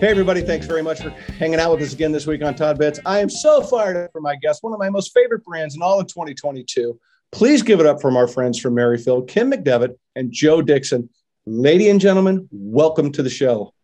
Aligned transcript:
Hey, 0.00 0.08
everybody, 0.08 0.40
thanks 0.40 0.64
very 0.64 0.82
much 0.82 1.02
for 1.02 1.10
hanging 1.10 1.60
out 1.60 1.72
with 1.72 1.82
us 1.82 1.92
again 1.92 2.10
this 2.10 2.26
week 2.26 2.42
on 2.42 2.54
Todd 2.54 2.78
Bits. 2.78 2.98
I 3.04 3.18
am 3.18 3.28
so 3.28 3.60
fired 3.60 3.98
up 3.98 4.12
for 4.12 4.22
my 4.22 4.34
guest, 4.34 4.62
one 4.62 4.72
of 4.72 4.78
my 4.78 4.88
most 4.88 5.12
favorite 5.12 5.44
brands 5.44 5.76
in 5.76 5.82
all 5.82 6.00
of 6.00 6.06
2022. 6.06 6.98
Please 7.32 7.60
give 7.60 7.80
it 7.80 7.86
up 7.86 8.00
from 8.00 8.16
our 8.16 8.26
friends 8.26 8.58
from 8.58 8.76
Merryfield, 8.76 9.28
Kim 9.28 9.52
McDevitt 9.52 9.96
and 10.16 10.32
Joe 10.32 10.62
Dickson. 10.62 11.10
Lady 11.44 11.90
and 11.90 12.00
gentlemen, 12.00 12.48
welcome 12.50 13.12
to 13.12 13.22
the 13.22 13.28
show. 13.28 13.74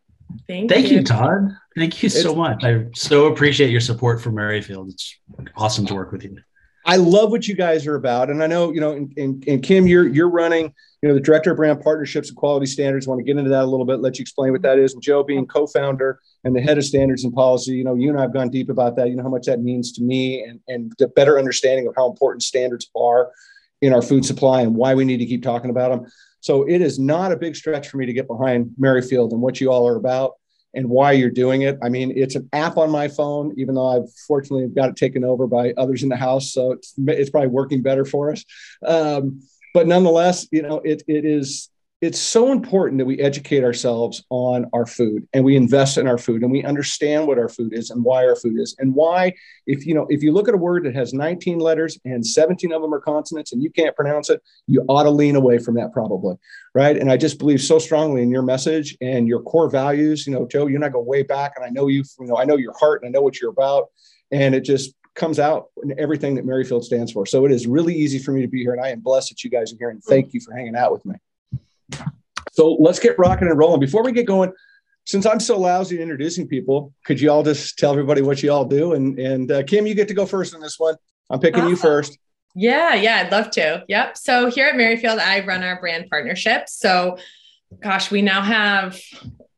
Thank, 0.49 0.63
you. 0.63 0.75
Thank 0.75 0.91
you. 0.91 0.97
you. 0.97 1.05
Todd. 1.05 1.55
Thank 1.77 2.03
you 2.03 2.09
so 2.09 2.31
it's, 2.31 2.37
much. 2.39 2.65
I 2.65 2.87
so 2.95 3.27
appreciate 3.27 3.69
your 3.69 3.83
support 3.83 4.23
for 4.23 4.31
Merryfield. 4.31 4.89
It's 4.89 5.19
awesome 5.55 5.85
to 5.85 5.95
work 5.95 6.13
with 6.13 6.25
you. 6.25 6.39
I 6.87 6.97
love 6.97 7.33
what 7.33 7.49
you 7.49 7.57
guys 7.57 7.85
are 7.87 7.97
about, 7.97 8.31
and 8.31 8.43
I 8.43 8.47
know 8.47 8.73
you 8.73 8.81
know. 8.81 8.93
And, 8.93 9.63
Kim, 9.63 9.89
you're 9.89 10.07
you're 10.07 10.31
running, 10.31 10.73
you 11.03 11.09
know, 11.09 11.15
the 11.15 11.21
director 11.21 11.51
of 11.51 11.57
brand 11.57 11.81
partnerships 11.81 12.29
and 12.29 12.37
quality 12.37 12.67
standards. 12.67 13.07
I 13.07 13.11
want 13.11 13.19
to 13.19 13.25
get 13.25 13.37
into 13.37 13.51
that 13.51 13.65
a 13.65 13.67
little 13.67 13.85
bit. 13.85 14.01
Let 14.01 14.19
you 14.19 14.23
explain 14.23 14.53
what 14.53 14.63
that 14.63 14.79
is. 14.79 14.95
And 14.95 15.03
Joe, 15.03 15.25
being 15.25 15.47
co-founder 15.47 16.21
and 16.45 16.55
the 16.55 16.61
head 16.61 16.79
of 16.79 16.85
standards 16.85 17.25
and 17.25 17.35
policy, 17.35 17.73
you 17.73 17.83
know, 17.83 17.97
you 17.97 18.09
and 18.09 18.19
I 18.19 18.23
have 18.23 18.33
gone 18.33 18.51
deep 18.51 18.71
about 18.71 18.95
that. 18.97 19.09
You 19.09 19.17
know 19.17 19.25
how 19.25 19.29
much 19.29 19.47
that 19.47 19.61
means 19.61 19.93
to 19.93 20.03
me, 20.03 20.45
and 20.45 20.61
and 20.69 20.93
the 20.99 21.09
better 21.09 21.39
understanding 21.39 21.89
of 21.89 21.95
how 21.97 22.09
important 22.09 22.45
standards 22.45 22.89
are 22.97 23.33
in 23.83 23.93
our 23.93 24.03
food 24.03 24.25
supply 24.25 24.63
and 24.63 24.77
why 24.77 24.95
we 24.95 25.05
need 25.05 25.19
to 25.19 25.27
keep 25.27 25.43
talking 25.43 25.71
about 25.71 25.91
them. 25.91 26.11
So 26.41 26.63
it 26.69 26.81
is 26.81 27.01
not 27.01 27.33
a 27.33 27.37
big 27.37 27.57
stretch 27.57 27.89
for 27.89 27.97
me 27.97 28.07
to 28.07 28.13
get 28.13 28.29
behind 28.29 28.71
Merryfield 28.79 29.33
and 29.33 29.41
what 29.41 29.61
you 29.61 29.73
all 29.73 29.89
are 29.89 29.97
about 29.97 30.35
and 30.77 30.89
why 30.89 31.13
you're 31.13 31.31
doing 31.31 31.63
it. 31.63 31.79
I 31.83 31.89
mean, 31.89 32.13
it's 32.15 32.37
an 32.37 32.49
app 32.53 32.77
on 32.77 32.91
my 32.91 33.09
phone, 33.09 33.55
even 33.57 33.75
though 33.75 33.89
I've 33.89 34.13
fortunately 34.29 34.69
got 34.69 34.91
it 34.91 34.97
taken 34.97 35.25
over 35.25 35.47
by 35.47 35.73
others 35.77 36.03
in 36.03 36.11
the 36.11 36.17
house, 36.17 36.53
so 36.53 36.73
it's 36.73 36.95
it's 36.99 37.31
probably 37.31 37.49
working 37.49 37.83
better 37.83 38.05
for 38.05 38.31
us. 38.31 38.45
Um, 38.85 39.41
but 39.75 39.87
nonetheless, 39.87 40.47
you 40.53 40.63
know, 40.63 40.77
it 40.85 41.03
it 41.09 41.25
is 41.25 41.71
it's 42.03 42.21
so 42.21 42.53
important 42.53 42.99
that 42.99 43.07
we 43.07 43.19
educate 43.21 43.65
ourselves 43.65 44.23
on 44.29 44.67
our 44.75 44.85
food 44.85 45.27
and 45.33 45.43
we 45.43 45.57
invest 45.57 45.97
in 45.97 46.07
our 46.07 46.19
food 46.19 46.43
and 46.43 46.53
we 46.53 46.63
understand 46.63 47.27
what 47.27 47.39
our 47.39 47.49
food 47.49 47.73
is 47.73 47.91
and 47.91 48.05
why 48.05 48.27
our 48.27 48.37
food 48.37 48.61
is 48.61 48.77
and 48.79 48.95
why 48.95 49.33
if 49.67 49.87
you 49.87 49.95
know 49.95 50.07
if 50.11 50.23
you 50.23 50.31
look 50.31 50.47
at 50.47 50.55
a 50.55 50.59
word 50.59 50.85
that 50.85 50.95
has 50.95 51.15
19 51.15 51.59
letters 51.59 51.99
and 52.05 52.27
17 52.27 52.71
of 52.71 52.83
them 52.83 52.93
are 52.93 53.01
consonants 53.01 53.53
and 53.53 53.63
you 53.63 53.71
can't 53.71 53.97
pronounce 53.97 54.29
it 54.29 54.43
you 54.67 54.85
ought 54.89 55.05
to 55.05 55.11
lean 55.11 55.37
away 55.37 55.59
from 55.59 55.75
that 55.75 55.93
probably 55.93 56.37
right? 56.75 56.99
And 56.99 57.11
i 57.11 57.17
just 57.17 57.39
believe 57.39 57.63
so 57.63 57.79
strongly 57.79 58.23
in 58.23 58.31
your 58.31 58.43
message 58.43 58.97
and 59.01 59.27
your 59.27 59.41
core 59.43 59.71
values 59.71 60.27
you 60.27 60.35
know 60.35 60.47
joe 60.47 60.67
you 60.67 60.77
and 60.77 60.85
i 60.85 60.91
go 60.91 61.01
way 61.01 61.23
back 61.23 61.53
and 61.57 61.65
i 61.65 61.71
know 61.71 61.89
you 61.89 62.05
you 62.21 62.27
know 62.27 62.37
i 62.37 62.45
know 62.45 62.57
your 62.57 62.75
heart 62.79 63.03
and 63.03 63.09
i 63.09 63.11
know 63.11 63.23
what 63.23 63.41
you're 63.41 63.51
about. 63.51 63.87
And 64.33 64.57
it 64.57 64.63
just 64.63 64.93
comes 65.15 65.39
out 65.39 65.69
in 65.85 65.99
everything 66.01 66.35
that 66.35 66.45
merryfield 66.45 66.85
stands 66.85 67.13
for. 67.13 67.27
So 67.27 67.47
it 67.47 67.53
is 67.53 67.69
really 67.69 67.95
easy 67.95 68.19
for 68.19 68.33
me 68.33 68.43
to 68.43 68.49
be 68.49 68.63
here 68.63 68.75
and 68.75 68.85
i 68.85 68.91
am 68.91 69.01
blessed 69.01 69.31
that 69.31 69.45
you 69.45 69.51
guys 69.51 69.73
are 69.73 69.77
here 69.79 69.89
and 69.89 70.05
thank 70.05 70.35
you 70.35 70.41
for 70.41 70.53
hanging 70.53 70.77
out 70.77 70.93
with 70.93 71.07
me 71.07 71.15
so 72.53 72.75
let's 72.75 72.99
get 72.99 73.19
rocking 73.19 73.49
and 73.49 73.59
rolling. 73.59 73.81
Before 73.81 74.03
we 74.03 74.13
get 74.13 74.27
going, 74.27 74.53
since 75.05 75.25
I'm 75.25 75.41
so 75.41 75.59
lousy 75.59 75.97
at 75.97 76.03
introducing 76.03 76.49
people, 76.49 76.93
could 77.05 77.21
you 77.21 77.31
all 77.31 77.43
just 77.43 77.79
tell 77.79 77.93
everybody 77.93 78.23
what 78.23 78.43
you 78.43 78.51
all 78.51 78.65
do? 78.65 78.95
And 78.95 79.19
and 79.19 79.51
uh, 79.51 79.63
Kim, 79.63 79.87
you 79.87 79.95
get 79.95 80.09
to 80.09 80.15
go 80.15 80.27
first 80.27 80.55
on 80.55 80.61
this 80.61 80.79
one. 80.79 80.97
I'm 81.31 81.41
picking 81.41 81.61
awesome. 81.61 81.71
you 81.71 81.77
first. 81.77 82.19
Yeah, 82.59 82.95
yeah, 82.95 83.17
I'd 83.17 83.33
love 83.33 83.51
to. 83.51 83.85
Yep. 83.87 84.17
So 84.17 84.51
here 84.51 84.67
at 84.67 84.77
Merryfield, 84.77 85.19
I 85.19 85.45
run 85.45 85.63
our 85.63 85.79
brand 85.79 86.09
partnerships. 86.09 86.73
So, 86.73 87.19
gosh, 87.83 88.11
we 88.11 88.23
now 88.23 88.41
have, 88.41 88.99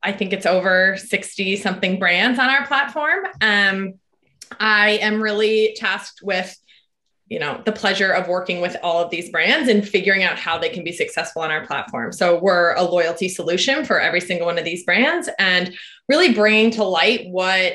I 0.03 0.11
think 0.11 0.33
it's 0.33 0.47
over 0.47 0.97
60 0.97 1.57
something 1.57 2.01
brands 2.01 2.41
on 2.41 2.49
our 2.49 2.67
platform. 2.67 3.21
Um, 3.41 3.95
I 4.59 4.99
am 5.01 5.23
really 5.23 5.77
tasked 5.77 6.23
with 6.25 6.57
you 7.29 7.39
know 7.39 7.61
the 7.65 7.73
pleasure 7.73 8.11
of 8.13 8.29
working 8.29 8.61
with 8.61 8.77
all 8.83 9.03
of 9.03 9.11
these 9.11 9.31
brands 9.31 9.69
and 9.69 9.87
figuring 9.87 10.23
out 10.23 10.39
how 10.39 10.59
they 10.59 10.69
can 10.69 10.85
be 10.85 10.93
successful 10.93 11.43
on 11.43 11.51
our 11.51 11.67
platform. 11.67 12.13
So 12.13 12.39
we're 12.39 12.75
a 12.75 12.83
loyalty 12.83 13.29
solution 13.29 13.85
for 13.85 14.01
every 14.01 14.21
single 14.21 14.47
one 14.47 14.59
of 14.59 14.65
these 14.65 14.85
brands 14.85 15.29
and 15.39 15.75
really 16.09 16.33
bringing 16.33 16.71
to 16.73 16.85
light 16.85 17.29
what 17.29 17.75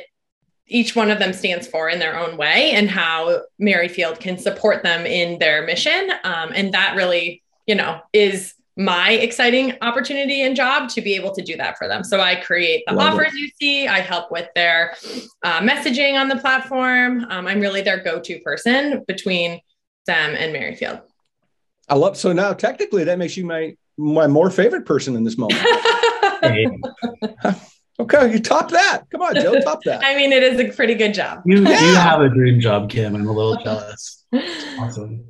each 0.68 0.96
one 0.96 1.12
of 1.12 1.20
them 1.20 1.34
stands 1.34 1.68
for 1.68 1.90
in 1.90 2.00
their 2.00 2.18
own 2.18 2.38
way 2.38 2.72
and 2.72 2.90
how 2.90 3.42
merryfield 3.60 4.20
can 4.20 4.38
support 4.38 4.82
them 4.82 5.06
in 5.06 5.38
their 5.38 5.64
mission. 5.66 6.12
Um, 6.24 6.52
and 6.56 6.74
that 6.74 6.96
really 6.96 7.44
you 7.68 7.76
know 7.76 8.02
is 8.12 8.54
my 8.76 9.12
exciting 9.12 9.76
opportunity 9.82 10.42
and 10.42 10.56
job 10.56 10.90
to 10.90 11.02
be 11.02 11.14
able 11.16 11.34
to 11.36 11.42
do 11.42 11.56
that 11.58 11.78
for 11.78 11.88
them. 11.88 12.04
So 12.04 12.20
I 12.20 12.36
create 12.36 12.84
the 12.88 12.94
Love 12.94 13.14
offers 13.14 13.34
it. 13.34 13.40
you 13.40 13.50
see, 13.60 13.88
I 13.88 14.00
help 14.00 14.32
with 14.32 14.50
their 14.56 14.96
uh, 15.44 15.62
messaging 15.62 16.20
on 16.20 16.28
the 16.28 16.38
platform. 16.38 17.26
Um, 17.30 17.48
I'm 17.48 17.60
really 17.60 17.82
their 17.82 18.04
go 18.04 18.20
to 18.20 18.40
person 18.40 19.04
between 19.08 19.60
them 20.08 20.36
and 20.36 20.52
Merryfield. 20.52 21.02
I 21.90 21.96
love 21.96 22.18
so 22.18 22.34
now 22.34 22.54
technically 22.54 23.04
that 23.04 23.18
makes 23.18 23.36
you 23.36 23.46
my 23.46 23.76
my 23.98 24.26
more 24.26 24.50
favorite 24.50 24.86
person 24.86 25.16
in 25.16 25.24
this 25.24 25.38
moment. 25.38 25.62
okay, 28.00 28.32
you 28.32 28.40
top 28.40 28.72
that. 28.72 29.04
Come 29.12 29.22
on, 29.22 29.36
Joe, 29.36 29.60
top 29.62 29.84
that. 29.86 30.02
I 30.06 30.16
mean, 30.16 30.32
it 30.32 30.42
is 30.44 30.60
a 30.60 30.74
pretty 30.74 30.96
good 30.96 31.14
job. 31.14 31.44
You, 31.46 31.62
yeah. 31.62 31.80
you 31.80 31.96
have 31.96 32.22
a 32.22 32.30
dream 32.30 32.60
job, 32.60 32.90
Kim. 32.90 33.16
I'm 33.16 33.28
a 33.28 33.32
little 33.32 33.62
jealous. 33.64 34.26
awesome. 34.80 35.26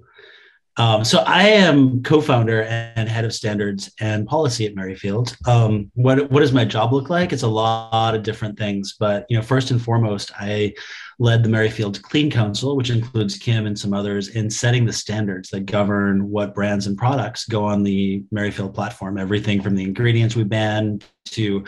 Um, 0.77 1.03
so 1.05 1.19
I 1.19 1.43
am 1.43 2.01
co-founder 2.01 2.63
and 2.63 3.07
head 3.07 3.25
of 3.25 3.33
standards 3.33 3.93
and 3.99 4.25
policy 4.25 4.65
at 4.65 4.75
Merryfield. 4.75 5.35
Um, 5.45 5.91
what 5.93 6.31
what 6.31 6.39
does 6.39 6.51
my 6.51 6.65
job 6.65 6.93
look 6.93 7.09
like? 7.09 7.31
It's 7.31 7.43
a 7.43 7.47
lot 7.47 8.15
of 8.15 8.23
different 8.23 8.57
things, 8.57 8.95
but 8.99 9.25
you 9.29 9.37
know, 9.37 9.43
first 9.43 9.69
and 9.69 9.81
foremost, 9.81 10.31
I 10.35 10.73
led 11.19 11.43
the 11.43 11.49
Merryfield 11.49 12.01
Clean 12.01 12.29
Council, 12.31 12.75
which 12.75 12.89
includes 12.89 13.37
Kim 13.37 13.67
and 13.67 13.77
some 13.77 13.93
others, 13.93 14.29
in 14.29 14.49
setting 14.49 14.85
the 14.85 14.93
standards 14.93 15.49
that 15.49 15.67
govern 15.67 16.29
what 16.29 16.55
brands 16.55 16.87
and 16.87 16.97
products 16.97 17.45
go 17.45 17.63
on 17.63 17.83
the 17.83 18.23
Merryfield 18.31 18.73
platform. 18.73 19.19
Everything 19.19 19.61
from 19.61 19.75
the 19.75 19.83
ingredients 19.83 20.35
we 20.35 20.43
ban 20.43 20.99
to 21.25 21.63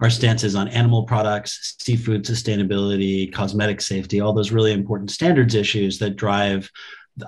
our 0.00 0.10
stances 0.10 0.54
on 0.54 0.68
animal 0.68 1.04
products, 1.04 1.76
seafood 1.80 2.24
sustainability, 2.24 3.32
cosmetic 3.32 3.80
safety, 3.80 4.20
all 4.20 4.32
those 4.32 4.52
really 4.52 4.72
important 4.72 5.10
standards 5.10 5.54
issues 5.54 5.98
that 5.98 6.16
drive 6.16 6.70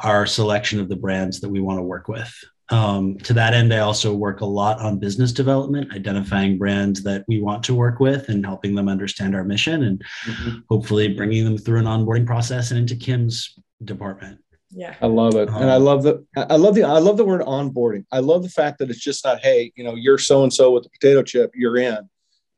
our 0.03 0.27
selection 0.27 0.81
of 0.81 0.89
the 0.89 0.97
brands 0.97 1.41
that 1.41 1.49
we 1.49 1.61
want 1.61 1.79
to 1.79 1.83
work 1.83 2.09
with. 2.09 2.33
Um, 2.69 3.19
to 3.19 3.35
that 3.35 3.53
end, 3.53 3.75
I 3.75 3.79
also 3.79 4.15
work 4.15 4.41
a 4.41 4.47
lot 4.47 4.81
on 4.81 4.99
business 4.99 5.33
development, 5.33 5.93
identifying 5.93 6.57
brands 6.57 7.03
that 7.03 7.25
we 7.29 7.41
want 7.41 7.63
to 7.65 7.75
work 7.75 8.01
with 8.01 8.29
and 8.29 8.47
helping 8.47 8.75
them 8.75 8.89
understand 8.89 9.35
our 9.35 9.45
mission 9.45 9.83
and 9.83 10.03
mm-hmm. 10.25 10.59
hopefully 10.71 11.09
bringing 11.15 11.45
them 11.45 11.59
through 11.59 11.81
an 11.81 11.85
onboarding 11.85 12.27
process 12.27 12.71
and 12.71 12.81
into 12.81 12.97
Kim's 12.97 13.59
department. 13.85 14.39
Yeah. 14.71 14.95
I 15.03 15.07
love 15.07 15.35
it. 15.35 15.51
Um, 15.51 15.57
and 15.57 15.71
I 15.71 15.75
um, 15.75 15.85
love 15.85 16.03
the 16.03 16.25
I 16.35 16.57
love 16.57 16.75
the 16.75 16.85
I 16.85 16.99
love 16.99 17.19
the 17.19 17.27
word 17.27 17.43
onboarding. 17.43 18.07
I 18.11 18.21
love 18.21 18.43
the 18.43 18.49
fact 18.49 18.79
that 18.79 18.89
it's 18.89 19.01
just 19.01 19.23
not, 19.23 19.41
hey, 19.41 19.71
you 19.77 19.85
know, 19.85 19.95
you're 19.95 20.17
so 20.17 20.43
and 20.43 20.53
so 20.53 20.71
with 20.71 20.85
the 20.85 20.91
potato 20.91 21.23
chip, 21.23 21.53
you're 21.55 21.77
in. 21.77 22.09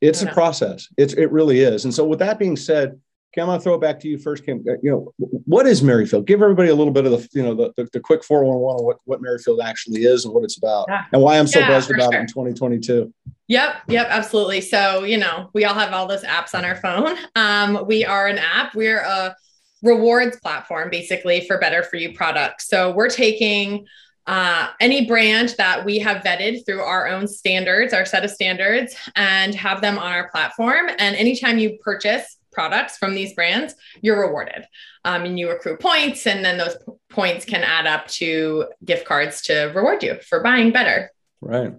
It's 0.00 0.22
a 0.22 0.26
process. 0.26 0.86
It's 0.96 1.14
it 1.14 1.32
really 1.32 1.60
is. 1.60 1.84
And 1.84 1.94
so 1.94 2.04
with 2.04 2.18
that 2.20 2.38
being 2.38 2.56
said, 2.56 3.00
I'm 3.42 3.48
gonna 3.48 3.60
throw 3.60 3.74
it 3.74 3.80
back 3.80 4.00
to 4.00 4.08
you 4.08 4.18
first, 4.18 4.44
Kim. 4.44 4.64
Uh, 4.68 4.74
you 4.82 4.90
know, 4.90 5.12
what 5.44 5.66
is 5.66 5.82
Merryfield? 5.82 6.26
Give 6.26 6.42
everybody 6.42 6.68
a 6.68 6.74
little 6.74 6.92
bit 6.92 7.06
of 7.06 7.12
the, 7.12 7.28
you 7.32 7.42
know, 7.42 7.54
the, 7.54 7.72
the, 7.76 7.88
the 7.92 8.00
quick 8.00 8.24
411 8.24 8.80
on 8.80 8.84
what, 8.84 8.98
what 9.04 9.20
Merryfield 9.20 9.60
actually 9.60 10.04
is 10.04 10.24
and 10.24 10.34
what 10.34 10.44
it's 10.44 10.58
about 10.58 10.86
yeah. 10.88 11.04
and 11.12 11.22
why 11.22 11.38
I'm 11.38 11.46
so 11.46 11.60
yeah, 11.60 11.68
buzzed 11.68 11.90
about 11.90 12.12
sure. 12.12 12.20
it 12.20 12.22
in 12.22 12.26
2022. 12.26 13.12
Yep, 13.48 13.82
yep, 13.88 14.06
absolutely. 14.08 14.60
So, 14.60 15.04
you 15.04 15.18
know, 15.18 15.50
we 15.52 15.64
all 15.64 15.74
have 15.74 15.92
all 15.92 16.06
those 16.06 16.22
apps 16.22 16.54
on 16.54 16.64
our 16.64 16.76
phone. 16.76 17.16
Um, 17.36 17.86
we 17.86 18.04
are 18.04 18.28
an 18.28 18.38
app. 18.38 18.74
We're 18.74 19.00
a 19.00 19.34
rewards 19.82 20.38
platform 20.40 20.88
basically 20.88 21.46
for 21.46 21.58
better 21.58 21.82
for 21.82 21.96
you 21.96 22.14
products. 22.14 22.68
So 22.68 22.92
we're 22.92 23.10
taking 23.10 23.86
uh, 24.26 24.68
any 24.80 25.06
brand 25.06 25.54
that 25.58 25.84
we 25.84 25.98
have 25.98 26.22
vetted 26.22 26.64
through 26.64 26.80
our 26.80 27.08
own 27.08 27.26
standards, 27.26 27.92
our 27.92 28.06
set 28.06 28.24
of 28.24 28.30
standards, 28.30 28.96
and 29.16 29.54
have 29.54 29.80
them 29.80 29.98
on 29.98 30.12
our 30.12 30.30
platform. 30.30 30.88
And 30.98 31.16
anytime 31.16 31.58
you 31.58 31.78
purchase 31.82 32.38
products 32.54 32.96
from 32.96 33.14
these 33.14 33.34
brands, 33.34 33.74
you're 34.00 34.20
rewarded. 34.20 34.66
Um, 35.04 35.24
and 35.24 35.38
you 35.38 35.50
accrue 35.50 35.76
points, 35.76 36.26
and 36.26 36.44
then 36.44 36.56
those 36.56 36.76
p- 36.76 36.92
points 37.10 37.44
can 37.44 37.62
add 37.62 37.86
up 37.86 38.06
to 38.08 38.66
gift 38.84 39.06
cards 39.06 39.42
to 39.42 39.72
reward 39.74 40.02
you 40.02 40.18
for 40.26 40.42
buying 40.42 40.72
better. 40.72 41.10
Right. 41.42 41.74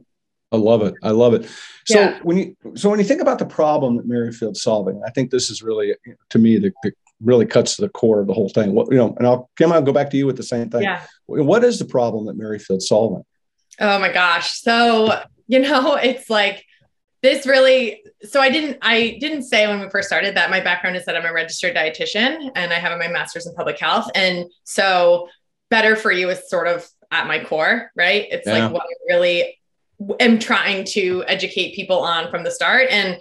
I 0.51 0.57
love 0.57 0.83
it. 0.83 0.93
I 1.01 1.09
love 1.09 1.33
it. 1.33 1.49
So 1.85 1.99
yeah. 1.99 2.19
when 2.21 2.37
you 2.37 2.55
so 2.75 2.89
when 2.89 2.99
you 2.99 3.05
think 3.05 3.21
about 3.21 3.39
the 3.39 3.45
problem 3.45 3.97
that 3.97 4.07
Merryfield's 4.07 4.61
solving, 4.61 5.01
I 5.05 5.09
think 5.09 5.31
this 5.31 5.49
is 5.49 5.63
really 5.63 5.95
to 6.29 6.39
me 6.39 6.57
the, 6.57 6.71
the 6.83 6.93
really 7.21 7.45
cuts 7.45 7.75
to 7.75 7.81
the 7.81 7.89
core 7.89 8.21
of 8.21 8.27
the 8.27 8.33
whole 8.33 8.49
thing. 8.49 8.73
What 8.73 8.91
you 8.91 8.97
know, 8.97 9.15
and 9.17 9.27
I'll 9.27 9.49
Kim, 9.57 9.71
I'll 9.71 9.81
go 9.81 9.91
back 9.91 10.09
to 10.11 10.17
you 10.17 10.25
with 10.25 10.37
the 10.37 10.43
same 10.43 10.69
thing. 10.69 10.83
Yeah. 10.83 11.01
What 11.25 11.63
is 11.63 11.79
the 11.79 11.85
problem 11.85 12.25
that 12.27 12.37
Merryfield's 12.37 12.87
solving? 12.87 13.23
Oh 13.79 13.99
my 13.99 14.11
gosh. 14.11 14.61
So, 14.61 15.21
you 15.47 15.59
know, 15.59 15.95
it's 16.01 16.29
like 16.29 16.63
this 17.25 17.47
really 17.47 18.03
so 18.23 18.39
i 18.39 18.49
didn't 18.49 18.77
i 18.81 19.17
didn't 19.19 19.43
say 19.43 19.67
when 19.67 19.79
we 19.79 19.89
first 19.89 20.07
started 20.07 20.35
that 20.37 20.51
my 20.51 20.61
background 20.61 20.95
is 20.95 21.03
that 21.05 21.15
i'm 21.17 21.25
a 21.25 21.33
registered 21.33 21.75
dietitian 21.75 22.51
and 22.55 22.71
i 22.71 22.75
have 22.75 22.97
my 22.99 23.07
master's 23.07 23.47
in 23.47 23.55
public 23.55 23.79
health. 23.79 24.09
And 24.13 24.45
so 24.63 25.27
better 25.69 25.95
for 25.95 26.11
you 26.11 26.29
is 26.29 26.47
sort 26.49 26.67
of 26.67 26.87
at 27.11 27.27
my 27.27 27.43
core 27.43 27.91
right? 27.95 28.27
It's 28.29 28.47
yeah. 28.47 28.65
like 28.65 28.71
what 28.71 28.83
i 28.83 29.13
really 29.13 29.59
am 30.19 30.37
trying 30.37 30.85
to 30.85 31.23
educate 31.27 31.75
people 31.75 31.99
on 31.99 32.29
from 32.29 32.43
the 32.43 32.51
start. 32.51 32.89
And 32.91 33.17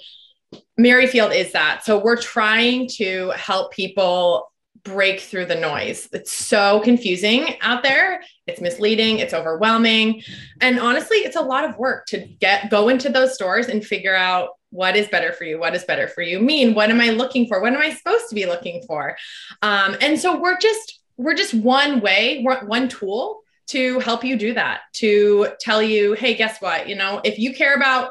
merryfield 0.77 1.33
is 1.33 1.53
that. 1.53 1.85
So 1.85 1.99
we're 1.99 2.21
trying 2.21 2.89
to 2.97 3.31
help 3.31 3.73
people 3.73 4.53
break 4.85 5.21
through 5.21 5.47
the 5.47 5.55
noise. 5.55 6.09
It's 6.13 6.33
so 6.33 6.81
confusing 6.81 7.57
out 7.63 7.83
there. 7.83 8.23
It's 8.47 8.61
misleading, 8.61 9.19
it's 9.19 9.35
overwhelming. 9.35 10.23
And 10.61 10.79
honestly, 10.79 11.19
it's 11.19 11.37
a 11.37 11.43
lot 11.43 11.65
of 11.65 11.79
work 11.79 12.07
to 12.07 12.19
get 12.19 12.71
go 12.71 12.89
into 12.89 13.09
those 13.09 13.35
stores 13.35 13.69
and 13.69 13.85
figure 13.85 14.15
out 14.15 14.51
what 14.75 14.97
is 14.97 15.07
better 15.07 15.33
for 15.33 15.45
you 15.45 15.57
what 15.57 15.73
is 15.73 15.85
better 15.85 16.09
for 16.09 16.21
you 16.21 16.41
mean 16.41 16.75
what 16.75 16.91
am 16.91 17.01
i 17.01 17.11
looking 17.11 17.47
for 17.47 17.63
what 17.63 17.73
am 17.73 17.79
i 17.81 17.95
supposed 17.95 18.29
to 18.29 18.35
be 18.35 18.45
looking 18.45 18.83
for 18.89 19.17
um, 19.63 19.97
and 20.01 20.19
so 20.19 20.37
we're 20.37 20.59
just 20.59 20.99
we're 21.17 21.37
just 21.37 21.55
one 21.55 22.01
way 22.01 22.45
one 22.65 22.89
tool 22.89 23.41
to 23.69 24.01
help 24.01 24.25
you 24.25 24.37
do 24.37 24.53
that 24.53 24.81
to 24.93 25.47
tell 25.61 25.81
you 25.81 26.15
hey 26.15 26.35
guess 26.35 26.61
what 26.61 26.89
you 26.89 26.97
know 26.97 27.21
if 27.23 27.39
you 27.39 27.55
care 27.55 27.75
about 27.77 28.11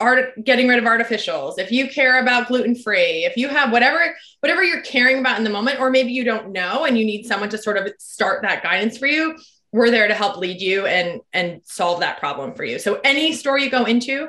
art 0.00 0.44
getting 0.44 0.68
rid 0.68 0.78
of 0.78 0.84
artificials. 0.84 1.58
If 1.58 1.72
you 1.72 1.88
care 1.88 2.20
about 2.20 2.48
gluten 2.48 2.74
free 2.74 3.24
if 3.24 3.36
you 3.36 3.48
have 3.48 3.72
whatever 3.72 4.14
whatever 4.40 4.62
you're 4.62 4.82
caring 4.82 5.18
about 5.18 5.38
in 5.38 5.44
the 5.44 5.50
moment 5.50 5.80
or 5.80 5.90
maybe 5.90 6.12
you 6.12 6.24
don't 6.24 6.52
know 6.52 6.84
and 6.84 6.98
you 6.98 7.04
need 7.04 7.26
someone 7.26 7.48
to 7.50 7.58
sort 7.58 7.76
of 7.76 7.92
start 7.98 8.42
that 8.42 8.62
guidance 8.62 8.98
for 8.98 9.06
you 9.06 9.36
we're 9.72 9.90
there 9.90 10.08
to 10.08 10.14
help 10.14 10.38
lead 10.38 10.60
you 10.60 10.86
and 10.86 11.20
and 11.32 11.60
solve 11.64 12.00
that 12.00 12.18
problem 12.18 12.54
for 12.54 12.64
you. 12.64 12.78
So 12.78 13.00
any 13.04 13.32
store 13.32 13.58
you 13.58 13.70
go 13.70 13.84
into 13.84 14.28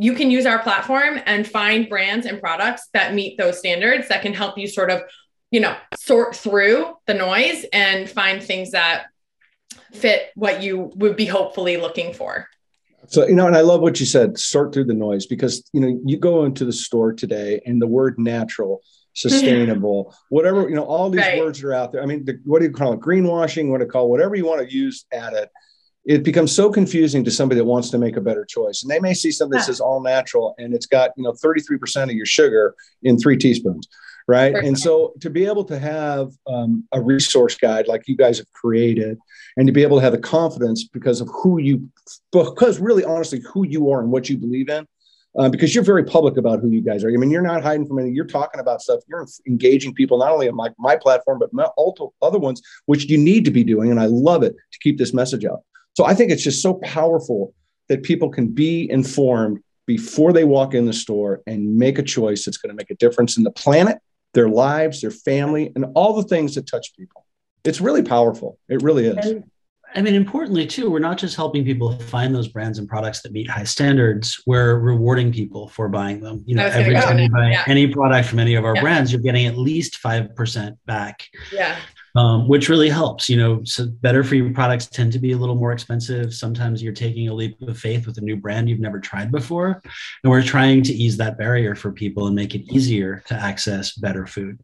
you 0.00 0.14
can 0.14 0.30
use 0.30 0.46
our 0.46 0.60
platform 0.60 1.18
and 1.26 1.46
find 1.46 1.88
brands 1.88 2.24
and 2.24 2.40
products 2.40 2.88
that 2.92 3.14
meet 3.14 3.36
those 3.36 3.58
standards 3.58 4.08
that 4.08 4.22
can 4.22 4.32
help 4.32 4.56
you 4.56 4.68
sort 4.68 4.90
of 4.90 5.02
you 5.50 5.60
know 5.60 5.76
sort 5.96 6.36
through 6.36 6.94
the 7.06 7.14
noise 7.14 7.64
and 7.72 8.08
find 8.08 8.42
things 8.42 8.70
that 8.70 9.06
fit 9.92 10.30
what 10.34 10.62
you 10.62 10.90
would 10.96 11.16
be 11.16 11.26
hopefully 11.26 11.76
looking 11.76 12.12
for 12.12 12.48
so 13.08 13.26
you 13.26 13.34
know 13.34 13.46
and 13.46 13.56
i 13.56 13.60
love 13.60 13.80
what 13.80 13.98
you 13.98 14.06
said 14.06 14.38
sort 14.38 14.72
through 14.72 14.84
the 14.84 14.94
noise 14.94 15.26
because 15.26 15.68
you 15.72 15.80
know 15.80 16.00
you 16.04 16.16
go 16.16 16.44
into 16.44 16.64
the 16.64 16.72
store 16.72 17.12
today 17.12 17.60
and 17.66 17.80
the 17.80 17.86
word 17.86 18.18
natural 18.18 18.80
sustainable 19.14 20.14
whatever 20.28 20.68
you 20.68 20.74
know 20.74 20.84
all 20.84 21.10
these 21.10 21.20
right. 21.20 21.38
words 21.38 21.62
are 21.62 21.72
out 21.72 21.92
there 21.92 22.02
i 22.02 22.06
mean 22.06 22.24
the, 22.24 22.38
what 22.44 22.60
do 22.60 22.66
you 22.66 22.70
call 22.70 22.92
it 22.92 23.00
greenwashing 23.00 23.68
what 23.70 23.78
do 23.78 23.84
you 23.84 23.90
call 23.90 24.06
it, 24.06 24.08
whatever 24.08 24.34
you 24.34 24.46
want 24.46 24.60
to 24.60 24.72
use 24.72 25.06
at 25.12 25.32
it 25.32 25.50
it 26.08 26.22
becomes 26.22 26.50
so 26.52 26.70
confusing 26.70 27.22
to 27.22 27.30
somebody 27.30 27.58
that 27.58 27.66
wants 27.66 27.90
to 27.90 27.98
make 27.98 28.16
a 28.16 28.20
better 28.22 28.42
choice. 28.42 28.82
And 28.82 28.90
they 28.90 28.98
may 28.98 29.12
see 29.12 29.30
something 29.30 29.58
that 29.58 29.66
says 29.66 29.78
all 29.78 30.02
natural 30.02 30.54
and 30.56 30.72
it's 30.72 30.86
got, 30.86 31.10
you 31.18 31.22
know, 31.22 31.32
33% 31.32 32.04
of 32.04 32.12
your 32.12 32.24
sugar 32.24 32.74
in 33.02 33.18
three 33.18 33.36
teaspoons. 33.36 33.86
Right. 34.28 34.54
And 34.54 34.78
so 34.78 35.14
to 35.22 35.30
be 35.30 35.46
able 35.46 35.64
to 35.64 35.78
have 35.78 36.32
um, 36.46 36.86
a 36.92 37.00
resource 37.00 37.56
guide 37.56 37.88
like 37.88 38.06
you 38.06 38.14
guys 38.14 38.36
have 38.36 38.52
created 38.52 39.16
and 39.56 39.66
to 39.66 39.72
be 39.72 39.82
able 39.82 39.96
to 39.96 40.02
have 40.02 40.12
the 40.12 40.18
confidence 40.18 40.86
because 40.86 41.22
of 41.22 41.30
who 41.32 41.58
you, 41.58 41.88
because 42.30 42.78
really 42.78 43.04
honestly, 43.04 43.40
who 43.50 43.66
you 43.66 43.90
are 43.90 44.02
and 44.02 44.12
what 44.12 44.28
you 44.28 44.36
believe 44.36 44.68
in, 44.68 44.86
uh, 45.38 45.48
because 45.48 45.74
you're 45.74 45.82
very 45.82 46.04
public 46.04 46.36
about 46.36 46.60
who 46.60 46.68
you 46.70 46.82
guys 46.82 47.04
are. 47.04 47.08
I 47.08 47.16
mean, 47.16 47.30
you're 47.30 47.40
not 47.40 47.62
hiding 47.62 47.86
from 47.86 47.98
anything. 48.00 48.14
You're 48.14 48.26
talking 48.26 48.60
about 48.60 48.82
stuff. 48.82 49.00
You're 49.08 49.26
engaging 49.46 49.94
people 49.94 50.18
not 50.18 50.32
only 50.32 50.48
on 50.48 50.56
my, 50.56 50.68
my 50.78 50.96
platform, 50.96 51.38
but 51.38 51.50
my 51.54 51.66
other 52.20 52.38
ones, 52.38 52.60
which 52.84 53.06
you 53.06 53.16
need 53.16 53.46
to 53.46 53.50
be 53.50 53.64
doing. 53.64 53.90
And 53.90 53.98
I 53.98 54.06
love 54.06 54.42
it 54.42 54.54
to 54.72 54.78
keep 54.80 54.98
this 54.98 55.14
message 55.14 55.46
out. 55.46 55.62
So 55.96 56.04
I 56.04 56.12
think 56.12 56.30
it's 56.30 56.44
just 56.44 56.60
so 56.60 56.74
powerful 56.74 57.54
that 57.88 58.02
people 58.02 58.28
can 58.28 58.48
be 58.48 58.90
informed 58.90 59.60
before 59.86 60.34
they 60.34 60.44
walk 60.44 60.74
in 60.74 60.84
the 60.84 60.92
store 60.92 61.40
and 61.46 61.76
make 61.76 61.98
a 61.98 62.02
choice 62.02 62.44
that's 62.44 62.58
going 62.58 62.68
to 62.68 62.76
make 62.76 62.90
a 62.90 62.94
difference 62.96 63.38
in 63.38 63.42
the 63.42 63.50
planet, 63.50 63.98
their 64.38 64.48
lives, 64.48 65.00
their 65.00 65.10
family, 65.10 65.72
and 65.74 65.84
all 65.96 66.14
the 66.14 66.22
things 66.22 66.54
that 66.54 66.64
touch 66.64 66.94
people. 66.94 67.26
It's 67.64 67.80
really 67.80 68.04
powerful. 68.04 68.56
It 68.68 68.82
really 68.82 69.06
is. 69.06 69.26
And, 69.26 69.50
I 69.94 70.02
mean, 70.02 70.14
importantly, 70.14 70.66
too, 70.66 70.90
we're 70.90 70.98
not 70.98 71.18
just 71.18 71.34
helping 71.34 71.64
people 71.64 71.92
find 71.92 72.34
those 72.34 72.48
brands 72.48 72.78
and 72.78 72.88
products 72.88 73.22
that 73.22 73.32
meet 73.32 73.48
high 73.48 73.64
standards. 73.64 74.42
We're 74.46 74.78
rewarding 74.78 75.32
people 75.32 75.68
for 75.68 75.88
buying 75.88 76.20
them. 76.20 76.42
You 76.46 76.56
know, 76.56 76.66
every 76.66 76.94
time 76.94 77.18
you 77.18 77.30
buy 77.30 77.50
yeah. 77.50 77.64
any 77.66 77.86
product 77.86 78.28
from 78.28 78.38
any 78.38 78.54
of 78.54 78.64
our 78.64 78.74
yeah. 78.74 78.82
brands, 78.82 79.12
you're 79.12 79.22
getting 79.22 79.46
at 79.46 79.56
least 79.56 80.02
5% 80.02 80.76
back. 80.86 81.26
Yeah 81.52 81.76
um, 82.18 82.48
which 82.48 82.68
really 82.68 82.88
helps. 82.88 83.28
You 83.28 83.36
know, 83.36 83.60
so 83.64 83.86
better 83.86 84.24
for 84.24 84.34
you 84.34 84.52
products 84.52 84.86
tend 84.86 85.12
to 85.12 85.18
be 85.18 85.32
a 85.32 85.36
little 85.36 85.54
more 85.54 85.72
expensive. 85.72 86.34
Sometimes 86.34 86.82
you're 86.82 86.92
taking 86.92 87.28
a 87.28 87.34
leap 87.34 87.60
of 87.62 87.78
faith 87.78 88.06
with 88.06 88.18
a 88.18 88.22
new 88.22 88.36
brand 88.36 88.68
you've 88.68 88.80
never 88.80 88.98
tried 88.98 89.30
before, 89.30 89.80
and 90.24 90.30
we're 90.30 90.42
trying 90.42 90.82
to 90.84 90.92
ease 90.92 91.16
that 91.18 91.38
barrier 91.38 91.74
for 91.74 91.92
people 91.92 92.26
and 92.26 92.34
make 92.34 92.54
it 92.54 92.62
easier 92.74 93.22
to 93.26 93.34
access 93.34 93.92
better 93.92 94.26
food. 94.26 94.58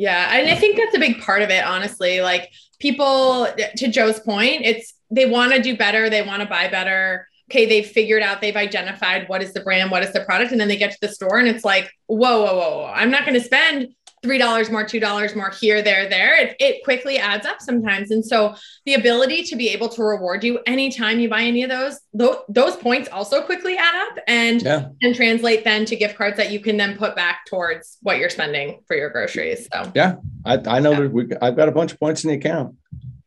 Yeah, 0.00 0.34
and 0.34 0.48
I 0.48 0.54
think 0.54 0.78
that's 0.78 0.96
a 0.96 0.98
big 0.98 1.20
part 1.20 1.42
of 1.42 1.50
it. 1.50 1.62
Honestly, 1.62 2.22
like 2.22 2.50
people, 2.78 3.46
to 3.76 3.88
Joe's 3.88 4.18
point, 4.18 4.62
it's 4.64 4.94
they 5.10 5.26
want 5.26 5.52
to 5.52 5.60
do 5.60 5.76
better, 5.76 6.08
they 6.08 6.22
want 6.22 6.40
to 6.40 6.48
buy 6.48 6.68
better 6.68 7.26
okay, 7.50 7.66
they've 7.66 7.86
figured 7.86 8.22
out, 8.22 8.40
they've 8.40 8.56
identified 8.56 9.28
what 9.28 9.42
is 9.42 9.52
the 9.52 9.60
brand, 9.60 9.90
what 9.90 10.04
is 10.04 10.12
the 10.12 10.20
product, 10.20 10.52
and 10.52 10.60
then 10.60 10.68
they 10.68 10.76
get 10.76 10.92
to 10.92 10.98
the 11.00 11.08
store 11.08 11.40
and 11.40 11.48
it's 11.48 11.64
like, 11.64 11.90
whoa, 12.06 12.44
whoa, 12.44 12.54
whoa, 12.54 12.76
whoa. 12.78 12.92
I'm 12.94 13.10
not 13.10 13.26
going 13.26 13.34
to 13.34 13.44
spend 13.44 13.88
three 14.22 14.38
dollars 14.38 14.70
more, 14.70 14.84
two 14.84 15.00
dollars 15.00 15.34
more 15.34 15.50
here, 15.50 15.82
there, 15.82 16.08
there. 16.08 16.36
It, 16.36 16.56
it 16.60 16.84
quickly 16.84 17.18
adds 17.18 17.46
up 17.46 17.60
sometimes. 17.60 18.10
And 18.10 18.24
so 18.24 18.54
the 18.84 18.94
ability 18.94 19.44
to 19.44 19.56
be 19.56 19.68
able 19.70 19.88
to 19.90 20.02
reward 20.02 20.44
you 20.44 20.60
anytime 20.66 21.20
you 21.20 21.28
buy 21.28 21.42
any 21.42 21.62
of 21.62 21.70
those, 21.70 22.00
those, 22.12 22.36
those 22.48 22.76
points 22.76 23.08
also 23.10 23.42
quickly 23.42 23.76
add 23.76 23.94
up 23.94 24.18
and 24.28 24.62
yeah. 24.62 24.88
and 25.02 25.14
translate 25.14 25.64
then 25.64 25.84
to 25.86 25.96
gift 25.96 26.16
cards 26.16 26.36
that 26.36 26.50
you 26.50 26.60
can 26.60 26.76
then 26.76 26.96
put 26.96 27.16
back 27.16 27.46
towards 27.46 27.96
what 28.02 28.18
you're 28.18 28.30
spending 28.30 28.80
for 28.86 28.96
your 28.96 29.10
groceries. 29.10 29.68
So 29.72 29.90
yeah, 29.94 30.16
I, 30.44 30.58
I 30.66 30.80
know 30.80 30.92
yeah. 30.92 31.00
that 31.00 31.12
we, 31.12 31.28
I've 31.40 31.56
got 31.56 31.68
a 31.68 31.72
bunch 31.72 31.92
of 31.92 31.98
points 31.98 32.24
in 32.24 32.30
the 32.30 32.36
account. 32.36 32.76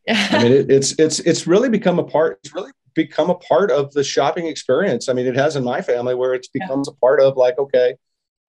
Yeah. 0.06 0.28
I 0.32 0.44
mean, 0.44 0.52
it, 0.52 0.70
it's 0.70 1.00
it's 1.00 1.20
it's 1.22 1.48
really 1.48 1.70
become 1.70 1.98
a 1.98 2.04
part. 2.04 2.40
It's 2.44 2.54
really 2.54 2.72
become 2.94 3.30
a 3.30 3.36
part 3.36 3.72
of 3.72 3.92
the 3.94 4.04
shopping 4.04 4.48
experience. 4.48 5.10
I 5.10 5.14
mean, 5.14 5.26
it 5.26 5.36
has 5.36 5.56
in 5.56 5.64
my 5.64 5.82
family 5.82 6.14
where 6.14 6.34
it's 6.34 6.50
becomes 6.50 6.88
yeah. 6.88 6.94
a 6.94 7.00
part 7.00 7.22
of 7.22 7.38
like, 7.38 7.58
okay, 7.58 7.96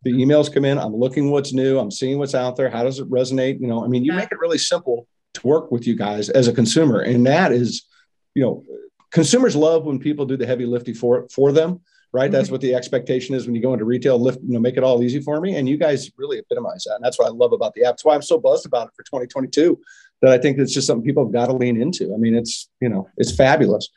the 0.05 0.13
emails 0.13 0.53
come 0.53 0.65
in 0.65 0.79
i'm 0.79 0.95
looking 0.95 1.31
what's 1.31 1.53
new 1.53 1.79
i'm 1.79 1.91
seeing 1.91 2.19
what's 2.19 2.35
out 2.35 2.57
there 2.57 2.71
how 2.71 2.83
does 2.83 2.99
it 2.99 3.11
resonate 3.11 3.61
you 3.61 3.67
know 3.67 3.85
i 3.85 3.89
mean 3.89 4.05
you 4.05 4.13
make 4.13 4.31
it 4.31 4.39
really 4.39 4.59
simple 4.59 5.07
to 5.33 5.47
work 5.47 5.71
with 5.71 5.87
you 5.87 5.97
guys 5.97 6.29
as 6.31 6.49
a 6.49 6.53
consumer 6.53 7.01
and 7.01 7.27
that 7.27 7.53
is 7.53 7.87
you 8.35 8.43
know 8.43 8.63
consumers 9.11 9.57
love 9.57 9.85
when 9.85 9.99
people 9.99 10.25
do 10.25 10.37
the 10.37 10.47
heavy 10.47 10.67
lifting 10.67 10.95
for 10.95 11.27
for 11.29 11.53
them 11.53 11.81
right? 12.13 12.27
Mm-hmm. 12.27 12.33
that's 12.33 12.51
what 12.51 12.61
the 12.61 12.75
expectation 12.75 13.35
is 13.35 13.47
when 13.47 13.55
you 13.55 13.63
go 13.63 13.73
into 13.73 13.85
retail 13.85 14.19
lift 14.19 14.39
you 14.43 14.53
know 14.53 14.61
make 14.61 14.77
it 14.77 14.85
all 14.85 15.03
easy 15.03 15.21
for 15.21 15.41
me 15.41 15.57
and 15.57 15.69
you 15.69 15.77
guys 15.77 16.11
really 16.17 16.39
epitomize 16.39 16.85
that 16.85 16.97
and 16.97 17.05
that's 17.05 17.19
what 17.19 17.27
i 17.27 17.31
love 17.31 17.53
about 17.53 17.75
the 17.75 17.83
app. 17.83 17.95
That's 17.95 18.05
why 18.05 18.15
i'm 18.15 18.23
so 18.23 18.39
buzzed 18.39 18.67
about 18.67 18.89
it 18.89 18.95
for 18.97 19.03
2022 19.05 19.81
that 20.23 20.31
i 20.31 20.39
think 20.39 20.59
it's 20.59 20.73
just 20.73 20.87
something 20.87 21.05
people 21.05 21.25
have 21.25 21.33
got 21.33 21.47
to 21.47 21.53
lean 21.55 21.81
into. 21.81 22.15
I 22.15 22.17
mean 22.17 22.35
it's 22.35 22.69
you 22.81 22.89
know 22.89 23.09
it's 23.17 23.35
fabulous. 23.35 23.89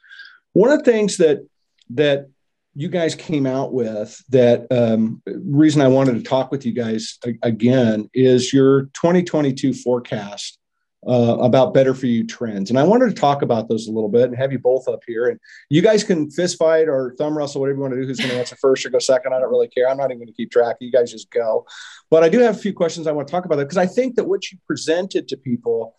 One 0.53 0.71
of 0.71 0.83
the 0.83 0.91
things 0.91 1.17
that 1.17 1.45
that 1.91 2.29
you 2.77 2.89
guys 2.89 3.15
came 3.15 3.47
out 3.47 3.73
with 3.73 4.23
that 4.29 4.67
um, 4.69 5.19
reason 5.25 5.81
I 5.81 5.87
wanted 5.87 6.13
to 6.13 6.21
talk 6.21 6.51
with 6.51 6.63
you 6.63 6.73
guys 6.73 7.17
again 7.41 8.07
is 8.13 8.53
your 8.53 8.83
2022 8.93 9.73
forecast 9.73 10.59
uh, 11.07 11.37
about 11.39 11.73
better 11.73 11.95
for 11.95 12.05
you 12.05 12.23
trends. 12.23 12.69
And 12.69 12.77
I 12.77 12.83
wanted 12.83 13.07
to 13.07 13.19
talk 13.19 13.41
about 13.41 13.67
those 13.67 13.87
a 13.87 13.91
little 13.91 14.09
bit 14.09 14.25
and 14.25 14.37
have 14.37 14.51
you 14.51 14.59
both 14.59 14.87
up 14.87 14.99
here. 15.07 15.25
And 15.29 15.39
you 15.69 15.81
guys 15.81 16.03
can 16.03 16.29
fist 16.29 16.59
fight 16.59 16.87
or 16.87 17.15
thumb 17.17 17.35
wrestle, 17.35 17.61
whatever 17.61 17.77
you 17.77 17.81
want 17.81 17.95
to 17.95 18.01
do. 18.01 18.05
Who's 18.05 18.19
going 18.19 18.29
to 18.29 18.37
answer 18.37 18.55
first 18.57 18.85
or 18.85 18.91
go 18.91 18.99
second? 18.99 19.33
I 19.33 19.39
don't 19.39 19.49
really 19.49 19.69
care. 19.69 19.89
I'm 19.89 19.97
not 19.97 20.11
even 20.11 20.19
going 20.19 20.27
to 20.27 20.33
keep 20.33 20.51
track. 20.51 20.75
You 20.79 20.91
guys 20.91 21.11
just 21.11 21.31
go. 21.31 21.65
But 22.11 22.23
I 22.23 22.29
do 22.29 22.37
have 22.41 22.57
a 22.57 22.59
few 22.59 22.73
questions 22.73 23.07
I 23.07 23.11
want 23.11 23.27
to 23.27 23.31
talk 23.31 23.45
about 23.45 23.55
that 23.55 23.65
because 23.65 23.77
I 23.77 23.87
think 23.87 24.17
that 24.17 24.25
what 24.25 24.51
you 24.51 24.59
presented 24.67 25.29
to 25.29 25.37
people 25.37 25.95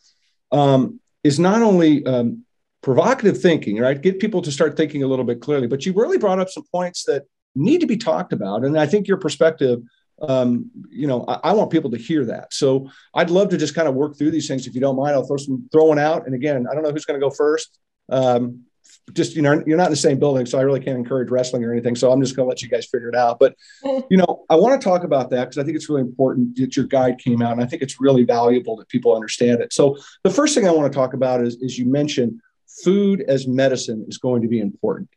um, 0.53 1.01
is 1.25 1.41
not 1.41 1.61
only 1.61 2.07
um, 2.07 2.45
provocative 2.83 3.41
thinking, 3.41 3.79
right? 3.79 4.01
Get 4.01 4.21
people 4.21 4.43
to 4.43 4.53
start 4.53 4.77
thinking 4.77 5.03
a 5.03 5.07
little 5.07 5.25
bit 5.25 5.41
clearly. 5.41 5.67
But 5.67 5.85
you 5.85 5.93
really 5.93 6.19
brought 6.19 6.39
up 6.39 6.49
some 6.49 6.65
points 6.73 7.05
that 7.05 7.25
need 7.55 7.81
to 7.81 7.87
be 7.87 7.97
talked 7.97 8.33
about. 8.33 8.65
And 8.65 8.79
I 8.79 8.87
think 8.87 9.09
your 9.09 9.17
perspective, 9.17 9.81
um, 10.23 10.71
you 10.91 11.07
know, 11.07 11.25
I, 11.27 11.41
I, 11.45 11.53
want 11.53 11.71
people 11.71 11.91
to 11.91 11.97
hear 11.97 12.25
that. 12.27 12.53
So 12.53 12.91
I'd 13.15 13.31
love 13.31 13.49
to 13.51 13.57
just 13.57 13.75
kind 13.75 13.89
of 13.89 13.95
work 13.95 14.17
through 14.17 14.33
these 14.33 14.49
things. 14.49 14.67
If 14.67 14.75
you 14.75 14.81
don't 14.81 14.97
mind, 14.97 15.15
I'll 15.15 15.25
throw 15.25 15.37
some 15.37 15.69
throw 15.71 15.87
one 15.87 15.99
out. 15.99 16.27
And 16.27 16.35
again, 16.35 16.67
I 16.69 16.75
don't 16.75 16.83
know 16.83 16.91
who's 16.91 17.05
going 17.05 17.21
to 17.21 17.25
go 17.25 17.31
first. 17.31 17.79
Um, 18.11 18.65
just 19.13 19.37
you 19.37 19.43
know, 19.43 19.63
you're 19.67 19.77
not 19.77 19.87
in 19.87 19.93
the 19.93 19.97
same 19.97 20.19
building, 20.19 20.47
so 20.47 20.59
I 20.59 20.63
really 20.63 20.81
can't 20.81 20.99
encourage 20.99 21.31
wrestling 21.31 21.65
or 21.65 21.73
anything. 21.73 21.97
So 21.97 22.11
I'm 22.11 22.21
just 22.21 22.37
going 22.37 22.47
to 22.47 22.49
let 22.49 22.63
you 22.63 22.69
guys 22.69 22.87
figure 22.87 23.09
it 23.09 23.15
out. 23.15 23.39
But 23.39 23.55
you 24.11 24.17
know, 24.17 24.45
I 24.51 24.57
want 24.57 24.81
to 24.81 24.85
talk 24.85 25.05
about 25.05 25.31
that 25.31 25.45
because 25.45 25.59
I 25.59 25.65
think 25.65 25.77
it's 25.77 25.89
really 25.89 26.03
important 26.03 26.57
that 26.57 26.77
your 26.77 26.87
guide 26.87 27.19
came 27.19 27.43
out, 27.43 27.53
and 27.53 27.63
I 27.63 27.67
think 27.67 27.83
it's 27.83 28.01
really 28.01 28.25
valuable 28.25 28.77
that 28.77 28.89
people 28.89 29.15
understand 29.15 29.61
it. 29.61 29.73
So 29.73 29.97
the 30.25 30.31
first 30.31 30.55
thing 30.55 30.67
I 30.67 30.73
want 30.73 30.93
to 30.93 30.97
talk 30.97 31.15
about 31.15 31.43
is, 31.43 31.57
is 31.57 31.79
you 31.79 31.87
mentioned 31.87 32.41
food 32.83 33.25
as 33.27 33.47
medicine 33.47 34.05
is 34.09 34.19
going 34.19 34.43
to 34.43 34.49
be 34.49 34.61
important. 34.61 35.09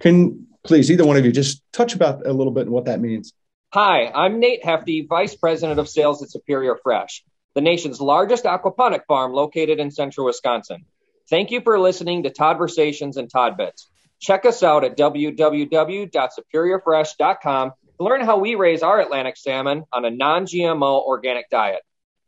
Can 0.00 0.46
please 0.62 0.90
either 0.90 1.06
one 1.06 1.16
of 1.16 1.24
you 1.24 1.32
just 1.32 1.62
touch 1.72 1.94
about 1.94 2.26
a 2.26 2.32
little 2.32 2.52
bit 2.52 2.62
and 2.62 2.70
what 2.70 2.86
that 2.86 3.00
means? 3.00 3.32
Hi, 3.72 4.10
I'm 4.14 4.40
Nate 4.40 4.64
Hefty, 4.64 5.06
Vice 5.06 5.34
President 5.34 5.78
of 5.78 5.88
Sales 5.88 6.22
at 6.22 6.30
Superior 6.30 6.76
Fresh, 6.82 7.24
the 7.54 7.60
nation's 7.60 8.00
largest 8.00 8.44
aquaponic 8.44 9.04
farm 9.06 9.32
located 9.32 9.80
in 9.80 9.90
central 9.90 10.26
Wisconsin. 10.26 10.84
Thank 11.28 11.50
you 11.50 11.60
for 11.60 11.78
listening 11.78 12.22
to 12.22 12.30
Toddversations 12.30 13.16
and 13.16 13.30
Todd 13.30 13.56
Bits. 13.56 13.90
Check 14.20 14.46
us 14.46 14.62
out 14.62 14.84
at 14.84 14.96
www.superiorfresh.com 14.96 17.72
to 17.98 18.04
learn 18.04 18.20
how 18.20 18.38
we 18.38 18.54
raise 18.54 18.82
our 18.82 19.00
Atlantic 19.00 19.36
salmon 19.36 19.84
on 19.92 20.04
a 20.04 20.10
non 20.10 20.46
GMO 20.46 21.04
organic 21.04 21.50
diet 21.50 21.82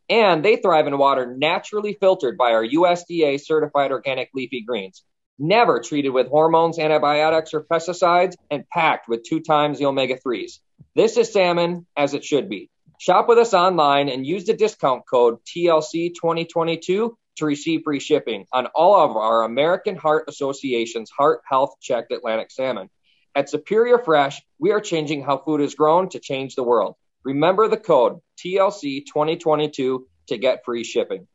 and 0.08 0.44
they 0.44 0.56
thrive 0.56 0.86
in 0.86 0.96
water 0.98 1.36
naturally 1.36 1.96
filtered 2.00 2.38
by 2.38 2.52
our 2.52 2.66
USDA 2.66 3.40
certified 3.40 3.92
organic 3.92 4.30
leafy 4.34 4.62
greens, 4.62 5.02
never 5.38 5.80
treated 5.80 6.10
with 6.10 6.28
hormones, 6.28 6.78
antibiotics, 6.78 7.54
or 7.54 7.64
pesticides, 7.64 8.34
and 8.50 8.68
packed 8.68 9.08
with 9.08 9.22
two 9.22 9.40
times 9.40 9.78
the 9.78 9.86
omega 9.86 10.18
3s. 10.18 10.60
This 10.94 11.16
is 11.16 11.32
salmon 11.32 11.86
as 11.96 12.14
it 12.14 12.24
should 12.24 12.48
be. 12.48 12.70
Shop 12.98 13.28
with 13.28 13.38
us 13.38 13.54
online 13.54 14.08
and 14.08 14.26
use 14.26 14.46
the 14.46 14.54
discount 14.54 15.04
code 15.08 15.38
TLC2022 15.44 17.14
to 17.36 17.46
receive 17.46 17.82
free 17.84 18.00
shipping 18.00 18.46
on 18.52 18.66
all 18.74 18.96
of 18.96 19.16
our 19.16 19.44
American 19.44 19.94
Heart 19.94 20.24
Association's 20.28 21.10
Heart 21.10 21.42
Health 21.48 21.74
Checked 21.80 22.10
Atlantic 22.10 22.50
salmon. 22.50 22.90
At 23.36 23.48
Superior 23.48 23.98
Fresh, 23.98 24.42
we 24.58 24.72
are 24.72 24.80
changing 24.80 25.22
how 25.22 25.38
food 25.38 25.60
is 25.60 25.76
grown 25.76 26.08
to 26.08 26.18
change 26.18 26.56
the 26.56 26.64
world. 26.64 26.96
Remember 27.25 27.68
the 27.68 27.76
code 27.76 28.20
TLC 28.38 29.04
2022 29.06 30.06
to 30.28 30.38
get 30.38 30.64
free 30.64 30.84
shipping. 30.84 31.26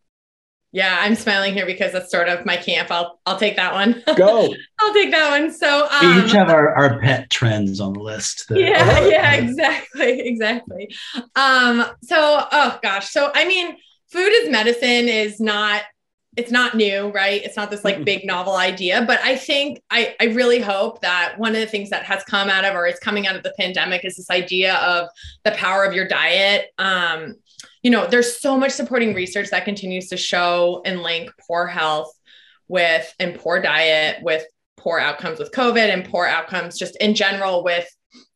Yeah, 0.71 0.97
I'm 1.01 1.13
smiling 1.13 1.53
here 1.53 1.67
because 1.67 1.91
that's 1.91 2.09
sort 2.09 2.29
of 2.29 2.47
my 2.47 2.57
camp. 2.57 2.89
I'll 2.89 3.19
I'll 3.27 3.37
take 3.37 3.57
that 3.57 3.73
one. 3.73 4.01
Go. 4.15 4.51
I'll 4.79 4.93
take 4.93 5.11
that 5.11 5.29
one. 5.29 5.51
So 5.51 5.87
um, 5.87 6.15
we 6.17 6.23
each 6.25 6.31
have 6.31 6.49
our, 6.49 6.73
our 6.73 6.99
pet 6.99 7.29
trends 7.29 7.79
on 7.79 7.93
the 7.93 7.99
list. 7.99 8.47
That- 8.49 8.59
yeah, 8.59 9.05
yeah, 9.07 9.33
exactly, 9.33 10.21
exactly. 10.21 10.95
Um, 11.35 11.85
so 12.01 12.47
oh 12.51 12.79
gosh, 12.81 13.09
so 13.11 13.31
I 13.35 13.45
mean, 13.47 13.77
food 14.11 14.29
is 14.29 14.49
medicine 14.49 15.07
is 15.09 15.39
not 15.39 15.83
it's 16.35 16.51
not 16.51 16.75
new, 16.75 17.09
right? 17.09 17.43
It's 17.43 17.55
not 17.55 17.69
this 17.69 17.83
like 17.83 18.03
big 18.03 18.25
novel 18.25 18.55
idea, 18.55 19.03
but 19.05 19.19
I 19.23 19.35
think 19.35 19.81
I, 19.91 20.15
I 20.19 20.25
really 20.25 20.59
hope 20.59 21.01
that 21.01 21.35
one 21.37 21.53
of 21.53 21.61
the 21.61 21.67
things 21.67 21.91
that 21.91 22.03
has 22.03 22.23
come 22.23 22.49
out 22.49 22.65
of 22.65 22.75
or 22.75 22.87
is 22.87 22.97
coming 22.99 23.27
out 23.27 23.35
of 23.35 23.43
the 23.43 23.53
pandemic 23.57 24.03
is 24.03 24.15
this 24.15 24.31
idea 24.31 24.75
of 24.75 25.09
the 25.43 25.51
power 25.51 25.83
of 25.83 25.93
your 25.93 26.07
diet. 26.07 26.71
Um, 26.79 27.35
you 27.83 27.91
know, 27.91 28.07
there's 28.07 28.41
so 28.41 28.57
much 28.57 28.71
supporting 28.71 29.13
research 29.13 29.49
that 29.51 29.65
continues 29.65 30.07
to 30.07 30.17
show 30.17 30.81
and 30.85 31.03
link 31.03 31.29
poor 31.47 31.67
health 31.67 32.11
with 32.67 33.13
and 33.19 33.35
poor 33.35 33.61
diet 33.61 34.23
with 34.23 34.43
poor 34.77 34.97
outcomes 34.99 35.37
with 35.37 35.51
COVID 35.51 35.93
and 35.93 36.05
poor 36.05 36.25
outcomes 36.25 36.79
just 36.79 36.95
in 36.97 37.13
general 37.13 37.63
with 37.63 37.87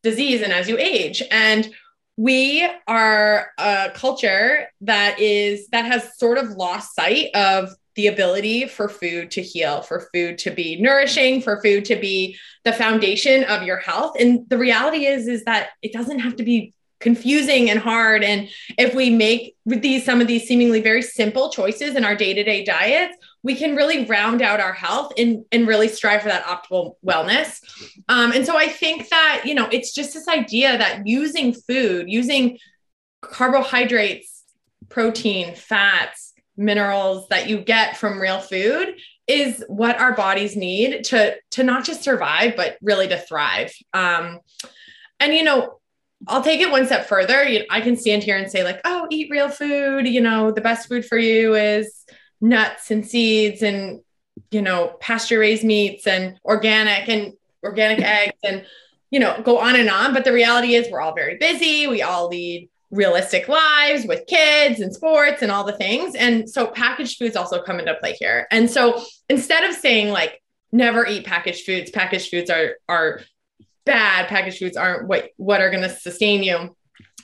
disease 0.04 0.42
and 0.42 0.54
as 0.54 0.70
you 0.70 0.78
age. 0.78 1.24
And 1.32 1.68
we 2.16 2.68
are 2.88 3.52
a 3.58 3.92
culture 3.94 4.68
that 4.82 5.20
is 5.20 5.68
that 5.70 5.86
has 5.86 6.18
sort 6.18 6.38
of 6.38 6.50
lost 6.50 6.96
sight 6.96 7.30
of 7.36 7.70
the 7.98 8.08
ability 8.08 8.66
for 8.68 8.88
food 8.88 9.30
to 9.32 9.42
heal, 9.42 9.82
for 9.82 10.08
food 10.14 10.38
to 10.38 10.52
be 10.52 10.80
nourishing, 10.82 11.42
for 11.42 11.62
food 11.62 11.84
to 11.86 11.98
be 11.98 12.38
the 12.64 12.72
foundation 12.72 13.44
of 13.44 13.64
your 13.64 13.78
health. 13.78 14.16
And 14.18 14.50
the 14.50 14.58
reality 14.58 15.06
is, 15.06 15.28
is 15.28 15.44
that 15.44 15.72
it 15.82 15.92
doesn't 15.92 16.20
have 16.20 16.38
to 16.38 16.44
be 16.44 16.74
confusing 17.00 17.70
and 17.70 17.80
hard. 17.80 18.24
And 18.24 18.50
if 18.78 18.96
we 18.96 19.10
make 19.10 19.56
these 19.66 20.04
some 20.04 20.22
of 20.22 20.28
these 20.28 20.48
seemingly 20.48 20.82
very 20.82 21.02
simple 21.02 21.50
choices 21.50 21.96
in 21.96 22.04
our 22.04 22.16
day-to-day 22.16 22.64
diets, 22.64 23.16
we 23.44 23.56
can 23.56 23.76
really 23.76 24.06
round 24.06 24.42
out 24.42 24.60
our 24.60 24.74
health 24.74 25.14
and, 25.18 25.46
and 25.52 25.68
really 25.68 25.88
strive 25.88 26.22
for 26.24 26.30
that 26.30 26.44
optimal 26.46 26.96
wellness. 27.06 27.62
Um, 28.10 28.32
and 28.32 28.46
so 28.46 28.58
I 28.58 28.68
think 28.68 29.10
that, 29.10 29.44
you 29.46 29.54
know, 29.54 29.68
it's 29.72 29.94
just 29.94 30.14
this 30.14 30.28
idea 30.28 30.78
that 30.78 31.06
using 31.06 31.54
food, 31.54 32.10
using 32.10 32.58
carbohydrates, 33.22 34.44
protein, 34.90 35.54
fats, 35.56 36.27
minerals 36.58 37.28
that 37.30 37.48
you 37.48 37.60
get 37.60 37.98
from 37.98 38.20
real 38.20 38.40
food 38.40 38.96
is 39.28 39.64
what 39.68 40.00
our 40.00 40.14
bodies 40.14 40.56
need 40.56 41.04
to 41.04 41.36
to 41.52 41.64
not 41.64 41.86
just 41.86 42.04
survive 42.04 42.56
but 42.56 42.78
really 42.82 43.08
to 43.08 43.18
thrive. 43.18 43.74
Um 43.94 44.40
and 45.20 45.34
you 45.34 45.44
know 45.44 45.80
i'll 46.28 46.44
take 46.44 46.62
it 46.62 46.72
one 46.72 46.86
step 46.86 47.06
further. 47.06 47.44
You, 47.44 47.66
i 47.70 47.82
can 47.82 47.96
stand 47.96 48.24
here 48.24 48.38
and 48.38 48.52
say 48.52 48.64
like 48.64 48.82
oh 48.86 49.08
eat 49.12 49.30
real 49.30 49.50
food. 49.50 50.08
You 50.08 50.22
know 50.22 50.52
the 50.52 50.62
best 50.62 50.88
food 50.88 51.06
for 51.06 51.18
you 51.18 51.56
is 51.56 52.06
nuts 52.42 52.92
and 52.92 53.06
seeds 53.06 53.62
and 53.62 54.02
you 54.52 54.62
know 54.62 54.96
pasture 55.00 55.40
raised 55.40 55.64
meats 55.64 56.08
and 56.08 56.40
organic 56.46 57.10
and 57.10 57.34
organic 57.64 58.00
eggs 58.00 58.38
and 58.44 58.66
you 59.12 59.20
know 59.20 59.42
go 59.44 59.60
on 59.60 59.76
and 59.76 59.90
on. 59.90 60.14
But 60.14 60.24
the 60.24 60.34
reality 60.34 60.76
is 60.76 60.90
we're 60.90 61.02
all 61.02 61.16
very 61.16 61.38
busy. 61.38 61.88
We 61.88 62.02
all 62.02 62.30
lead 62.30 62.70
realistic 62.92 63.48
lives 63.48 64.06
with 64.06 64.26
kids 64.28 64.80
and 64.80 64.94
sports 64.94 65.42
and 65.42 65.52
all 65.52 65.64
the 65.64 65.74
things. 65.74 66.16
And 66.16 66.50
so 66.50 66.68
packaged 66.68 67.18
foods 67.18 67.36
also 67.36 67.62
come 67.62 67.80
into 67.80 67.94
play 67.96 68.14
here. 68.14 68.48
And 68.52 68.70
so 68.70 69.02
instead 69.30 69.64
of 69.64 69.76
saying 69.76 70.10
like 70.12 70.42
never 70.72 71.06
eat 71.06 71.26
packaged 71.26 71.66
foods, 71.66 71.92
packaged 71.92 72.30
foods 72.30 72.50
are 72.50 72.76
are 72.88 73.22
bad, 73.86 74.28
packaged 74.28 74.60
foods 74.60 74.78
aren't 74.78 75.08
what 75.08 75.30
what 75.38 75.62
are 75.62 75.70
going 75.70 75.84
to 75.84 75.90
sustain 75.90 76.44
you. 76.44 76.76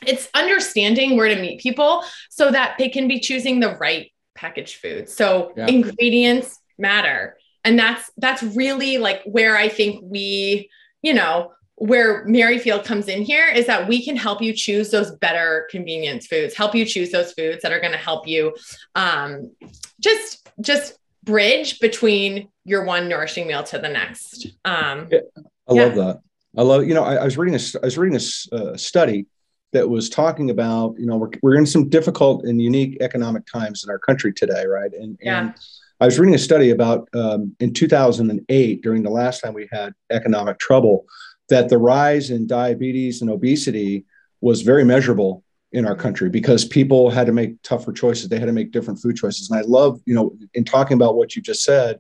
It's 0.06 0.28
understanding 0.34 1.16
where 1.16 1.34
to 1.34 1.40
meet 1.40 1.62
people 1.62 2.04
so 2.30 2.52
that 2.52 2.76
they 2.78 2.90
can 2.90 3.08
be 3.08 3.20
choosing 3.20 3.60
the 3.60 3.76
right 3.78 4.12
packaged 4.36 4.78
food. 4.78 5.08
So 5.08 5.54
yeah. 5.56 5.68
ingredients 5.68 6.60
matter. 6.78 7.38
And 7.64 7.80
that's 7.80 8.12
that's 8.18 8.44
really 8.44 8.98
like 8.98 9.22
where 9.24 9.56
I 9.56 9.70
think 9.70 10.04
we, 10.04 10.70
you 11.02 11.14
know, 11.14 11.54
where 11.84 12.24
Merryfield 12.24 12.86
comes 12.86 13.10
in 13.10 13.24
here 13.24 13.46
is 13.50 13.68
that 13.68 13.90
we 13.90 14.06
can 14.06 14.16
help 14.16 14.42
you 14.42 14.54
choose 14.54 14.90
those 14.90 15.12
better 15.18 15.68
convenience 15.70 16.28
foods, 16.28 16.56
help 16.56 16.74
you 16.74 16.86
choose 16.86 17.12
those 17.12 17.34
foods 17.34 17.62
that 17.62 17.74
are 17.74 17.82
going 17.82 17.92
to 17.92 17.98
help 17.98 18.26
you 18.26 18.56
um, 18.96 19.52
just 20.00 20.48
just 20.62 20.98
bridge 21.24 21.82
between 21.82 22.48
your 22.64 22.86
one 22.86 23.10
nourishing 23.10 23.48
meal 23.48 23.64
to 23.64 23.80
the 23.80 23.90
next. 23.90 24.48
Um, 24.64 25.10
yeah, 25.12 25.20
I 25.68 25.74
yeah. 25.74 25.84
love 25.84 25.96
that. 25.96 26.22
I 26.58 26.62
love 26.62 26.88
you 26.88 26.94
know 26.94 27.04
I, 27.04 27.16
I, 27.16 27.26
was 27.26 27.38
reading 27.38 27.56
a 27.56 27.80
I 27.82 27.86
was 27.86 27.98
reading 27.98 28.18
a 28.18 28.56
uh, 28.56 28.78
study 28.78 29.26
that 29.74 29.90
was 29.90 30.10
talking 30.10 30.52
about 30.52 30.96
you 30.98 31.06
know 31.06 31.18
we're, 31.18 31.32
we're 31.42 31.56
in 31.56 31.66
some 31.66 31.90
difficult 31.90 32.46
and 32.46 32.62
unique 32.62 32.96
economic 33.02 33.46
times 33.46 33.84
in 33.84 33.90
our 33.90 34.00
country 34.00 34.32
today, 34.32 34.66
right? 34.66 34.94
And 34.94 35.18
yeah. 35.22 35.40
and 35.42 35.54
I 36.00 36.06
was 36.06 36.18
reading 36.18 36.36
a 36.36 36.40
study 36.40 36.70
about 36.70 37.10
um, 37.14 37.54
in 37.60 37.74
2008 37.74 38.82
during 38.82 39.04
the 39.04 39.10
last 39.10 39.42
time 39.42 39.54
we 39.54 39.68
had 39.70 39.94
economic 40.10 40.60
trouble 40.60 41.06
that 41.50 41.70
the 41.70 41.78
rise 41.78 42.30
in 42.30 42.48
diabetes 42.48 43.22
and 43.22 43.30
obesity 43.30 44.06
was 44.42 44.62
very 44.62 44.84
measurable 44.84 45.44
in 45.72 45.86
our 45.86 45.96
country 45.96 46.30
because 46.30 46.66
people 46.66 47.10
had 47.10 47.26
to 47.26 47.34
make 47.34 47.62
tougher 47.64 47.92
choices. 47.92 48.30
They 48.30 48.40
had 48.40 48.46
to 48.46 48.54
make 48.54 48.72
different 48.72 49.00
food 49.02 49.16
choices. 49.16 49.50
And 49.50 49.60
I 49.60 49.64
love, 49.64 50.00
you 50.06 50.14
know, 50.14 50.36
in 50.54 50.64
talking 50.64 50.96
about 50.96 51.16
what 51.16 51.36
you 51.36 51.42
just 51.42 51.64
said, 51.64 52.00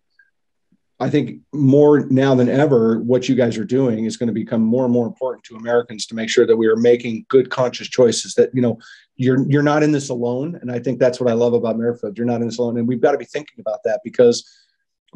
I 1.00 1.10
think 1.10 1.42
more 1.52 2.06
now 2.06 2.36
than 2.36 2.48
ever, 2.48 3.00
what 3.00 3.28
you 3.28 3.36
guys 3.36 3.58
are 3.58 3.66
doing 3.66 4.06
is 4.06 4.16
going 4.16 4.28
to 4.28 4.34
become 4.34 4.62
more 4.62 4.86
and 4.86 4.94
more 4.94 5.08
important 5.08 5.44
to 5.46 5.56
Americans 5.56 6.06
to 6.06 6.16
make 6.16 6.30
sure 6.30 6.46
that 6.46 6.56
we 6.56 6.68
are 6.68 6.76
making 6.76 7.26
good, 7.30 7.50
conscious 7.50 7.88
choices. 7.90 8.36
That 8.36 8.52
you 8.54 8.62
know, 8.62 8.78
you're 9.16 9.46
you're 9.50 9.64
not 9.64 9.84
in 9.84 9.92
this 9.92 10.10
alone, 10.10 10.58
and 10.62 10.72
I 10.72 10.80
think 10.80 11.00
that's 11.00 11.20
what 11.20 11.30
I 11.30 11.34
love 11.34 11.54
about 11.54 11.78
Merryfield. 11.78 12.18
You're 12.18 12.28
not 12.28 12.42
in 12.42 12.48
this 12.48 12.60
alone, 12.60 12.78
and 12.78 12.88
we've 12.88 13.02
got 13.02 13.14
to 13.14 13.18
be 13.18 13.26
thinking 13.26 13.60
about 13.60 13.80
that 13.84 14.02
because 14.04 14.48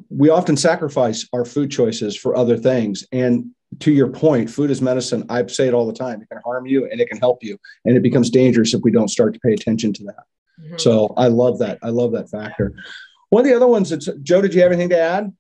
we 0.10 0.30
often 0.30 0.58
sacrifice 0.58 1.28
our 1.32 1.46
food 1.46 1.72
choices 1.72 2.18
for 2.18 2.36
other 2.36 2.58
things. 2.58 3.06
And 3.12 3.52
to 3.80 3.92
your 3.92 4.08
point, 4.08 4.50
food 4.50 4.72
is 4.72 4.82
medicine. 4.82 5.26
I 5.30 5.46
say 5.48 5.68
it 5.68 5.74
all 5.74 5.86
the 5.86 5.94
time. 5.94 6.22
It 6.22 6.30
can 6.30 6.40
harm 6.44 6.66
you 6.66 6.90
and 6.90 7.00
it 7.00 7.10
can 7.10 7.18
help 7.18 7.44
you. 7.44 7.58
And 7.86 7.96
it 7.96 8.02
becomes 8.02 8.30
dangerous 8.30 8.74
if 8.74 8.82
we 8.82 8.92
don't 8.92 9.10
start 9.10 9.34
to 9.34 9.40
pay 9.40 9.54
attention 9.54 9.94
to 9.94 10.04
that. 10.06 10.24
Mm-hmm. 10.60 10.78
So 10.78 11.14
I 11.18 11.28
love 11.28 11.60
that. 11.60 11.78
I 11.84 11.90
love 11.90 12.12
that 12.14 12.30
factor. 12.30 12.74
One 13.30 13.42
of 13.42 13.48
the 13.48 13.56
other 13.56 13.68
ones 13.68 13.90
that's 13.90 14.08
Joe, 14.24 14.42
did 14.42 14.54
you 14.54 14.62
have 14.62 14.72
anything 14.72 14.90
to 14.90 15.00
add? 15.00 15.34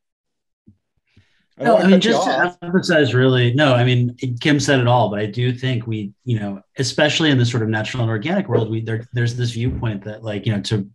I 1.60 1.64
no, 1.64 1.78
I 1.78 1.88
mean, 1.88 2.00
just 2.00 2.24
to 2.24 2.58
emphasize 2.62 3.16
really, 3.16 3.52
no, 3.56 3.74
I 3.74 3.84
mean, 3.84 4.16
Kim 4.40 4.60
said 4.60 4.80
it 4.80 4.88
all, 4.88 5.10
but 5.10 5.18
I 5.18 5.26
do 5.26 5.52
think 5.52 5.88
we, 5.88 6.14
you 6.24 6.40
know, 6.40 6.62
especially 6.78 7.32
in 7.32 7.40
the 7.40 7.48
sort 7.48 7.64
of 7.64 7.70
natural 7.70 8.04
and 8.04 8.12
organic 8.12 8.48
world, 8.48 8.70
we 8.70 8.82
there, 8.82 9.08
there's 9.14 9.36
this 9.36 9.52
viewpoint 9.52 10.04
that 10.04 10.24
like, 10.24 10.46
you 10.46 10.52
know, 10.52 10.62
to 10.62 10.88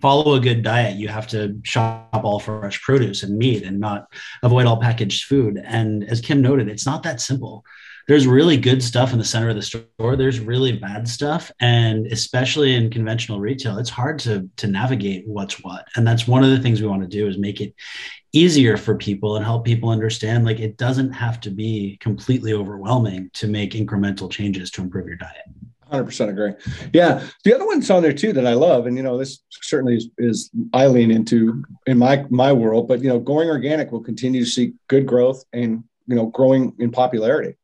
follow 0.00 0.34
a 0.34 0.40
good 0.40 0.62
diet, 0.62 0.96
you 0.96 1.08
have 1.08 1.26
to 1.28 1.58
shop 1.62 2.08
all 2.24 2.38
fresh 2.38 2.80
produce 2.82 3.22
and 3.22 3.36
meat 3.36 3.62
and 3.62 3.80
not 3.80 4.06
avoid 4.42 4.66
all 4.66 4.80
packaged 4.80 5.24
food. 5.24 5.60
And 5.64 6.04
as 6.04 6.20
Kim 6.20 6.42
noted, 6.42 6.68
it's 6.68 6.86
not 6.86 7.02
that 7.04 7.20
simple. 7.20 7.64
There's 8.06 8.26
really 8.26 8.58
good 8.58 8.82
stuff 8.82 9.12
in 9.12 9.18
the 9.18 9.24
center 9.24 9.48
of 9.48 9.56
the 9.56 9.62
store. 9.62 10.16
There's 10.16 10.38
really 10.38 10.72
bad 10.72 11.08
stuff. 11.08 11.50
And 11.60 12.06
especially 12.08 12.74
in 12.74 12.90
conventional 12.90 13.40
retail, 13.40 13.78
it's 13.78 13.88
hard 13.88 14.18
to, 14.20 14.48
to 14.58 14.66
navigate 14.66 15.26
what's 15.26 15.62
what. 15.64 15.86
And 15.96 16.06
that's 16.06 16.28
one 16.28 16.44
of 16.44 16.50
the 16.50 16.58
things 16.58 16.82
we 16.82 16.88
want 16.88 17.02
to 17.02 17.08
do 17.08 17.26
is 17.26 17.38
make 17.38 17.62
it 17.62 17.74
easier 18.32 18.76
for 18.76 18.96
people 18.96 19.36
and 19.36 19.44
help 19.44 19.64
people 19.64 19.88
understand 19.88 20.44
like 20.44 20.58
it 20.58 20.76
doesn't 20.76 21.12
have 21.12 21.40
to 21.40 21.50
be 21.50 21.96
completely 22.00 22.52
overwhelming 22.52 23.30
to 23.32 23.46
make 23.46 23.72
incremental 23.72 24.30
changes 24.30 24.70
to 24.72 24.82
improve 24.82 25.06
your 25.06 25.16
diet. 25.16 25.44
100% 25.94 26.28
agree. 26.28 26.52
Yeah. 26.92 27.26
The 27.44 27.54
other 27.54 27.66
one's 27.66 27.90
on 27.90 28.02
there 28.02 28.12
too 28.12 28.32
that 28.32 28.46
I 28.46 28.54
love, 28.54 28.86
and 28.86 28.96
you 28.96 29.02
know, 29.02 29.18
this 29.18 29.42
certainly 29.50 29.96
is, 29.96 30.08
is, 30.18 30.50
I 30.72 30.86
lean 30.86 31.10
into 31.10 31.64
in 31.86 31.98
my 31.98 32.24
my 32.30 32.52
world, 32.52 32.88
but 32.88 33.02
you 33.02 33.08
know, 33.08 33.18
going 33.18 33.48
organic 33.48 33.92
will 33.92 34.02
continue 34.02 34.44
to 34.44 34.50
see 34.50 34.74
good 34.88 35.06
growth 35.06 35.44
and 35.52 35.84
you 36.06 36.16
know, 36.16 36.26
growing 36.26 36.74
in 36.78 36.90
popularity. 36.90 37.56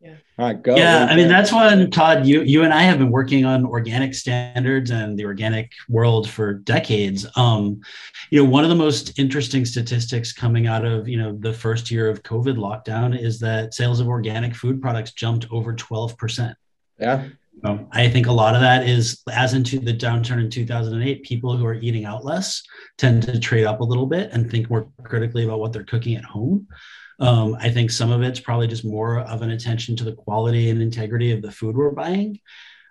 Yeah. 0.00 0.14
All 0.38 0.46
right, 0.46 0.62
go. 0.62 0.76
Yeah, 0.76 1.08
I 1.10 1.16
mean 1.16 1.26
that's 1.26 1.52
when 1.52 1.90
Todd, 1.90 2.24
you 2.24 2.42
you 2.42 2.62
and 2.62 2.72
I 2.72 2.82
have 2.82 2.98
been 2.98 3.10
working 3.10 3.44
on 3.44 3.66
organic 3.66 4.14
standards 4.14 4.92
and 4.92 5.18
the 5.18 5.24
organic 5.24 5.72
world 5.88 6.30
for 6.30 6.54
decades. 6.54 7.26
Um, 7.36 7.80
you 8.30 8.42
know, 8.42 8.48
one 8.48 8.62
of 8.62 8.70
the 8.70 8.76
most 8.76 9.18
interesting 9.18 9.64
statistics 9.64 10.32
coming 10.32 10.68
out 10.68 10.84
of 10.84 11.08
you 11.08 11.18
know 11.18 11.36
the 11.40 11.52
first 11.52 11.90
year 11.90 12.08
of 12.08 12.22
COVID 12.22 12.56
lockdown 12.56 13.18
is 13.20 13.40
that 13.40 13.74
sales 13.74 13.98
of 13.98 14.06
organic 14.06 14.54
food 14.54 14.80
products 14.80 15.12
jumped 15.12 15.46
over 15.50 15.74
twelve 15.74 16.16
percent. 16.16 16.56
Yeah. 17.00 17.28
I 17.64 18.08
think 18.08 18.26
a 18.26 18.32
lot 18.32 18.54
of 18.54 18.60
that 18.60 18.88
is, 18.88 19.22
as 19.32 19.54
into 19.54 19.78
the 19.78 19.94
downturn 19.94 20.40
in 20.40 20.50
2008, 20.50 21.22
people 21.24 21.56
who 21.56 21.66
are 21.66 21.74
eating 21.74 22.04
out 22.04 22.24
less 22.24 22.62
tend 22.96 23.22
to 23.24 23.38
trade 23.38 23.64
up 23.64 23.80
a 23.80 23.84
little 23.84 24.06
bit 24.06 24.30
and 24.32 24.50
think 24.50 24.70
more 24.70 24.88
critically 25.02 25.44
about 25.44 25.60
what 25.60 25.72
they're 25.72 25.84
cooking 25.84 26.16
at 26.16 26.24
home. 26.24 26.66
Um, 27.20 27.56
I 27.60 27.70
think 27.70 27.90
some 27.90 28.12
of 28.12 28.22
it's 28.22 28.38
probably 28.38 28.68
just 28.68 28.84
more 28.84 29.20
of 29.20 29.42
an 29.42 29.50
attention 29.50 29.96
to 29.96 30.04
the 30.04 30.12
quality 30.12 30.70
and 30.70 30.80
integrity 30.80 31.32
of 31.32 31.42
the 31.42 31.50
food 31.50 31.76
we're 31.76 31.90
buying. 31.90 32.38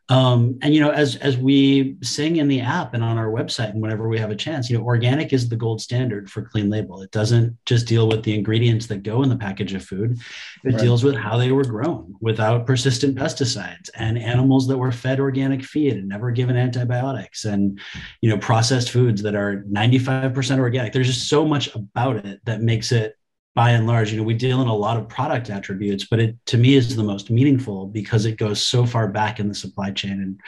Um, 0.09 0.57
and 0.61 0.73
you 0.73 0.79
know, 0.79 0.91
as 0.91 1.17
as 1.17 1.37
we 1.37 1.97
sing 2.01 2.37
in 2.37 2.47
the 2.47 2.61
app 2.61 2.93
and 2.93 3.03
on 3.03 3.17
our 3.17 3.27
website, 3.27 3.71
and 3.71 3.81
whenever 3.81 4.07
we 4.07 4.17
have 4.19 4.31
a 4.31 4.35
chance, 4.35 4.69
you 4.69 4.77
know, 4.77 4.83
organic 4.83 5.33
is 5.33 5.49
the 5.49 5.57
gold 5.57 5.81
standard 5.81 6.29
for 6.29 6.43
clean 6.43 6.69
label. 6.69 7.01
It 7.01 7.11
doesn't 7.11 7.57
just 7.65 7.87
deal 7.87 8.07
with 8.07 8.23
the 8.23 8.33
ingredients 8.33 8.87
that 8.87 9.03
go 9.03 9.21
in 9.23 9.29
the 9.29 9.35
package 9.35 9.73
of 9.73 9.83
food; 9.83 10.17
it 10.63 10.73
right. 10.73 10.79
deals 10.79 11.03
with 11.03 11.15
how 11.15 11.37
they 11.37 11.51
were 11.51 11.65
grown 11.65 12.15
without 12.21 12.65
persistent 12.65 13.17
pesticides 13.17 13.89
and 13.95 14.17
animals 14.17 14.65
that 14.67 14.77
were 14.77 14.93
fed 14.93 15.19
organic 15.19 15.61
feed 15.61 15.93
and 15.93 16.07
never 16.07 16.31
given 16.31 16.55
antibiotics, 16.55 17.43
and 17.43 17.77
you 18.21 18.29
know, 18.29 18.37
processed 18.37 18.91
foods 18.91 19.21
that 19.23 19.35
are 19.35 19.63
ninety 19.67 19.99
five 19.99 20.33
percent 20.33 20.61
organic. 20.61 20.93
There's 20.93 21.07
just 21.07 21.27
so 21.27 21.45
much 21.45 21.67
about 21.75 22.25
it 22.25 22.39
that 22.45 22.61
makes 22.61 22.93
it 22.93 23.17
by 23.57 23.71
and 23.71 23.87
large, 23.87 24.11
you 24.11 24.17
know, 24.17 24.23
we 24.23 24.35
deal 24.35 24.61
in 24.61 24.67
a 24.67 24.75
lot 24.75 24.97
of 24.97 25.09
product 25.09 25.49
attributes, 25.49 26.05
but 26.05 26.19
it 26.19 26.35
to 26.45 26.59
me 26.59 26.75
is 26.75 26.95
the 26.95 27.03
most 27.03 27.31
meaningful 27.31 27.87
because 27.87 28.25
it 28.25 28.37
goes 28.37 28.61
so 28.61 28.85
far 28.85 29.07
back 29.07 29.39
in 29.39 29.47
the 29.47 29.55
supply 29.55 29.89
chain 29.89 30.11
and 30.11 30.39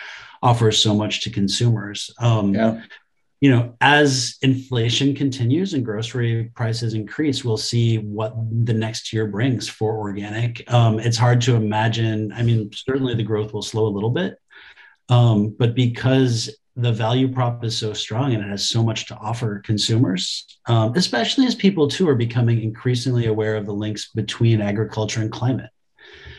offers 0.44 0.78
so 0.78 0.94
much 0.94 1.22
to 1.22 1.32
consumers. 1.32 2.12
Um, 2.20 2.54
yeah. 2.54 2.84
You 3.42 3.50
know, 3.50 3.76
as 3.82 4.38
inflation 4.44 5.16
continues 5.16 5.74
and 5.74 5.84
grocery 5.84 6.52
prices 6.54 6.94
increase, 6.94 7.44
we'll 7.44 7.58
see 7.58 7.98
what 7.98 8.36
the 8.66 8.76
next 8.76 9.12
year 9.12 9.26
brings 9.26 9.68
for 9.68 9.98
organic. 9.98 10.72
Um, 10.72 11.00
it's 11.00 11.18
hard 11.18 11.42
to 11.42 11.56
imagine. 11.56 12.32
I 12.32 12.44
mean, 12.44 12.70
certainly 12.74 13.16
the 13.16 13.24
growth 13.24 13.54
will 13.54 13.64
slow 13.64 13.88
a 13.88 13.96
little 13.96 14.12
bit, 14.12 14.38
um, 15.10 15.56
but 15.58 15.76
because 15.76 16.56
the 16.76 16.92
value 16.92 17.28
prop 17.28 17.64
is 17.64 17.78
so 17.78 17.94
strong 17.94 18.34
and 18.34 18.44
it 18.44 18.48
has 18.48 18.70
so 18.70 18.84
much 18.84 19.08
to 19.08 19.16
offer 19.18 19.60
consumers, 19.66 20.46
um, 20.68 20.94
especially 20.96 21.46
as 21.46 21.56
people 21.56 21.88
too 21.88 22.08
are 22.08 22.16
becoming 22.16 22.62
increasingly 22.62 23.26
aware 23.26 23.56
of 23.56 23.66
the 23.66 23.74
links 23.74 24.10
between 24.14 24.62
agriculture 24.62 25.22
and 25.22 25.32
climate. 25.32 25.70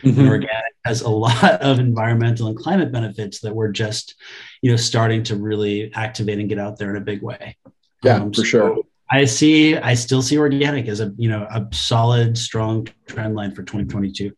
Mm-hmm. 0.01 0.19
And 0.19 0.29
organic 0.29 0.73
has 0.85 1.01
a 1.01 1.09
lot 1.09 1.61
of 1.61 1.79
environmental 1.79 2.47
and 2.47 2.57
climate 2.57 2.91
benefits 2.91 3.39
that 3.41 3.53
we're 3.53 3.71
just, 3.71 4.15
you 4.61 4.71
know, 4.71 4.77
starting 4.77 5.21
to 5.23 5.35
really 5.35 5.93
activate 5.93 6.39
and 6.39 6.49
get 6.49 6.57
out 6.57 6.79
there 6.79 6.89
in 6.89 6.95
a 6.95 7.05
big 7.05 7.21
way. 7.21 7.57
Yeah, 8.03 8.15
um, 8.15 8.31
for 8.31 8.37
so 8.37 8.43
sure. 8.43 8.77
I 9.11 9.25
see. 9.25 9.75
I 9.75 9.93
still 9.93 10.21
see 10.21 10.37
organic 10.37 10.87
as 10.87 11.01
a 11.01 11.13
you 11.17 11.29
know 11.29 11.43
a 11.43 11.67
solid, 11.73 12.37
strong 12.37 12.87
trend 13.05 13.35
line 13.35 13.51
for 13.51 13.61
2022. 13.61 14.31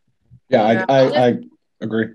Yeah, 0.49 0.63
I, 0.63 0.85
I, 0.89 1.27
I 1.27 1.37
agree. 1.79 2.07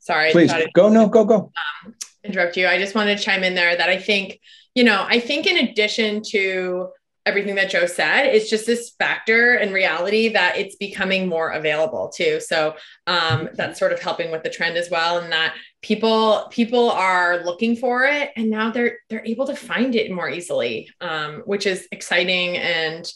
Sorry, 0.00 0.32
please 0.32 0.52
go. 0.74 0.88
No, 0.88 1.08
go 1.08 1.24
go. 1.24 1.52
Um, 1.84 1.94
interrupt 2.24 2.56
you. 2.56 2.66
I 2.66 2.78
just 2.78 2.94
wanted 2.94 3.18
to 3.18 3.24
chime 3.24 3.44
in 3.44 3.54
there 3.54 3.76
that 3.76 3.88
I 3.88 3.98
think, 3.98 4.40
you 4.74 4.84
know, 4.84 5.04
I 5.08 5.20
think 5.20 5.46
in 5.46 5.68
addition 5.68 6.22
to 6.30 6.88
everything 7.26 7.54
that 7.54 7.70
Joe 7.70 7.86
said, 7.86 8.24
it's 8.24 8.48
just 8.48 8.66
this 8.66 8.90
factor 8.98 9.54
and 9.54 9.74
reality 9.74 10.30
that 10.30 10.56
it's 10.56 10.76
becoming 10.76 11.28
more 11.28 11.50
available 11.50 12.08
too. 12.08 12.40
So 12.40 12.74
um, 13.06 13.50
that's 13.54 13.78
sort 13.78 13.92
of 13.92 14.00
helping 14.00 14.30
with 14.30 14.42
the 14.42 14.50
trend 14.50 14.76
as 14.76 14.90
well, 14.90 15.18
and 15.18 15.30
that 15.32 15.54
people 15.82 16.48
people 16.50 16.90
are 16.90 17.44
looking 17.44 17.76
for 17.76 18.04
it, 18.04 18.30
and 18.36 18.50
now 18.50 18.70
they're 18.70 18.98
they're 19.10 19.24
able 19.26 19.46
to 19.46 19.54
find 19.54 19.94
it 19.94 20.10
more 20.10 20.30
easily, 20.30 20.90
um, 21.00 21.42
which 21.44 21.66
is 21.66 21.86
exciting 21.92 22.56
and 22.56 23.12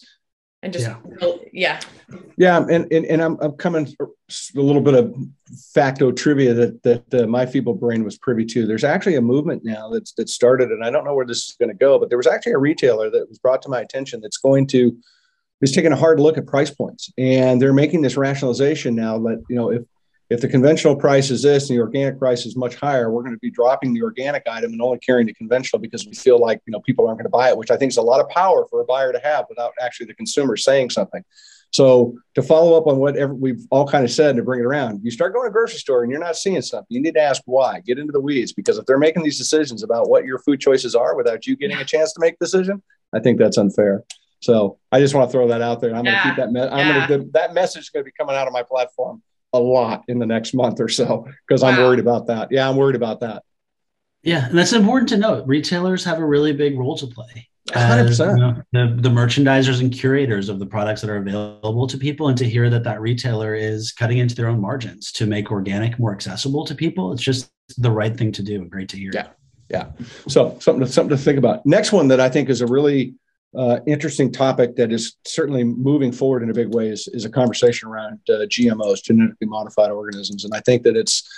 and 0.64 0.72
just 0.72 0.86
yeah, 0.86 1.38
yeah. 1.52 1.80
yeah 2.36 2.58
and, 2.58 2.90
and 2.90 3.04
and 3.04 3.22
I'm, 3.22 3.36
I'm 3.40 3.52
coming 3.52 3.86
a 4.00 4.60
little 4.60 4.80
bit 4.80 4.94
of 4.94 5.14
facto 5.72 6.10
trivia 6.10 6.54
that 6.54 6.82
that 6.82 7.14
uh, 7.14 7.26
my 7.26 7.46
feeble 7.46 7.74
brain 7.74 8.02
was 8.02 8.18
privy 8.18 8.44
to. 8.46 8.66
There's 8.66 8.84
actually 8.84 9.14
a 9.14 9.20
movement 9.20 9.62
now 9.64 9.90
that's 9.90 10.12
that 10.14 10.28
started 10.28 10.70
and 10.70 10.84
i 10.84 10.90
don't 10.90 11.04
know 11.04 11.14
where 11.14 11.26
this 11.26 11.50
is 11.50 11.56
going 11.58 11.68
to 11.68 11.76
go 11.76 11.98
but 11.98 12.08
there 12.08 12.18
was 12.18 12.26
actually 12.26 12.52
a 12.52 12.58
retailer 12.58 13.10
that 13.10 13.28
was 13.28 13.38
brought 13.38 13.62
to 13.62 13.68
my 13.68 13.80
attention 13.80 14.20
that's 14.20 14.38
going 14.38 14.66
to 14.68 14.96
is 15.64 15.72
taking 15.72 15.92
a 15.92 15.96
hard 15.96 16.20
look 16.20 16.38
at 16.38 16.46
price 16.46 16.70
points. 16.70 17.12
And 17.18 17.60
they're 17.60 17.72
making 17.72 18.02
this 18.02 18.16
rationalization 18.16 18.94
now 18.94 19.18
that 19.20 19.42
you 19.48 19.56
know 19.56 19.70
if 19.70 19.82
if 20.30 20.40
the 20.40 20.48
conventional 20.48 20.96
price 20.96 21.30
is 21.30 21.42
this 21.42 21.68
and 21.68 21.78
the 21.78 21.82
organic 21.82 22.18
price 22.18 22.46
is 22.46 22.56
much 22.56 22.76
higher, 22.76 23.10
we're 23.10 23.22
going 23.22 23.34
to 23.34 23.40
be 23.40 23.50
dropping 23.50 23.92
the 23.92 24.02
organic 24.02 24.42
item 24.48 24.72
and 24.72 24.80
only 24.80 24.98
carrying 24.98 25.26
the 25.26 25.34
conventional 25.34 25.80
because 25.80 26.06
we 26.06 26.14
feel 26.14 26.38
like 26.38 26.60
you 26.66 26.72
know 26.72 26.80
people 26.80 27.06
aren't 27.06 27.18
going 27.18 27.26
to 27.26 27.30
buy 27.30 27.50
it, 27.50 27.56
which 27.56 27.70
I 27.70 27.76
think 27.76 27.90
is 27.90 27.98
a 27.98 28.02
lot 28.02 28.20
of 28.20 28.28
power 28.30 28.66
for 28.70 28.80
a 28.80 28.84
buyer 28.84 29.12
to 29.12 29.20
have 29.20 29.46
without 29.48 29.72
actually 29.80 30.06
the 30.06 30.14
consumer 30.14 30.56
saying 30.56 30.90
something. 30.90 31.22
So 31.72 32.16
to 32.36 32.42
follow 32.42 32.78
up 32.78 32.86
on 32.86 32.98
what 32.98 33.16
we've 33.30 33.66
all 33.70 33.86
kind 33.86 34.04
of 34.04 34.10
said 34.10 34.30
and 34.30 34.36
to 34.38 34.44
bring 34.44 34.60
it 34.60 34.64
around, 34.64 35.00
you 35.02 35.10
start 35.10 35.34
going 35.34 35.46
to 35.46 35.52
grocery 35.52 35.78
store 35.78 36.04
and 36.04 36.10
you're 36.10 36.20
not 36.20 36.36
seeing 36.36 36.62
something. 36.62 36.86
You 36.88 37.02
need 37.02 37.14
to 37.14 37.20
ask 37.20 37.42
why. 37.46 37.80
Get 37.80 37.98
into 37.98 38.12
the 38.12 38.20
weeds 38.20 38.52
because 38.52 38.78
if 38.78 38.86
they're 38.86 38.96
making 38.96 39.24
these 39.24 39.38
decisions 39.38 39.82
about 39.82 40.08
what 40.08 40.24
your 40.24 40.38
food 40.38 40.60
choices 40.60 40.94
are 40.94 41.16
without 41.16 41.46
you 41.46 41.56
getting 41.56 41.76
a 41.76 41.84
chance 41.84 42.12
to 42.12 42.20
make 42.20 42.38
the 42.38 42.46
decision, 42.46 42.82
I 43.12 43.18
think 43.18 43.38
that's 43.38 43.58
unfair. 43.58 44.04
So 44.40 44.78
I 44.92 45.00
just 45.00 45.14
want 45.14 45.28
to 45.28 45.32
throw 45.32 45.48
that 45.48 45.62
out 45.62 45.80
there. 45.80 45.94
I'm 45.94 46.04
yeah. 46.04 46.12
going 46.12 46.22
to 46.22 46.28
keep 46.28 46.36
that. 46.36 46.52
Me- 46.52 46.60
I'm 46.60 46.86
yeah. 46.86 47.08
going 47.08 47.24
to 47.24 47.30
that 47.32 47.54
message 47.54 47.82
is 47.82 47.90
going 47.90 48.04
to 48.04 48.08
be 48.08 48.14
coming 48.16 48.36
out 48.36 48.46
of 48.46 48.52
my 48.52 48.62
platform 48.62 49.22
a 49.54 49.58
lot 49.58 50.04
in 50.08 50.18
the 50.18 50.26
next 50.26 50.52
month 50.52 50.80
or 50.80 50.88
so 50.88 51.26
because 51.46 51.62
wow. 51.62 51.70
I'm 51.70 51.78
worried 51.78 52.00
about 52.00 52.26
that. 52.26 52.48
Yeah, 52.50 52.68
I'm 52.68 52.76
worried 52.76 52.96
about 52.96 53.20
that. 53.20 53.42
Yeah, 54.22 54.48
and 54.48 54.58
that's 54.58 54.72
important 54.72 55.08
to 55.10 55.16
note. 55.16 55.46
Retailers 55.46 56.04
have 56.04 56.18
a 56.18 56.26
really 56.26 56.52
big 56.52 56.78
role 56.78 56.96
to 56.96 57.06
play. 57.06 57.48
100%. 57.68 58.20
Uh, 58.20 58.34
you 58.34 58.40
know, 58.40 58.62
the, 58.72 59.02
the 59.02 59.08
merchandisers 59.08 59.80
and 59.80 59.92
curators 59.92 60.48
of 60.48 60.58
the 60.58 60.66
products 60.66 61.00
that 61.00 61.08
are 61.08 61.16
available 61.16 61.86
to 61.86 61.96
people, 61.96 62.28
and 62.28 62.36
to 62.38 62.48
hear 62.48 62.68
that 62.68 62.84
that 62.84 63.00
retailer 63.00 63.54
is 63.54 63.92
cutting 63.92 64.18
into 64.18 64.34
their 64.34 64.48
own 64.48 64.60
margins 64.60 65.12
to 65.12 65.26
make 65.26 65.50
organic 65.50 65.98
more 65.98 66.12
accessible 66.12 66.64
to 66.66 66.74
people, 66.74 67.12
it's 67.12 67.22
just 67.22 67.50
the 67.78 67.90
right 67.90 68.16
thing 68.16 68.32
to 68.32 68.42
do. 68.42 68.64
Great 68.66 68.88
to 68.90 68.98
hear. 68.98 69.10
Yeah, 69.14 69.28
yeah. 69.70 69.90
So 70.28 70.58
something 70.60 70.84
to, 70.84 70.92
something 70.92 71.16
to 71.16 71.22
think 71.22 71.38
about. 71.38 71.64
Next 71.64 71.92
one 71.92 72.08
that 72.08 72.20
I 72.20 72.28
think 72.28 72.50
is 72.50 72.60
a 72.60 72.66
really 72.66 73.14
uh, 73.56 73.80
interesting 73.86 74.32
topic 74.32 74.76
that 74.76 74.92
is 74.92 75.16
certainly 75.26 75.64
moving 75.64 76.12
forward 76.12 76.42
in 76.42 76.50
a 76.50 76.54
big 76.54 76.74
way 76.74 76.88
is, 76.88 77.08
is 77.12 77.24
a 77.24 77.30
conversation 77.30 77.88
around 77.88 78.20
uh, 78.28 78.46
GMOs, 78.46 79.02
genetically 79.02 79.46
modified 79.46 79.90
organisms. 79.90 80.44
And 80.44 80.54
I 80.54 80.60
think 80.60 80.82
that 80.84 80.96
it's, 80.96 81.28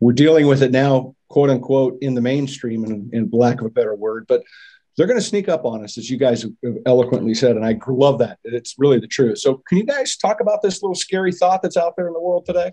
we're 0.00 0.12
dealing 0.12 0.46
with 0.46 0.62
it 0.62 0.70
now, 0.70 1.14
quote 1.28 1.50
unquote, 1.50 1.98
in 2.00 2.14
the 2.14 2.20
mainstream, 2.20 2.84
in, 2.84 3.10
in 3.12 3.30
lack 3.32 3.60
of 3.60 3.66
a 3.66 3.70
better 3.70 3.94
word, 3.94 4.26
but 4.28 4.42
they're 4.96 5.06
going 5.06 5.18
to 5.18 5.24
sneak 5.24 5.48
up 5.48 5.64
on 5.64 5.84
us, 5.84 5.96
as 5.96 6.10
you 6.10 6.16
guys 6.16 6.42
have 6.42 6.52
eloquently 6.84 7.32
said. 7.32 7.54
And 7.54 7.64
I 7.64 7.78
love 7.86 8.18
that. 8.18 8.38
It's 8.42 8.74
really 8.78 8.98
the 8.98 9.06
truth. 9.06 9.38
So, 9.38 9.62
can 9.68 9.78
you 9.78 9.84
guys 9.84 10.16
talk 10.16 10.40
about 10.40 10.60
this 10.60 10.82
little 10.82 10.96
scary 10.96 11.32
thought 11.32 11.62
that's 11.62 11.76
out 11.76 11.94
there 11.96 12.08
in 12.08 12.14
the 12.14 12.20
world 12.20 12.46
today? 12.46 12.72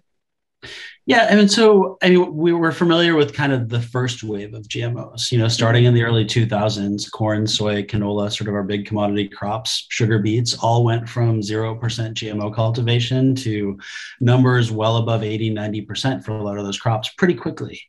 Yeah, 1.07 1.27
I 1.29 1.35
mean, 1.35 1.47
so 1.47 1.97
I 2.01 2.09
mean, 2.09 2.35
we 2.35 2.51
were 2.51 2.71
familiar 2.71 3.15
with 3.15 3.33
kind 3.33 3.53
of 3.53 3.69
the 3.69 3.79
first 3.79 4.23
wave 4.23 4.55
of 4.55 4.67
GMOs. 4.67 5.31
You 5.31 5.37
know, 5.37 5.47
starting 5.47 5.85
in 5.85 5.93
the 5.93 6.01
early 6.01 6.25
2000s, 6.25 7.11
corn, 7.11 7.45
soy, 7.45 7.83
canola, 7.83 8.31
sort 8.35 8.47
of 8.47 8.55
our 8.55 8.63
big 8.63 8.87
commodity 8.87 9.27
crops, 9.27 9.85
sugar 9.89 10.17
beets, 10.17 10.57
all 10.57 10.83
went 10.83 11.07
from 11.07 11.43
zero 11.43 11.75
percent 11.75 12.17
GMO 12.17 12.53
cultivation 12.53 13.35
to 13.35 13.77
numbers 14.19 14.71
well 14.71 14.97
above 14.97 15.23
80, 15.23 15.51
90 15.51 15.81
percent 15.81 16.25
for 16.25 16.31
a 16.31 16.43
lot 16.43 16.57
of 16.57 16.65
those 16.65 16.79
crops 16.79 17.09
pretty 17.09 17.35
quickly. 17.35 17.81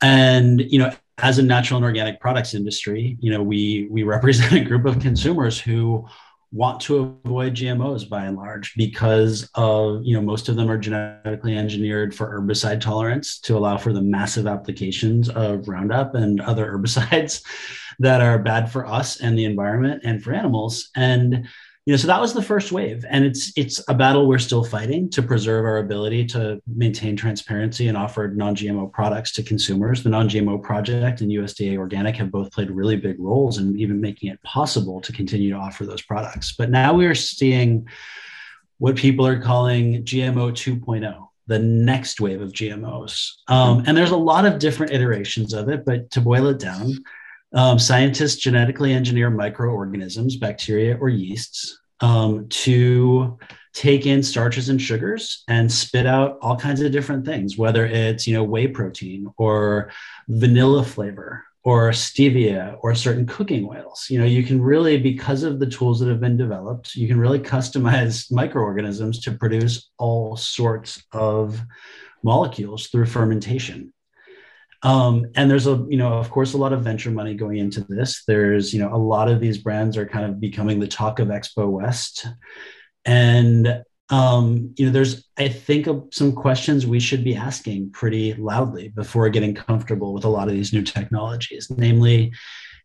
And 0.00 0.60
you 0.60 0.78
know, 0.78 0.92
as 1.18 1.38
a 1.38 1.42
natural 1.42 1.76
and 1.78 1.84
organic 1.84 2.20
products 2.20 2.54
industry, 2.54 3.16
you 3.20 3.30
know, 3.30 3.42
we 3.42 3.86
we 3.90 4.02
represent 4.02 4.52
a 4.52 4.64
group 4.64 4.86
of 4.86 5.00
consumers 5.00 5.60
who 5.60 6.06
want 6.52 6.80
to 6.80 7.18
avoid 7.24 7.54
GMOs 7.54 8.08
by 8.08 8.24
and 8.24 8.36
large 8.36 8.74
because 8.76 9.48
of, 9.54 10.00
you 10.04 10.14
know, 10.14 10.22
most 10.22 10.48
of 10.48 10.56
them 10.56 10.70
are 10.70 10.78
genetically 10.78 11.56
engineered 11.56 12.14
for 12.14 12.40
herbicide 12.40 12.80
tolerance 12.80 13.38
to 13.40 13.56
allow 13.56 13.76
for 13.76 13.92
the 13.92 14.00
massive 14.00 14.46
applications 14.46 15.28
of 15.28 15.68
Roundup 15.68 16.14
and 16.14 16.40
other 16.40 16.66
herbicides 16.72 17.42
that 17.98 18.20
are 18.20 18.38
bad 18.38 18.70
for 18.70 18.86
us 18.86 19.20
and 19.20 19.38
the 19.38 19.44
environment 19.44 20.02
and 20.04 20.22
for 20.22 20.32
animals. 20.32 20.90
And 20.94 21.48
you 21.86 21.92
know 21.92 21.96
so 21.96 22.08
that 22.08 22.20
was 22.20 22.34
the 22.34 22.42
first 22.42 22.72
wave 22.72 23.04
and 23.08 23.24
it's 23.24 23.52
it's 23.56 23.80
a 23.88 23.94
battle 23.94 24.26
we're 24.26 24.38
still 24.38 24.64
fighting 24.64 25.08
to 25.08 25.22
preserve 25.22 25.64
our 25.64 25.78
ability 25.78 26.26
to 26.26 26.60
maintain 26.66 27.16
transparency 27.16 27.86
and 27.86 27.96
offer 27.96 28.26
non-gmo 28.28 28.92
products 28.92 29.30
to 29.32 29.42
consumers. 29.42 30.02
The 30.02 30.10
non-gmo 30.10 30.62
project 30.62 31.20
and 31.20 31.30
usda 31.30 31.78
organic 31.78 32.16
have 32.16 32.32
both 32.32 32.50
played 32.50 32.72
really 32.72 32.96
big 32.96 33.20
roles 33.20 33.58
in 33.58 33.78
even 33.78 34.00
making 34.00 34.30
it 34.30 34.42
possible 34.42 35.00
to 35.00 35.12
continue 35.12 35.50
to 35.50 35.56
offer 35.56 35.86
those 35.86 36.02
products. 36.02 36.52
But 36.52 36.70
now 36.70 36.92
we 36.92 37.06
are 37.06 37.14
seeing 37.14 37.86
what 38.78 38.96
people 38.96 39.26
are 39.26 39.40
calling 39.40 40.04
gmo 40.04 40.50
2.0 40.50 41.28
the 41.46 41.58
next 41.58 42.20
wave 42.20 42.42
of 42.42 42.52
gmos 42.52 43.30
um, 43.48 43.84
and 43.86 43.96
there's 43.96 44.10
a 44.10 44.16
lot 44.16 44.44
of 44.44 44.58
different 44.58 44.92
iterations 44.92 45.54
of 45.54 45.70
it 45.70 45.84
but 45.86 46.10
to 46.10 46.20
boil 46.20 46.48
it 46.48 46.58
down 46.58 46.92
um, 47.56 47.78
scientists 47.78 48.36
genetically 48.36 48.92
engineer 48.92 49.30
microorganisms, 49.30 50.36
bacteria 50.36 50.96
or 51.00 51.08
yeasts, 51.08 51.80
um, 52.00 52.46
to 52.50 53.38
take 53.72 54.06
in 54.06 54.22
starches 54.22 54.68
and 54.68 54.80
sugars 54.80 55.42
and 55.48 55.72
spit 55.72 56.06
out 56.06 56.38
all 56.42 56.56
kinds 56.56 56.82
of 56.82 56.92
different 56.92 57.24
things, 57.24 57.56
whether 57.56 57.86
it's 57.86 58.26
you 58.26 58.34
know 58.34 58.44
whey 58.44 58.68
protein 58.68 59.26
or 59.38 59.90
vanilla 60.28 60.84
flavor 60.84 61.44
or 61.64 61.90
stevia 61.90 62.76
or 62.82 62.94
certain 62.94 63.26
cooking 63.26 63.66
oils. 63.66 64.06
You 64.08 64.20
know, 64.20 64.26
you 64.26 64.44
can 64.44 64.62
really, 64.62 64.98
because 64.98 65.42
of 65.42 65.58
the 65.58 65.66
tools 65.66 65.98
that 65.98 66.08
have 66.08 66.20
been 66.20 66.36
developed, 66.36 66.94
you 66.94 67.08
can 67.08 67.18
really 67.18 67.40
customize 67.40 68.30
microorganisms 68.30 69.18
to 69.20 69.32
produce 69.32 69.90
all 69.98 70.36
sorts 70.36 71.02
of 71.12 71.60
molecules 72.22 72.88
through 72.88 73.06
fermentation. 73.06 73.92
Um, 74.86 75.26
and 75.34 75.50
there's 75.50 75.66
a, 75.66 75.84
you 75.88 75.96
know, 75.96 76.12
of 76.12 76.30
course, 76.30 76.52
a 76.52 76.58
lot 76.58 76.72
of 76.72 76.84
venture 76.84 77.10
money 77.10 77.34
going 77.34 77.58
into 77.58 77.80
this. 77.80 78.22
There's, 78.24 78.72
you 78.72 78.80
know, 78.80 78.94
a 78.94 78.96
lot 78.96 79.28
of 79.28 79.40
these 79.40 79.58
brands 79.58 79.96
are 79.96 80.06
kind 80.06 80.24
of 80.24 80.38
becoming 80.38 80.78
the 80.78 80.86
talk 80.86 81.18
of 81.18 81.26
Expo 81.26 81.68
West. 81.68 82.24
And 83.04 83.82
um, 84.10 84.72
you 84.76 84.86
know, 84.86 84.92
there's, 84.92 85.28
I 85.36 85.48
think, 85.48 85.88
some 86.12 86.32
questions 86.32 86.86
we 86.86 87.00
should 87.00 87.24
be 87.24 87.34
asking 87.34 87.90
pretty 87.90 88.34
loudly 88.34 88.90
before 88.90 89.28
getting 89.28 89.54
comfortable 89.54 90.14
with 90.14 90.24
a 90.24 90.28
lot 90.28 90.46
of 90.46 90.54
these 90.54 90.72
new 90.72 90.82
technologies. 90.82 91.68
Namely, 91.76 92.32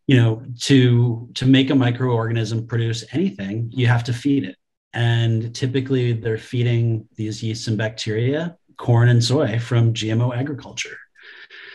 you 0.08 0.16
know, 0.16 0.42
to 0.62 1.30
to 1.34 1.46
make 1.46 1.70
a 1.70 1.74
microorganism 1.74 2.66
produce 2.66 3.04
anything, 3.12 3.70
you 3.72 3.86
have 3.86 4.02
to 4.04 4.12
feed 4.12 4.42
it, 4.42 4.56
and 4.92 5.54
typically 5.54 6.12
they're 6.14 6.36
feeding 6.38 7.08
these 7.14 7.44
yeasts 7.44 7.68
and 7.68 7.78
bacteria 7.78 8.56
corn 8.76 9.08
and 9.08 9.22
soy 9.22 9.60
from 9.60 9.94
GMO 9.94 10.36
agriculture. 10.36 10.96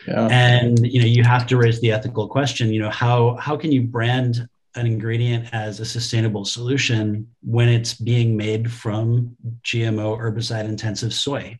Yeah. 0.07 0.27
And 0.31 0.87
you 0.87 1.01
know, 1.01 1.07
you 1.07 1.23
have 1.23 1.45
to 1.47 1.57
raise 1.57 1.81
the 1.81 1.91
ethical 1.91 2.27
question. 2.27 2.71
You 2.71 2.81
know, 2.81 2.89
how 2.89 3.35
how 3.35 3.57
can 3.57 3.71
you 3.71 3.81
brand 3.81 4.47
an 4.77 4.85
ingredient 4.85 5.49
as 5.53 5.79
a 5.79 5.85
sustainable 5.85 6.45
solution 6.45 7.27
when 7.41 7.67
it's 7.67 7.95
being 7.95 8.37
made 8.37 8.71
from 8.71 9.35
GMO 9.63 10.19
herbicide 10.19 10.65
intensive 10.65 11.13
soy. 11.13 11.59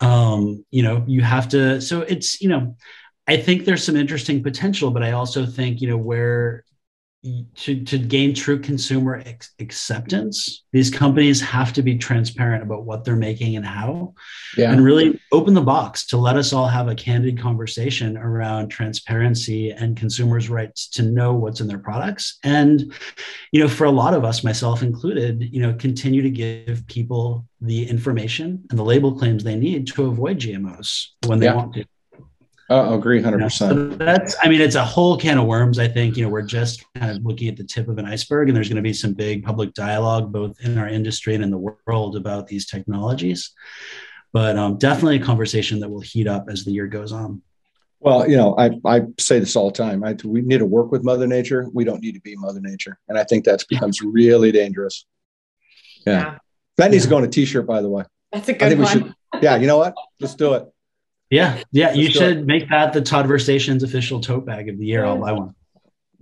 Um, 0.00 0.64
you 0.70 0.82
know, 0.82 1.02
you 1.06 1.22
have 1.22 1.48
to, 1.48 1.80
so 1.80 2.02
it's, 2.02 2.40
you 2.40 2.48
know, 2.48 2.76
I 3.26 3.36
think 3.36 3.64
there's 3.64 3.82
some 3.82 3.96
interesting 3.96 4.42
potential, 4.42 4.90
but 4.90 5.02
I 5.02 5.12
also 5.12 5.44
think, 5.44 5.80
you 5.80 5.88
know, 5.88 5.96
where 5.96 6.64
to, 7.24 7.82
to 7.84 7.98
gain 7.98 8.32
true 8.32 8.60
consumer 8.60 9.22
ex- 9.26 9.50
acceptance, 9.58 10.64
these 10.72 10.88
companies 10.88 11.40
have 11.40 11.72
to 11.72 11.82
be 11.82 11.98
transparent 11.98 12.62
about 12.62 12.84
what 12.84 13.04
they're 13.04 13.16
making 13.16 13.56
and 13.56 13.66
how, 13.66 14.14
yeah. 14.56 14.70
and 14.70 14.84
really 14.84 15.18
open 15.32 15.52
the 15.52 15.60
box 15.60 16.06
to 16.06 16.16
let 16.16 16.36
us 16.36 16.52
all 16.52 16.68
have 16.68 16.86
a 16.86 16.94
candid 16.94 17.40
conversation 17.40 18.16
around 18.16 18.68
transparency 18.68 19.72
and 19.72 19.96
consumers' 19.96 20.48
rights 20.48 20.88
to 20.90 21.02
know 21.02 21.34
what's 21.34 21.60
in 21.60 21.66
their 21.66 21.78
products. 21.78 22.38
And, 22.44 22.92
you 23.50 23.60
know, 23.60 23.68
for 23.68 23.84
a 23.84 23.90
lot 23.90 24.14
of 24.14 24.24
us, 24.24 24.44
myself 24.44 24.82
included, 24.82 25.42
you 25.42 25.60
know, 25.60 25.74
continue 25.74 26.22
to 26.22 26.30
give 26.30 26.86
people 26.86 27.46
the 27.60 27.88
information 27.88 28.64
and 28.70 28.78
the 28.78 28.84
label 28.84 29.18
claims 29.18 29.42
they 29.42 29.56
need 29.56 29.88
to 29.88 30.06
avoid 30.06 30.38
GMOs 30.38 31.08
when 31.26 31.40
they 31.40 31.46
yeah. 31.46 31.56
want 31.56 31.74
to. 31.74 31.84
I 32.70 32.94
agree 32.94 33.22
100%. 33.22 33.50
so 33.50 33.88
that's, 33.96 34.36
I 34.42 34.48
mean, 34.48 34.60
it's 34.60 34.74
a 34.74 34.84
whole 34.84 35.16
can 35.16 35.38
of 35.38 35.46
worms. 35.46 35.78
I 35.78 35.88
think, 35.88 36.16
you 36.16 36.24
know, 36.24 36.28
we're 36.28 36.42
just 36.42 36.84
kind 36.94 37.16
of 37.16 37.24
looking 37.24 37.48
at 37.48 37.56
the 37.56 37.64
tip 37.64 37.88
of 37.88 37.96
an 37.96 38.04
iceberg, 38.04 38.48
and 38.48 38.56
there's 38.56 38.68
going 38.68 38.76
to 38.76 38.82
be 38.82 38.92
some 38.92 39.14
big 39.14 39.42
public 39.42 39.72
dialogue, 39.72 40.30
both 40.30 40.60
in 40.60 40.76
our 40.76 40.88
industry 40.88 41.34
and 41.34 41.42
in 41.42 41.50
the 41.50 41.58
world, 41.86 42.16
about 42.16 42.46
these 42.46 42.66
technologies. 42.66 43.52
But 44.34 44.58
um, 44.58 44.76
definitely 44.76 45.16
a 45.16 45.24
conversation 45.24 45.80
that 45.80 45.88
will 45.88 46.00
heat 46.00 46.26
up 46.26 46.46
as 46.50 46.64
the 46.64 46.70
year 46.70 46.86
goes 46.86 47.10
on. 47.10 47.40
Well, 48.00 48.28
you 48.28 48.36
know, 48.36 48.54
I, 48.56 48.70
I 48.84 49.02
say 49.18 49.38
this 49.38 49.56
all 49.56 49.70
the 49.70 49.76
time. 49.76 50.04
I, 50.04 50.14
we 50.24 50.42
need 50.42 50.58
to 50.58 50.66
work 50.66 50.92
with 50.92 51.02
Mother 51.02 51.26
Nature. 51.26 51.68
We 51.72 51.84
don't 51.84 52.00
need 52.02 52.12
to 52.12 52.20
be 52.20 52.36
Mother 52.36 52.60
Nature. 52.60 52.98
And 53.08 53.18
I 53.18 53.24
think 53.24 53.44
that 53.46 53.64
becomes 53.68 54.02
really 54.02 54.52
dangerous. 54.52 55.06
Yeah. 56.06 56.12
yeah. 56.12 56.38
That 56.76 56.90
needs 56.90 57.04
yeah. 57.04 57.08
to 57.08 57.10
go 57.10 57.16
on 57.16 57.24
a 57.24 57.28
t 57.28 57.44
shirt, 57.44 57.66
by 57.66 57.80
the 57.80 57.88
way. 57.88 58.04
That's 58.30 58.48
a 58.48 58.52
good 58.52 58.78
one. 58.78 58.86
Should, 58.86 59.14
yeah. 59.40 59.56
You 59.56 59.66
know 59.66 59.78
what? 59.78 59.94
Let's 60.20 60.34
do 60.34 60.54
it. 60.54 60.68
Yeah, 61.30 61.62
yeah. 61.72 61.92
You 61.92 62.10
should 62.10 62.46
make 62.46 62.68
that 62.70 62.92
the 62.92 63.02
Todd 63.02 63.26
Toddversations 63.26 63.82
official 63.82 64.20
tote 64.20 64.46
bag 64.46 64.68
of 64.68 64.78
the 64.78 64.86
year. 64.86 65.04
I'll 65.04 65.18
buy 65.18 65.32
one. 65.32 65.54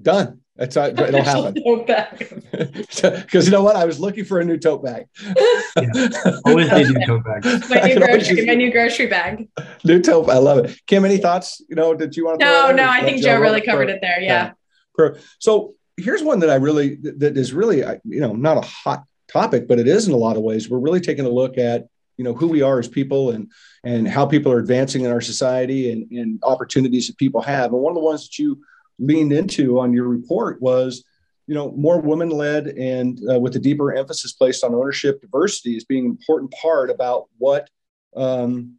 Done. 0.01 0.41
That's 0.57 0.77
uh, 0.77 0.95
it'll 0.97 1.23
happen. 1.23 1.55
Because 2.51 3.45
you 3.47 3.51
know 3.51 3.63
what, 3.63 3.77
I 3.77 3.85
was 3.85 4.01
looking 4.01 4.25
for 4.25 4.41
a 4.41 4.45
new 4.45 4.57
tote 4.57 4.83
bag. 4.83 5.07
yeah. 5.23 6.09
Always 6.47 6.73
need 6.73 6.89
new 6.89 7.07
tote 7.07 7.25
bags. 7.25 7.69
My 7.71 7.81
new 7.83 7.99
grocery, 7.99 8.47
my 8.47 8.55
new 8.55 8.73
grocery 8.73 9.07
bag. 9.07 9.49
New 9.85 10.01
tote. 10.01 10.31
I 10.31 10.39
love 10.39 10.65
it. 10.65 10.81
Kim, 10.87 11.05
any 11.05 11.19
thoughts? 11.19 11.61
You 11.69 11.77
know, 11.77 11.95
did 11.95 12.17
you 12.17 12.25
want 12.25 12.41
to? 12.41 12.47
No, 12.47 12.73
no. 12.73 12.89
I 12.89 13.03
think 13.03 13.19
Joe, 13.19 13.37
Joe 13.37 13.41
really 13.41 13.61
covered 13.61 13.91
it 13.91 14.01
there. 14.01 14.19
Yeah. 14.21 14.53
yeah. 14.99 15.11
So 15.39 15.75
here's 15.99 16.23
one 16.23 16.41
that 16.41 16.51
I 16.51 16.55
really 16.55 16.97
that 17.03 17.37
is 17.37 17.53
really 17.53 17.79
you 18.05 18.21
know 18.21 18.33
not 18.33 18.57
a 18.57 18.67
hot 18.67 19.05
topic, 19.29 19.69
but 19.69 19.79
it 19.79 19.87
is 19.87 20.09
in 20.09 20.15
a 20.15 20.19
lot 20.19 20.37
of 20.37 20.43
ways. 20.43 20.71
We're 20.71 20.79
really 20.79 21.01
taking 21.01 21.27
a 21.27 21.31
look 21.31 21.59
at 21.59 21.89
you 22.17 22.25
know 22.25 22.35
who 22.35 22.49
we 22.49 22.63
are 22.63 22.79
as 22.79 22.89
people 22.89 23.31
and 23.31 23.51
and 23.85 24.09
how 24.09 24.27
people 24.27 24.53
are 24.53 24.59
advancing 24.59 25.05
in 25.05 25.11
our 25.11 25.21
society 25.21 25.93
and, 25.93 26.11
and 26.11 26.41
opportunities 26.43 27.07
that 27.07 27.19
people 27.19 27.43
have. 27.43 27.73
And 27.73 27.83
one 27.83 27.93
of 27.93 27.97
the 27.97 28.05
ones 28.05 28.25
that 28.25 28.39
you 28.39 28.61
leaned 28.99 29.33
into 29.33 29.79
on 29.79 29.93
your 29.93 30.09
report 30.09 30.61
was 30.61 31.05
you 31.47 31.55
know 31.55 31.73
more 31.73 32.01
women 32.01 32.31
led 32.31 32.69
and 32.69 33.21
uh, 33.31 33.39
with 33.39 33.57
a 33.57 33.61
deeper 33.61 33.95
emphasis 33.95 34.33
placed 34.33 34.65
on 34.65 34.75
ownership 34.75 35.21
diversity 35.21 35.77
as 35.77 35.85
being 35.85 36.07
an 36.07 36.11
important 36.13 36.53
part 36.53 36.91
about 36.91 37.27
what 37.39 37.69
um, 38.17 38.77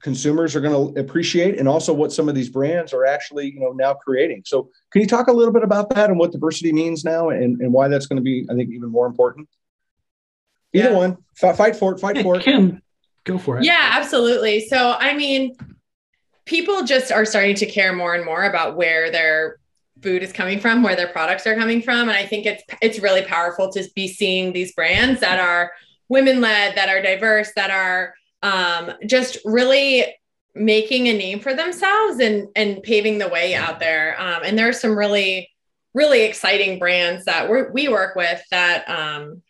consumers 0.00 0.56
are 0.56 0.60
going 0.60 0.94
to 0.94 1.00
appreciate 1.00 1.58
and 1.58 1.68
also 1.68 1.92
what 1.92 2.12
some 2.12 2.28
of 2.28 2.34
these 2.34 2.48
brands 2.48 2.92
are 2.92 3.04
actually 3.04 3.52
you 3.52 3.60
know 3.60 3.72
now 3.72 3.94
creating. 3.94 4.42
So 4.46 4.70
can 4.92 5.02
you 5.02 5.06
talk 5.06 5.28
a 5.28 5.32
little 5.32 5.52
bit 5.52 5.62
about 5.62 5.90
that 5.90 6.10
and 6.10 6.18
what 6.18 6.32
diversity 6.32 6.72
means 6.72 7.04
now 7.04 7.28
and, 7.28 7.60
and 7.60 7.72
why 7.72 7.88
that's 7.88 8.06
going 8.06 8.16
to 8.16 8.22
be 8.22 8.46
i 8.50 8.54
think 8.54 8.70
even 8.70 8.90
more 8.90 9.06
important 9.06 9.48
Either 10.74 10.90
yeah. 10.90 10.96
one. 10.96 11.16
F- 11.42 11.56
fight 11.56 11.76
for 11.76 11.92
it. 11.92 12.00
Fight 12.00 12.16
hey, 12.16 12.22
for 12.22 12.36
it. 12.36 12.42
Kim, 12.42 12.82
go 13.24 13.38
for 13.38 13.58
it. 13.58 13.64
Yeah, 13.64 13.90
absolutely. 13.92 14.60
So, 14.60 14.94
I 14.98 15.14
mean, 15.14 15.56
people 16.44 16.84
just 16.84 17.12
are 17.12 17.24
starting 17.24 17.54
to 17.56 17.66
care 17.66 17.92
more 17.92 18.14
and 18.14 18.24
more 18.24 18.44
about 18.44 18.76
where 18.76 19.10
their 19.10 19.58
food 20.02 20.22
is 20.22 20.32
coming 20.32 20.60
from, 20.60 20.82
where 20.82 20.96
their 20.96 21.08
products 21.08 21.46
are 21.46 21.54
coming 21.54 21.82
from, 21.82 22.08
and 22.08 22.16
I 22.16 22.24
think 22.24 22.46
it's 22.46 22.62
it's 22.80 23.00
really 23.00 23.22
powerful 23.22 23.70
to 23.72 23.88
be 23.94 24.08
seeing 24.08 24.52
these 24.52 24.72
brands 24.72 25.20
that 25.20 25.38
are 25.38 25.72
women 26.08 26.40
led, 26.40 26.76
that 26.76 26.88
are 26.88 27.02
diverse, 27.02 27.52
that 27.54 27.70
are 27.70 28.14
um, 28.42 28.92
just 29.06 29.38
really 29.44 30.06
making 30.54 31.08
a 31.08 31.16
name 31.16 31.40
for 31.40 31.54
themselves 31.54 32.20
and 32.20 32.48
and 32.56 32.82
paving 32.82 33.18
the 33.18 33.28
way 33.28 33.54
out 33.54 33.78
there. 33.80 34.20
Um, 34.20 34.42
and 34.44 34.58
there 34.58 34.68
are 34.68 34.72
some 34.72 34.98
really 34.98 35.50
really 35.94 36.22
exciting 36.22 36.78
brands 36.78 37.24
that 37.24 37.50
we 37.50 37.62
we 37.72 37.88
work 37.88 38.14
with 38.14 38.42
that 38.50 38.88
um, 38.88 39.42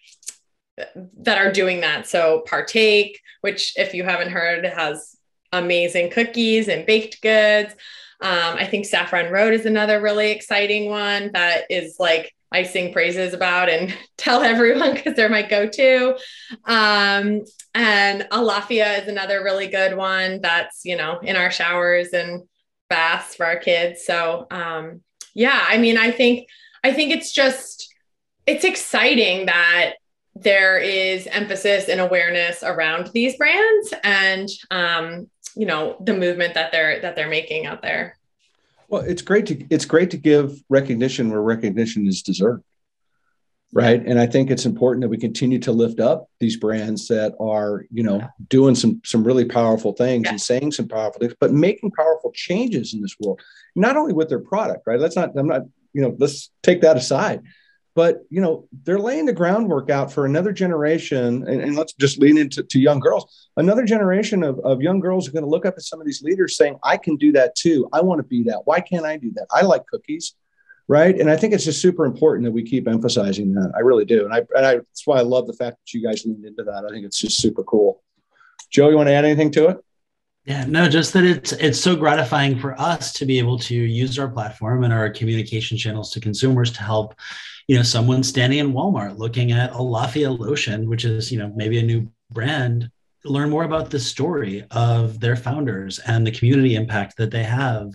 that 1.19 1.39
are 1.39 1.53
doing 1.53 1.81
that. 1.81 2.07
So 2.07 2.45
Partake, 2.47 3.19
which 3.41 3.75
if 3.77 3.95
you 3.95 4.05
haven't 4.05 4.31
heard, 4.31 4.65
has 4.65 5.17
amazing 5.53 6.11
cookies 6.11 6.69
and 6.69 6.87
baked 6.87 7.23
goods. 7.23 7.75
Um, 8.21 8.57
I 8.57 8.67
think 8.67 8.85
Saffron 8.85 9.31
Road 9.31 9.55
is 9.55 9.65
another 9.65 10.01
really 10.01 10.33
exciting 10.33 10.91
one 10.91 11.31
that 11.35 11.65
is 11.71 11.97
like 11.99 12.35
I 12.51 12.63
sing 12.63 12.93
praises 12.93 13.35
about 13.35 13.69
and 13.69 13.97
tell 14.17 14.43
everyone 14.43 14.95
because 14.95 15.15
they're 15.15 15.29
my 15.29 15.43
go-to. 15.43 16.17
Um, 16.65 17.43
and 17.75 18.23
Alaffia 18.33 19.03
is 19.03 19.09
another 19.09 19.45
really 19.45 19.69
good 19.69 19.97
one 19.97 20.41
that's 20.41 20.85
you 20.85 20.97
know 20.97 21.19
in 21.21 21.37
our 21.37 21.51
showers 21.51 22.09
and 22.09 22.43
baths 22.89 23.35
for 23.35 23.47
our 23.47 23.59
kids. 23.59 24.05
So 24.05 24.47
um, 24.51 25.03
yeah, 25.35 25.65
I 25.69 25.79
mean, 25.79 25.97
I 25.97 26.11
think 26.11 26.49
I 26.83 26.93
think 26.93 27.13
it's 27.13 27.33
just 27.33 27.95
it's 28.47 28.65
exciting 28.65 29.47
that 29.47 29.95
there 30.43 30.79
is 30.79 31.27
emphasis 31.29 31.89
and 31.89 32.01
awareness 32.01 32.63
around 32.63 33.09
these 33.09 33.37
brands 33.37 33.95
and 34.05 34.49
um, 34.71 35.29
you 35.57 35.67
know 35.67 35.97
the 36.01 36.15
movement 36.15 36.55
that 36.55 36.73
they're 36.73 37.01
that 37.01 37.17
they're 37.17 37.29
making 37.29 37.67
out 37.67 37.83
there 37.83 38.17
well 38.89 39.03
it's 39.03 39.23
great 39.23 39.47
to 39.47 39.67
it's 39.71 39.85
great 39.85 40.11
to 40.11 40.17
give 40.17 40.63
recognition 40.69 41.31
where 41.31 41.43
recognition 41.43 42.07
is 42.07 42.23
deserved 42.23 42.63
right 43.73 44.05
and 44.07 44.19
i 44.19 44.27
think 44.27 44.51
it's 44.51 44.65
important 44.65 45.03
that 45.03 45.09
we 45.09 45.19
continue 45.19 45.59
to 45.59 45.73
lift 45.73 46.01
up 46.01 46.29
these 46.41 46.57
brands 46.57 47.09
that 47.09 47.35
are 47.41 47.85
you 47.91 48.03
know 48.03 48.19
yeah. 48.19 48.29
doing 48.49 48.75
some 48.75 49.01
some 49.05 49.25
really 49.25 49.45
powerful 49.45 49.93
things 49.93 50.25
yeah. 50.25 50.31
and 50.31 50.41
saying 50.41 50.73
some 50.73 50.89
powerful 50.89 51.19
things 51.21 51.35
but 51.41 51.53
making 51.53 51.91
powerful 51.91 52.31
changes 52.33 52.95
in 52.95 53.01
this 53.01 53.17
world 53.21 53.41
not 53.75 53.97
only 53.97 54.13
with 54.13 54.29
their 54.29 54.39
product 54.39 54.87
right 54.87 55.01
let's 55.01 55.17
not 55.17 55.37
i'm 55.37 55.49
not 55.49 55.63
you 55.93 56.01
know 56.01 56.15
let's 56.19 56.51
take 56.63 56.81
that 56.81 56.97
aside 56.97 57.43
but 57.99 58.23
you 58.31 58.41
know 58.41 58.69
they're 58.85 59.01
laying 59.01 59.27
the 59.27 59.33
groundwork 59.33 59.91
out 59.91 60.13
for 60.13 60.25
another 60.25 60.53
generation 60.53 61.45
and, 61.49 61.61
and 61.61 61.75
let's 61.75 61.95
just 61.95 62.17
lean 62.17 62.39
into 62.39 62.63
to 62.63 62.79
young 62.79 63.01
girls. 63.01 63.49
Another 63.57 63.85
generation 63.85 64.45
of, 64.45 64.61
of 64.61 64.81
young 64.81 65.01
girls 65.01 65.27
are 65.27 65.33
going 65.33 65.43
to 65.43 65.51
look 65.51 65.67
up 65.67 65.75
at 65.77 65.83
some 65.83 66.01
of 66.01 66.07
these 66.07 66.23
leaders 66.23 66.57
saying 66.57 66.79
i 66.85 66.97
can 66.97 67.17
do 67.17 67.33
that 67.33 67.57
too. 67.57 67.89
I 67.93 68.01
want 68.03 68.21
to 68.21 68.23
be 68.23 68.45
that. 68.45 68.61
Why 68.67 68.79
can't 68.81 69.05
i 69.05 69.17
do 69.17 69.33
that? 69.35 69.49
I 69.51 69.63
like 69.63 69.85
cookies. 69.89 70.37
Right? 70.87 71.19
And 71.19 71.29
i 71.29 71.37
think 71.37 71.53
it's 71.53 71.65
just 71.65 71.83
super 71.83 72.05
important 72.05 72.45
that 72.45 72.53
we 72.53 72.63
keep 72.63 72.87
emphasizing 72.87 73.53
that. 73.55 73.73
I 73.75 73.81
really 73.81 74.05
do. 74.05 74.25
And 74.25 74.33
i 74.33 74.43
and 74.55 74.65
I, 74.65 74.75
that's 74.77 75.05
why 75.05 75.19
i 75.19 75.23
love 75.23 75.49
the 75.49 75.59
fact 75.63 75.79
that 75.79 75.93
you 75.93 76.01
guys 76.01 76.25
leaned 76.25 76.45
into 76.45 76.63
that. 76.63 76.85
I 76.89 76.91
think 76.91 77.05
it's 77.05 77.19
just 77.19 77.43
super 77.43 77.65
cool. 77.65 78.05
Joe 78.71 78.91
you 78.91 78.97
want 78.97 79.09
to 79.09 79.15
add 79.15 79.25
anything 79.25 79.51
to 79.59 79.71
it? 79.71 79.79
Yeah, 80.45 80.65
no, 80.67 80.89
just 80.89 81.13
that 81.15 81.25
it's 81.25 81.53
it's 81.53 81.81
so 81.81 81.97
gratifying 81.97 82.61
for 82.61 82.81
us 82.81 83.13
to 83.15 83.27
be 83.27 83.41
able 83.41 83.59
to 83.59 83.75
use 83.75 84.21
our 84.21 84.29
platform 84.29 84.85
and 84.85 84.93
our 84.93 85.11
communication 85.11 85.77
channels 85.77 86.13
to 86.13 86.21
consumers 86.21 86.71
to 86.75 86.83
help 86.83 87.17
you 87.69 87.77
know 87.77 87.83
someone 87.83 88.23
standing 88.23 88.59
in 88.59 88.73
walmart 88.73 89.19
looking 89.19 89.53
at 89.53 89.73
Alaffia 89.73 90.37
lotion 90.37 90.89
which 90.89 91.05
is 91.05 91.31
you 91.31 91.39
know 91.39 91.53
maybe 91.55 91.79
a 91.79 91.83
new 91.83 92.11
brand 92.31 92.91
learn 93.25 93.51
more 93.51 93.65
about 93.65 93.91
the 93.91 93.99
story 93.99 94.65
of 94.71 95.21
their 95.21 95.37
founders 95.37 95.99
and 96.01 96.27
the 96.27 96.31
community 96.31 96.75
impact 96.75 97.17
that 97.17 97.31
they 97.31 97.43
have 97.43 97.93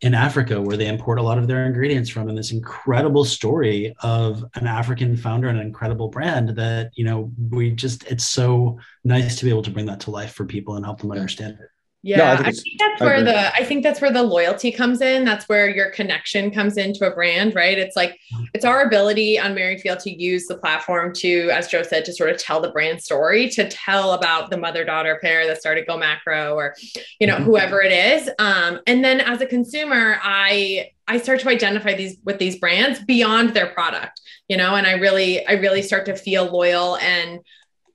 in 0.00 0.14
Africa, 0.14 0.60
where 0.60 0.76
they 0.76 0.88
import 0.88 1.18
a 1.18 1.22
lot 1.22 1.38
of 1.38 1.46
their 1.46 1.66
ingredients 1.66 2.10
from, 2.10 2.28
and 2.28 2.36
this 2.36 2.52
incredible 2.52 3.24
story 3.24 3.94
of 4.00 4.44
an 4.54 4.66
African 4.66 5.16
founder 5.16 5.48
and 5.48 5.58
an 5.58 5.66
incredible 5.66 6.08
brand 6.08 6.50
that, 6.50 6.90
you 6.94 7.04
know, 7.04 7.32
we 7.50 7.70
just, 7.70 8.04
it's 8.04 8.26
so 8.26 8.78
nice 9.04 9.36
to 9.36 9.44
be 9.44 9.50
able 9.50 9.62
to 9.62 9.70
bring 9.70 9.86
that 9.86 10.00
to 10.00 10.10
life 10.10 10.32
for 10.32 10.44
people 10.44 10.76
and 10.76 10.84
help 10.84 11.00
them 11.00 11.12
understand 11.12 11.58
it. 11.60 11.68
Yeah, 12.06 12.18
no, 12.18 12.24
I, 12.24 12.36
think 12.36 12.46
I, 12.46 12.52
think 12.52 12.78
that's 12.78 13.00
where 13.00 13.24
the 13.24 13.54
I 13.54 13.64
think 13.64 13.82
that's 13.82 14.00
where 14.00 14.12
the 14.12 14.22
loyalty 14.22 14.70
comes 14.70 15.00
in. 15.00 15.24
That's 15.24 15.48
where 15.48 15.68
your 15.68 15.90
connection 15.90 16.52
comes 16.52 16.76
into 16.76 17.04
a 17.04 17.12
brand, 17.12 17.56
right? 17.56 17.76
It's 17.76 17.96
like 17.96 18.20
it's 18.54 18.64
our 18.64 18.82
ability 18.82 19.40
on 19.40 19.56
Merryfield 19.56 19.98
to 20.00 20.10
use 20.12 20.46
the 20.46 20.56
platform 20.56 21.12
to, 21.14 21.50
as 21.50 21.66
Joe 21.66 21.82
said, 21.82 22.04
to 22.04 22.12
sort 22.12 22.30
of 22.30 22.38
tell 22.38 22.60
the 22.60 22.70
brand 22.70 23.02
story, 23.02 23.48
to 23.50 23.68
tell 23.68 24.12
about 24.12 24.50
the 24.50 24.56
mother-daughter 24.56 25.18
pair 25.20 25.48
that 25.48 25.58
started 25.58 25.88
Go 25.88 25.96
Macro 25.96 26.54
or, 26.54 26.76
you 27.18 27.26
know, 27.26 27.34
mm-hmm. 27.34 27.44
whoever 27.44 27.82
it 27.82 27.90
is. 27.90 28.30
Um, 28.38 28.78
and 28.86 29.04
then 29.04 29.20
as 29.20 29.40
a 29.40 29.46
consumer, 29.46 30.20
I 30.22 30.90
I 31.08 31.18
start 31.18 31.40
to 31.40 31.48
identify 31.48 31.94
these 31.94 32.18
with 32.22 32.38
these 32.38 32.56
brands 32.60 33.00
beyond 33.00 33.52
their 33.52 33.66
product, 33.66 34.20
you 34.46 34.56
know, 34.56 34.76
and 34.76 34.86
I 34.86 34.92
really 34.92 35.44
I 35.44 35.54
really 35.54 35.82
start 35.82 36.06
to 36.06 36.14
feel 36.14 36.44
loyal 36.44 36.98
and 36.98 37.40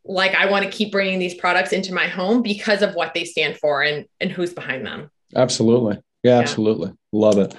like 0.04 0.34
I 0.34 0.50
want 0.50 0.66
to 0.66 0.72
keep 0.72 0.92
bringing 0.92 1.20
these 1.20 1.36
products 1.36 1.74
into 1.74 1.94
my 1.94 2.08
home 2.08 2.42
because 2.42 2.82
of 2.82 2.96
what 2.96 3.14
they 3.14 3.26
stand 3.26 3.58
for 3.58 3.84
and 3.84 4.06
and 4.20 4.32
who's 4.32 4.54
behind 4.54 4.86
them. 4.86 5.10
Absolutely. 5.36 5.98
Yeah, 6.24 6.36
yeah. 6.36 6.40
absolutely. 6.40 6.92
Love 7.12 7.38
it. 7.38 7.56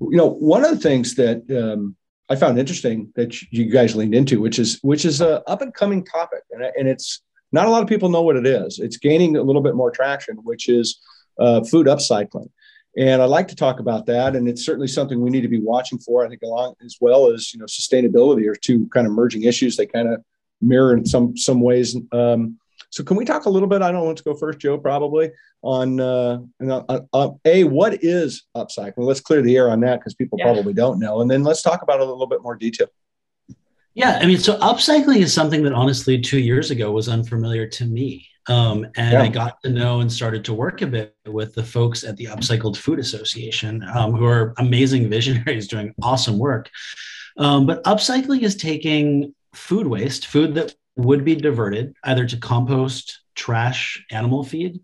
You 0.00 0.16
know, 0.16 0.28
one 0.28 0.64
of 0.64 0.70
the 0.70 0.80
things 0.80 1.14
that 1.16 1.42
um, 1.50 1.96
I 2.28 2.36
found 2.36 2.58
interesting 2.58 3.12
that 3.16 3.40
you 3.52 3.66
guys 3.66 3.94
leaned 3.94 4.14
into, 4.14 4.40
which 4.40 4.58
is 4.58 4.78
which 4.82 5.04
is 5.04 5.20
a 5.20 5.42
up 5.48 5.62
and 5.62 5.74
coming 5.74 6.04
topic, 6.04 6.42
and, 6.50 6.62
and 6.62 6.88
it's 6.88 7.22
not 7.52 7.66
a 7.66 7.70
lot 7.70 7.82
of 7.82 7.88
people 7.88 8.08
know 8.08 8.22
what 8.22 8.36
it 8.36 8.46
is. 8.46 8.78
It's 8.78 8.96
gaining 8.96 9.36
a 9.36 9.42
little 9.42 9.62
bit 9.62 9.74
more 9.74 9.90
traction, 9.90 10.36
which 10.38 10.68
is 10.68 11.00
uh, 11.38 11.62
food 11.64 11.86
upcycling. 11.86 12.50
And 12.96 13.20
I'd 13.20 13.26
like 13.26 13.48
to 13.48 13.56
talk 13.56 13.80
about 13.80 14.06
that, 14.06 14.36
and 14.36 14.48
it's 14.48 14.64
certainly 14.64 14.86
something 14.86 15.20
we 15.20 15.30
need 15.30 15.42
to 15.42 15.48
be 15.48 15.60
watching 15.60 15.98
for. 15.98 16.24
I 16.24 16.28
think 16.28 16.42
along 16.42 16.74
as 16.84 16.96
well 17.00 17.30
as 17.30 17.52
you 17.52 17.60
know 17.60 17.66
sustainability 17.66 18.48
are 18.48 18.54
two 18.54 18.88
kind 18.88 19.06
of 19.06 19.12
merging 19.12 19.42
issues. 19.42 19.76
They 19.76 19.86
kind 19.86 20.08
of 20.08 20.22
mirror 20.66 20.96
in 20.96 21.04
some 21.04 21.36
some 21.36 21.60
ways. 21.60 21.96
Um, 22.12 22.58
so 22.90 23.02
can 23.02 23.16
we 23.16 23.24
talk 23.24 23.46
a 23.46 23.50
little 23.50 23.68
bit? 23.68 23.82
I 23.82 23.90
don't 23.90 24.04
want 24.04 24.18
to 24.18 24.24
go 24.24 24.34
first, 24.34 24.60
Joe, 24.60 24.78
probably 24.78 25.30
on 25.62 25.98
uh, 25.98 26.38
uh, 26.64 27.00
uh, 27.12 27.30
a 27.44 27.64
what 27.64 28.04
is 28.04 28.44
upcycling. 28.56 28.98
Let's 28.98 29.20
clear 29.20 29.42
the 29.42 29.56
air 29.56 29.70
on 29.70 29.80
that 29.80 30.00
because 30.00 30.14
people 30.14 30.38
yeah. 30.38 30.44
probably 30.44 30.74
don't 30.74 31.00
know, 31.00 31.20
and 31.20 31.30
then 31.30 31.42
let's 31.42 31.62
talk 31.62 31.82
about 31.82 32.00
it 32.00 32.06
a 32.06 32.10
little 32.10 32.26
bit 32.26 32.42
more 32.42 32.54
detail. 32.54 32.88
Yeah, 33.94 34.18
I 34.20 34.26
mean, 34.26 34.38
so 34.38 34.58
upcycling 34.58 35.18
is 35.18 35.32
something 35.32 35.62
that 35.62 35.72
honestly 35.72 36.20
two 36.20 36.40
years 36.40 36.70
ago 36.70 36.90
was 36.90 37.08
unfamiliar 37.08 37.66
to 37.68 37.84
me. 37.84 38.26
Um, 38.46 38.84
and 38.96 39.12
yeah. 39.12 39.22
I 39.22 39.28
got 39.28 39.62
to 39.62 39.70
know 39.70 40.00
and 40.00 40.12
started 40.12 40.44
to 40.46 40.54
work 40.54 40.82
a 40.82 40.86
bit 40.86 41.16
with 41.26 41.54
the 41.54 41.62
folks 41.62 42.04
at 42.04 42.16
the 42.16 42.26
Upcycled 42.26 42.76
Food 42.76 42.98
Association, 42.98 43.82
um, 43.94 44.12
who 44.12 44.26
are 44.26 44.52
amazing 44.58 45.08
visionaries 45.08 45.68
doing 45.74 45.94
awesome 46.02 46.38
work. 46.38 46.70
Um, 47.36 47.66
but 47.66 47.82
upcycling 47.84 48.42
is 48.42 48.56
taking 48.56 49.34
food 49.54 49.86
waste, 49.86 50.26
food 50.26 50.54
that 50.54 50.74
would 50.96 51.24
be 51.24 51.34
diverted 51.34 51.94
either 52.04 52.26
to 52.26 52.36
compost, 52.36 53.20
trash, 53.34 54.04
animal 54.10 54.44
feed, 54.44 54.80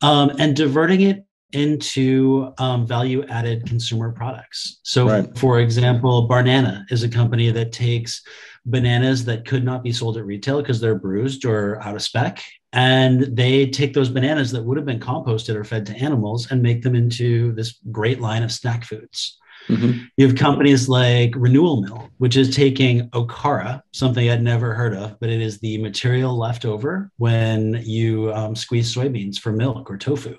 um, 0.00 0.30
and 0.38 0.56
diverting 0.56 1.02
it 1.02 1.24
into 1.52 2.52
um, 2.58 2.86
value 2.86 3.24
added 3.26 3.66
consumer 3.66 4.10
products. 4.10 4.80
So, 4.82 5.06
right. 5.06 5.38
for 5.38 5.60
example, 5.60 6.28
Barnana 6.28 6.84
is 6.90 7.02
a 7.02 7.08
company 7.08 7.50
that 7.50 7.72
takes 7.72 8.22
bananas 8.64 9.24
that 9.26 9.46
could 9.46 9.64
not 9.64 9.82
be 9.82 9.92
sold 9.92 10.16
at 10.16 10.24
retail 10.24 10.60
because 10.60 10.80
they're 10.80 10.98
bruised 10.98 11.44
or 11.44 11.80
out 11.82 11.94
of 11.94 12.02
spec. 12.02 12.42
And 12.72 13.36
they 13.36 13.66
take 13.66 13.92
those 13.92 14.08
bananas 14.08 14.50
that 14.52 14.64
would 14.64 14.78
have 14.78 14.86
been 14.86 15.00
composted 15.00 15.54
or 15.54 15.64
fed 15.64 15.84
to 15.86 15.96
animals 15.96 16.50
and 16.50 16.62
make 16.62 16.82
them 16.82 16.94
into 16.94 17.52
this 17.52 17.78
great 17.90 18.20
line 18.20 18.42
of 18.42 18.52
snack 18.52 18.84
foods. 18.84 19.38
Mm-hmm. 19.68 20.04
You 20.16 20.26
have 20.26 20.36
companies 20.36 20.88
like 20.88 21.34
Renewal 21.36 21.82
Mill, 21.82 22.10
which 22.18 22.36
is 22.36 22.54
taking 22.54 23.08
okara, 23.10 23.82
something 23.92 24.28
I'd 24.28 24.42
never 24.42 24.74
heard 24.74 24.94
of, 24.94 25.18
but 25.20 25.30
it 25.30 25.40
is 25.40 25.58
the 25.58 25.78
material 25.78 26.36
left 26.36 26.64
over 26.64 27.10
when 27.18 27.80
you 27.84 28.32
um, 28.34 28.56
squeeze 28.56 28.94
soybeans 28.94 29.38
for 29.38 29.52
milk 29.52 29.90
or 29.90 29.96
tofu. 29.96 30.36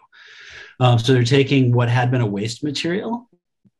Um, 0.80 1.00
so 1.00 1.14
they're 1.14 1.24
taking 1.24 1.72
what 1.74 1.90
had 1.90 2.12
been 2.12 2.22
a 2.22 2.26
waste 2.26 2.64
material 2.64 3.30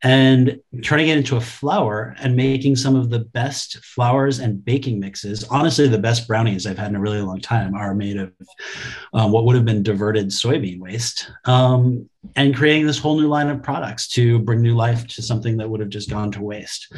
and 0.04 0.60
turning 0.84 1.08
it 1.08 1.18
into 1.18 1.38
a 1.38 1.42
flour 1.42 2.14
and 2.20 2.36
making 2.36 2.76
some 2.76 2.96
of 2.96 3.10
the 3.10 3.20
best 3.20 3.78
flours 3.86 4.40
and 4.40 4.64
baking 4.64 5.00
mixes. 5.00 5.46
Honestly, 5.46 5.88
the 5.88 5.98
best 5.98 6.28
brownies 6.28 6.68
I've 6.68 6.78
had 6.78 6.90
in 6.90 6.98
a 6.98 7.00
really 7.00 7.22
long 7.22 7.40
time 7.40 7.74
are 7.74 7.96
made 7.96 8.18
of 8.18 8.34
um, 9.14 9.32
what 9.32 9.46
would 9.46 9.56
have 9.56 9.64
been 9.64 9.82
diverted 9.82 10.28
soybean 10.28 10.80
waste 10.80 11.32
um, 11.46 12.10
and 12.36 12.56
creating 12.56 12.86
this 12.86 13.00
whole 13.00 13.20
new 13.20 13.28
line 13.28 13.50
of 13.50 13.62
products 13.62 14.08
to 14.08 14.40
bring 14.40 14.62
new 14.62 14.76
life 14.76 15.08
to 15.08 15.22
something 15.22 15.58
that 15.58 15.70
would 15.70 15.80
have 15.80 15.90
just 15.90 16.10
gone 16.10 16.32
to 16.32 16.42
waste. 16.42 16.94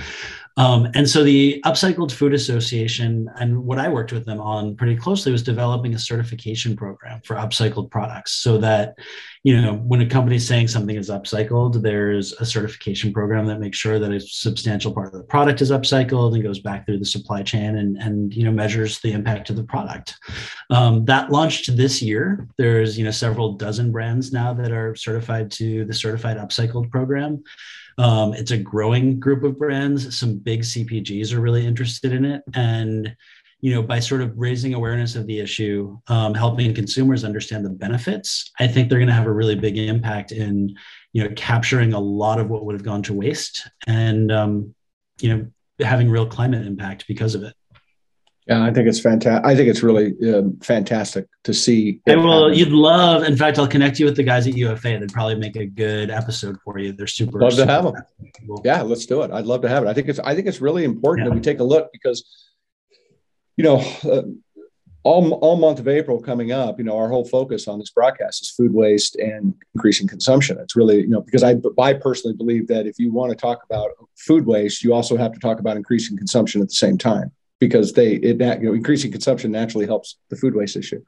Um, 0.58 0.88
and 0.94 1.10
so 1.10 1.24
the 1.24 1.62
Upcycled 1.66 2.12
Food 2.12 2.34
Association 2.34 3.30
and 3.36 3.66
what 3.66 3.78
I 3.78 3.90
worked 3.90 4.14
with 4.14 4.26
them 4.26 4.40
on 4.40 4.76
pretty 4.76 4.96
closely 4.96 5.32
was 5.32 5.44
developing 5.44 5.94
a 5.94 6.00
certification 6.00 6.76
program 6.76 7.22
for 7.26 7.36
upcycled 7.36 7.92
products 7.92 8.34
so 8.34 8.58
that 8.60 8.96
you 9.46 9.62
know, 9.62 9.76
when 9.76 10.02
a 10.02 10.08
company 10.08 10.38
is 10.38 10.48
saying 10.48 10.68
something 10.68 10.96
is 10.96 11.12
upcycled, 11.12 11.84
there's 11.84 12.34
a 12.34 12.46
certification 12.48 13.14
program 13.14 13.46
that 13.46 13.60
makes 13.60 13.78
sure 13.78 14.00
that 14.00 14.12
a 14.12 14.20
substantial 14.20 14.92
part 14.92 15.06
of 15.06 15.14
the 15.14 15.24
product 15.24 15.62
is 15.62 15.70
upcycled 15.70 16.34
and 16.34 16.42
goes 16.42 16.58
back 16.58 16.84
through 16.84 16.98
the 16.98 17.06
supply 17.06 17.44
chain 17.44 17.78
and, 17.78 17.96
and 17.98 18.34
you 18.34 18.44
know, 18.44 18.52
measures 18.52 19.00
the 19.02 19.12
impact 19.12 19.52
of 19.52 19.56
the 19.56 19.64
product. 19.64 20.16
Um, 20.72 21.06
that 21.06 21.30
launched 21.30 21.78
this 21.78 22.02
year. 22.02 22.48
There's, 22.58 22.98
you 22.98 23.06
know, 23.06 23.12
several 23.12 23.54
dozen 23.54 23.92
brands 23.92 24.34
now 24.34 24.52
that 24.56 24.72
are 24.72 24.96
certified 24.96 25.52
to 25.52 25.86
the 25.86 25.94
certified 25.94 26.38
upcycled 26.38 26.90
program. 26.90 27.44
Um, 27.98 28.34
it's 28.34 28.52
a 28.52 28.58
growing 28.58 29.20
group 29.20 29.44
of 29.44 29.58
brands. 29.58 30.18
Some 30.18 30.38
big 30.38 30.62
CPGs 30.62 31.34
are 31.34 31.42
really 31.42 31.66
interested 31.66 32.12
in 32.12 32.26
it. 32.26 32.44
And 32.54 33.16
you 33.62 33.74
know, 33.74 33.82
by 33.82 34.00
sort 34.00 34.22
of 34.22 34.32
raising 34.38 34.76
awareness 34.76 35.16
of 35.16 35.26
the 35.26 35.40
issue, 35.40 35.98
um, 36.08 36.36
helping 36.36 36.72
consumers 36.76 37.24
understand 37.24 37.66
the 37.66 37.70
benefits, 37.72 38.52
I 38.60 38.68
think 38.68 38.90
they're 38.90 39.00
going 39.00 39.08
to 39.08 39.14
have 39.16 39.26
a 39.26 39.34
really 39.34 39.56
big 39.56 39.78
impact 39.78 40.32
in, 40.32 40.76
you 41.14 41.24
know, 41.24 41.34
capturing 41.36 41.94
a 41.94 42.00
lot 42.00 42.40
of 42.40 42.48
what 42.48 42.64
would 42.64 42.74
have 42.74 42.84
gone 42.84 43.02
to 43.04 43.14
waste 43.14 43.68
and, 43.88 44.32
um, 44.32 44.76
you 45.20 45.30
know, 45.30 45.48
having 45.84 46.12
real 46.12 46.28
climate 46.28 46.64
impact 46.64 47.08
because 47.08 47.34
of 47.34 47.42
it. 47.42 47.56
Yeah, 48.48 48.64
I 48.64 48.72
think 48.72 48.88
it's 48.88 49.00
fantastic. 49.00 49.44
I 49.44 49.56
think 49.56 49.70
it's 49.70 49.82
really 49.82 50.14
um, 50.32 50.60
fantastic 50.60 51.28
to 51.46 51.54
see. 51.54 52.00
And 52.06 52.24
well, 52.24 52.54
you'd 52.54 52.70
love. 52.70 53.24
In 53.24 53.36
fact, 53.36 53.58
I'll 53.58 53.68
connect 53.68 54.00
you 54.00 54.06
with 54.06 54.16
the 54.16 54.24
guys 54.24 54.46
at 54.46 54.56
UFA. 54.56 55.00
They'd 55.00 55.12
probably 55.12 55.36
make 55.36 55.56
a 55.56 55.66
good 55.66 56.12
episode 56.12 56.58
for 56.64 56.78
you. 56.78 56.92
They're 56.92 57.08
super. 57.08 57.40
Love 57.40 57.54
super 57.54 57.66
to 57.66 57.72
have 57.72 57.84
them. 57.86 57.96
Yeah, 58.64 58.84
let's 58.84 59.08
do 59.08 59.24
it. 59.24 59.32
I'd 59.32 59.48
love 59.48 59.64
to 59.64 59.70
have 59.70 59.84
it. 59.84 59.88
I 59.88 59.94
think 59.94 60.10
it's. 60.10 60.20
I 60.20 60.36
think 60.36 60.46
it's 60.46 60.62
really 60.62 60.84
important 60.84 61.26
yeah. 61.26 61.30
that 61.30 61.36
we 61.36 61.42
take 61.42 61.60
a 61.60 61.64
look 61.64 61.92
because 61.92 62.24
you 63.58 63.64
know, 63.64 63.78
uh, 64.04 64.24
all, 65.04 65.34
all 65.34 65.56
month 65.56 65.80
of 65.80 65.88
April 65.88 66.22
coming 66.22 66.52
up, 66.52 66.78
you 66.78 66.84
know, 66.84 66.98
our 66.98 67.10
whole 67.10 67.26
focus 67.26 67.68
on 67.68 67.80
this 67.80 67.90
broadcast 67.90 68.42
is 68.42 68.50
food 68.50 68.74
waste 68.74 69.16
and 69.16 69.54
increasing 69.74 70.08
consumption. 70.08 70.58
It's 70.60 70.76
really, 70.76 71.02
you 71.02 71.08
know, 71.08 71.22
because 71.22 71.44
I, 71.44 71.56
I 71.80 71.94
personally 71.94 72.36
believe 72.36 72.68
that 72.68 72.86
if 72.86 73.00
you 73.00 73.12
want 73.12 73.32
to 73.32 73.36
talk 73.36 73.64
about 73.64 73.92
food 74.18 74.46
waste, 74.46 74.84
you 74.84 74.94
also 74.94 75.16
have 75.16 75.32
to 75.34 75.40
talk 75.40 75.60
about 75.60 75.78
increasing 75.78 76.18
consumption 76.18 76.62
at 76.62 76.68
the 76.68 76.76
same 76.76 76.98
time 76.98 77.32
because 77.60 77.94
they, 77.94 78.14
it, 78.16 78.40
you 78.40 78.70
know, 78.70 78.74
increasing 78.74 79.12
consumption 79.12 79.52
naturally 79.52 79.86
helps 79.86 80.18
the 80.30 80.36
food 80.36 80.56
waste 80.56 80.76
issue. 80.76 81.02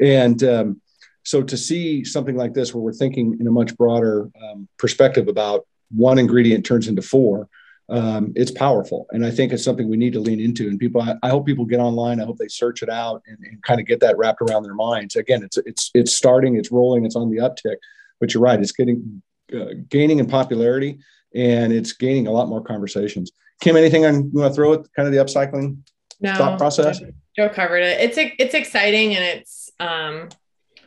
And 0.00 0.42
um, 0.44 0.80
so 1.24 1.42
to 1.42 1.56
see 1.56 2.04
something 2.04 2.36
like 2.36 2.54
this 2.54 2.74
where 2.74 2.82
we're 2.82 2.92
thinking 2.92 3.36
in 3.40 3.46
a 3.46 3.50
much 3.50 3.76
broader 3.76 4.30
um, 4.42 4.68
perspective 4.78 5.28
about 5.28 5.66
one 5.94 6.18
ingredient 6.18 6.64
turns 6.64 6.88
into 6.88 7.02
four, 7.02 7.48
um, 7.90 8.32
it's 8.36 8.52
powerful. 8.52 9.06
And 9.10 9.26
I 9.26 9.30
think 9.30 9.52
it's 9.52 9.64
something 9.64 9.88
we 9.88 9.96
need 9.96 10.12
to 10.12 10.20
lean 10.20 10.40
into. 10.40 10.68
And 10.68 10.78
people, 10.78 11.02
I, 11.02 11.16
I 11.22 11.28
hope 11.28 11.44
people 11.44 11.64
get 11.64 11.80
online. 11.80 12.20
I 12.20 12.24
hope 12.24 12.38
they 12.38 12.48
search 12.48 12.82
it 12.82 12.88
out 12.88 13.22
and, 13.26 13.36
and, 13.40 13.62
kind 13.64 13.80
of 13.80 13.86
get 13.86 14.00
that 14.00 14.16
wrapped 14.16 14.40
around 14.42 14.62
their 14.62 14.74
minds. 14.74 15.16
Again, 15.16 15.42
it's 15.42 15.58
it's 15.58 15.90
it's 15.92 16.12
starting, 16.12 16.56
it's 16.56 16.70
rolling, 16.70 17.04
it's 17.04 17.16
on 17.16 17.30
the 17.30 17.38
uptick. 17.38 17.76
But 18.20 18.32
you're 18.32 18.42
right, 18.42 18.60
it's 18.60 18.72
getting 18.72 19.22
uh, 19.52 19.74
gaining 19.88 20.20
in 20.20 20.26
popularity, 20.26 21.00
and 21.34 21.72
it's 21.72 21.92
gaining 21.92 22.28
a 22.28 22.30
lot 22.30 22.48
more 22.48 22.62
conversations. 22.62 23.32
Kim, 23.60 23.76
anything 23.76 24.06
on 24.06 24.30
you 24.32 24.40
want 24.40 24.52
to 24.52 24.54
throw 24.54 24.72
at 24.74 24.92
kind 24.94 25.06
of 25.06 25.12
the 25.12 25.18
upcycling 25.18 25.78
no, 26.20 26.34
thought 26.34 26.58
process? 26.58 27.00
Joe 27.36 27.48
covered 27.48 27.82
it. 27.82 28.00
It's 28.00 28.16
it's 28.38 28.54
exciting 28.54 29.14
and 29.14 29.24
it's 29.24 29.70
um 29.78 30.28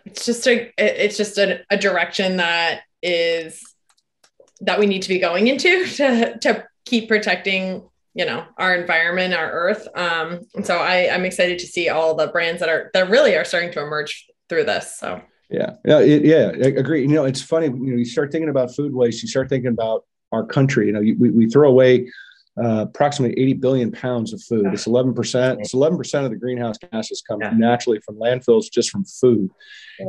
it's 0.06 0.26
just 0.26 0.48
a 0.48 0.72
it's 0.78 1.18
just 1.18 1.38
a, 1.38 1.64
a 1.70 1.78
direction 1.78 2.38
that 2.38 2.82
is 3.02 3.62
that 4.62 4.80
we 4.80 4.86
need 4.86 5.04
to 5.04 5.10
be 5.10 5.20
going 5.20 5.48
into 5.48 5.86
to 5.96 6.38
to 6.40 6.66
keep 6.86 7.08
protecting 7.08 7.88
you 8.14 8.26
know 8.26 8.46
our 8.58 8.76
environment 8.76 9.34
our 9.34 9.52
earth. 9.52 9.88
Um 9.96 10.42
and 10.56 10.66
so 10.66 10.78
i 10.78 11.14
i'm 11.14 11.26
excited 11.26 11.60
to 11.60 11.68
see 11.68 11.90
all 11.90 12.16
the 12.16 12.28
brands 12.28 12.60
that 12.60 12.70
are 12.70 12.90
that 12.94 13.10
really 13.10 13.36
are 13.36 13.46
starting 13.46 13.72
to 13.72 13.82
emerge 13.82 14.28
through 14.50 14.66
this 14.66 14.98
so. 14.98 15.22
Yeah. 15.50 15.76
Yeah 15.86 16.00
it, 16.00 16.26
yeah 16.26 16.52
I 16.54 16.70
agree. 16.70 17.02
You 17.02 17.10
know 17.10 17.26
it's 17.26 17.42
funny 17.42 17.68
you 17.68 17.92
know 17.92 17.98
you 17.98 18.06
start 18.06 18.32
thinking 18.32 18.50
about 18.50 18.76
food 18.76 18.94
waste 18.94 19.22
you 19.22 19.30
start 19.30 19.50
thinking 19.50 19.72
about 19.72 20.06
our 20.32 20.46
country. 20.46 20.88
You 20.88 20.94
know 20.94 21.00
we, 21.02 21.30
we 21.30 21.46
throw 21.48 21.70
away 21.70 22.10
uh, 22.62 22.86
approximately 22.88 23.40
80 23.42 23.54
billion 23.54 23.92
pounds 23.92 24.34
of 24.34 24.42
food. 24.44 24.68
It's 24.68 24.86
11%. 24.86 25.60
It's 25.60 25.74
11% 25.74 26.26
of 26.26 26.30
the 26.30 26.38
greenhouse 26.38 26.78
gases 26.78 27.24
come 27.28 27.42
yeah. 27.42 27.52
naturally 27.56 28.00
from 28.00 28.16
landfills 28.16 28.72
just 28.72 28.90
from 28.90 29.06
food. 29.06 29.50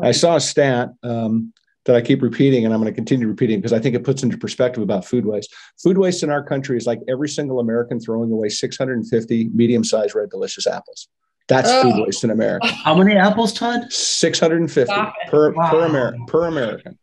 I 0.03 0.13
saw 0.13 0.37
a 0.37 0.41
stat 0.41 0.91
um, 1.03 1.53
that 1.85 1.97
I 1.97 2.01
keep 2.01 2.23
repeating, 2.23 2.65
and 2.65 2.75
I'm 2.75 2.81
going 2.81 2.93
to 2.93 2.95
continue 2.95 3.29
repeating 3.29 3.61
because 3.61 3.73
I 3.73 3.79
think 3.79 3.95
it 3.95 4.05
puts 4.05 4.23
into 4.23 4.37
perspective 4.37 4.83
about 4.83 5.05
food 5.05 5.25
waste. 5.27 5.55
Food 5.83 5.99
waste 5.99 6.23
in 6.23 6.31
our 6.31 6.43
country 6.43 6.77
is 6.77 6.87
like 6.87 7.01
every 7.09 7.29
single 7.29 7.61
American 7.61 8.01
throwing 8.01 8.31
away 8.31 8.49
650 8.49 9.51
medium-sized 9.55 10.15
red 10.15 10.31
delicious 10.31 10.67
apples. 10.67 11.09
That's 11.49 11.69
oh. 11.71 11.83
food 11.83 12.05
waste 12.05 12.25
in 12.25 12.31
America. 12.31 12.67
How 12.69 12.95
many 12.95 13.17
apples, 13.17 13.53
Todd? 13.53 13.93
650 13.93 14.93
per, 15.29 15.53
wow. 15.53 15.71
per, 15.71 15.85
Amer- 15.85 16.17
per 16.27 16.47
American. 16.47 16.99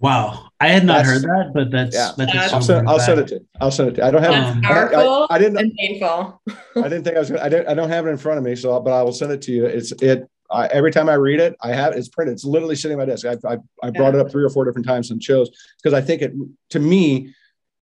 Wow, 0.00 0.48
I 0.58 0.68
had 0.68 0.86
not 0.86 1.04
that's, 1.04 1.08
heard 1.08 1.22
that, 1.22 1.50
but 1.52 1.70
that's 1.70 1.94
yeah. 1.94 2.12
that's 2.16 2.52
I'll, 2.54 2.62
send, 2.62 2.88
I'll 2.88 2.98
send, 2.98 3.20
it 3.20 3.28
to 3.28 3.34
you. 3.34 3.46
I'll 3.60 3.70
send 3.70 3.90
it 3.90 3.92
to 3.96 4.00
you. 4.00 4.06
I 4.06 4.10
don't 4.10 4.22
have 4.22 4.54
that's 4.54 4.66
powerful 4.66 5.26
I, 5.28 5.34
I, 5.34 5.36
I, 5.36 5.38
didn't 5.38 5.58
and 5.58 5.74
painful. 5.74 6.42
I 6.76 6.82
didn't 6.84 7.04
think 7.04 7.16
I 7.16 7.18
was. 7.18 7.30
Gonna, 7.30 7.42
I 7.42 7.48
don't. 7.50 7.68
I 7.68 7.74
don't 7.74 7.90
have 7.90 8.06
it 8.06 8.10
in 8.10 8.16
front 8.16 8.38
of 8.38 8.44
me, 8.44 8.56
so 8.56 8.80
but 8.80 8.92
I 8.92 9.02
will 9.02 9.12
send 9.12 9.30
it 9.30 9.42
to 9.42 9.52
you. 9.52 9.66
It's 9.66 9.92
it. 9.92 10.26
I, 10.50 10.66
every 10.68 10.90
time 10.90 11.10
I 11.10 11.14
read 11.14 11.38
it, 11.38 11.54
I 11.62 11.72
have 11.74 11.94
it's 11.94 12.08
printed. 12.08 12.32
It's 12.32 12.44
literally 12.44 12.76
sitting 12.76 12.98
on 12.98 13.06
my 13.06 13.12
desk. 13.12 13.26
I 13.26 13.36
I, 13.46 13.58
I 13.82 13.90
brought 13.90 14.14
yeah. 14.14 14.20
it 14.20 14.26
up 14.26 14.30
three 14.30 14.42
or 14.42 14.48
four 14.48 14.64
different 14.64 14.86
times 14.86 15.10
and 15.10 15.22
shows 15.22 15.50
because 15.82 15.92
I 15.92 16.00
think 16.00 16.22
it 16.22 16.32
to 16.70 16.80
me, 16.80 17.34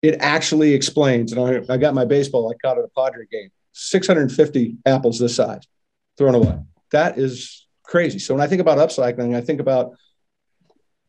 it 0.01 0.17
actually 0.19 0.73
explains. 0.73 1.31
And 1.31 1.69
I, 1.69 1.73
I 1.73 1.77
got 1.77 1.93
my 1.93 2.05
baseball. 2.05 2.51
I 2.51 2.55
caught 2.65 2.79
at 2.79 2.83
a 2.83 2.89
Padre 2.89 3.25
game. 3.31 3.49
650 3.73 4.77
apples 4.85 5.19
this 5.19 5.35
size 5.35 5.61
thrown 6.17 6.35
away. 6.35 6.59
That 6.91 7.17
is 7.17 7.67
crazy. 7.83 8.19
So 8.19 8.33
when 8.33 8.41
I 8.41 8.47
think 8.47 8.61
about 8.61 8.77
upcycling, 8.77 9.35
I 9.35 9.41
think 9.41 9.59
about 9.59 9.93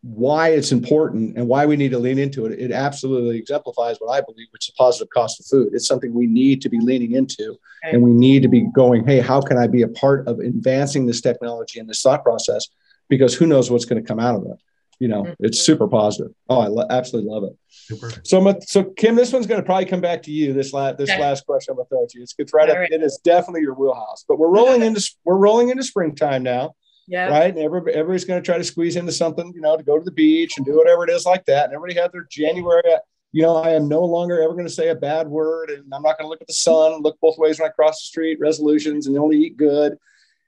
why 0.03 0.49
it's 0.49 0.73
important 0.73 1.37
and 1.37 1.47
why 1.47 1.67
we 1.67 1.77
need 1.77 1.91
to 1.91 1.99
lean 1.99 2.19
into 2.19 2.47
it. 2.47 2.59
It 2.59 2.73
absolutely 2.73 3.39
exemplifies 3.39 3.99
what 3.99 4.09
I 4.09 4.23
believe, 4.23 4.47
which 4.51 4.69
is 4.69 4.75
a 4.75 4.77
positive 4.77 5.11
cost 5.11 5.41
of 5.41 5.47
food. 5.47 5.75
It's 5.75 5.87
something 5.87 6.15
we 6.15 6.27
need 6.27 6.63
to 6.63 6.71
be 6.71 6.81
leaning 6.81 7.13
into, 7.13 7.59
okay. 7.85 7.95
and 7.95 8.03
we 8.03 8.13
need 8.13 8.43
to 8.43 8.49
be 8.49 8.67
going, 8.75 9.07
hey, 9.07 9.21
how 9.21 9.41
can 9.41 9.59
I 9.59 9.67
be 9.67 9.83
a 9.83 9.89
part 9.89 10.27
of 10.27 10.39
advancing 10.39 11.07
this 11.07 11.21
technology 11.21 11.79
and 11.81 11.89
this 11.89 12.01
thought 12.01 12.25
process? 12.25 12.69
Because 13.09 13.35
who 13.35 13.47
knows 13.47 13.71
what's 13.71 13.85
going 13.85 14.03
to 14.03 14.07
come 14.07 14.21
out 14.21 14.37
of 14.37 14.47
it. 14.47 14.57
You 15.01 15.09
know, 15.09 15.23
mm-hmm. 15.23 15.45
it's 15.45 15.59
super 15.59 15.89
positive. 15.89 16.33
Oh, 16.49 16.61
I 16.61 16.67
lo- 16.67 16.87
absolutely 16.91 17.31
love 17.31 17.45
it. 17.45 17.57
Super. 17.69 18.13
So, 18.23 18.59
so 18.67 18.85
Kim, 18.85 19.17
this 19.17 19.33
one's 19.33 19.47
going 19.47 19.61
to 19.61 19.65
probably 19.65 19.87
come 19.87 20.03
back 20.03 20.23
to 20.25 20.31
you. 20.31 20.53
This 20.53 20.75
last 20.75 20.99
this 20.99 21.09
okay. 21.09 21.19
last 21.19 21.47
question 21.47 21.73
I'm 21.73 21.77
going 21.77 21.87
to 21.87 21.89
throw 21.89 22.05
at 22.05 22.15
you. 22.15 22.23
It's, 22.23 22.35
it's 22.37 22.53
right, 22.53 22.69
up, 22.69 22.77
right. 22.77 22.91
It 22.91 23.03
is 23.03 23.19
definitely 23.25 23.63
your 23.63 23.73
wheelhouse. 23.73 24.27
But 24.29 24.39
we're 24.39 24.51
rolling 24.51 24.83
into 24.83 25.03
we're 25.25 25.39
rolling 25.39 25.71
into 25.71 25.83
springtime 25.83 26.43
now. 26.43 26.75
Yeah. 27.11 27.29
Right. 27.29 27.53
And 27.53 27.59
everybody, 27.59 27.97
everybody's 27.97 28.25
going 28.25 28.41
to 28.41 28.47
try 28.47 28.57
to 28.57 28.63
squeeze 28.63 28.95
into 28.95 29.11
something, 29.11 29.53
you 29.53 29.61
know, 29.61 29.77
to 29.77 29.83
go 29.83 29.99
to 29.99 30.05
the 30.05 30.13
beach 30.13 30.53
and 30.57 30.65
do 30.65 30.77
whatever 30.77 31.03
it 31.03 31.11
is 31.11 31.27
like 31.27 31.45
that. 31.47 31.65
And 31.65 31.75
everybody 31.75 32.01
had 32.01 32.13
their 32.13 32.25
January. 32.31 32.83
Uh, 32.87 32.99
you 33.33 33.43
know, 33.43 33.57
I 33.57 33.71
am 33.71 33.89
no 33.89 34.05
longer 34.05 34.41
ever 34.41 34.55
going 34.55 34.67
to 34.67 34.73
say 34.73 34.91
a 34.91 34.95
bad 34.95 35.27
word, 35.27 35.71
and 35.71 35.93
I'm 35.93 36.03
not 36.03 36.19
going 36.19 36.27
to 36.27 36.29
look 36.29 36.41
at 36.41 36.47
the 36.47 36.53
sun, 36.53 37.03
look 37.03 37.19
both 37.21 37.37
ways 37.37 37.59
when 37.59 37.69
I 37.69 37.73
cross 37.73 38.01
the 38.01 38.07
street. 38.07 38.39
Resolutions 38.41 39.09
and 39.09 39.19
only 39.19 39.39
eat 39.39 39.57
good. 39.57 39.99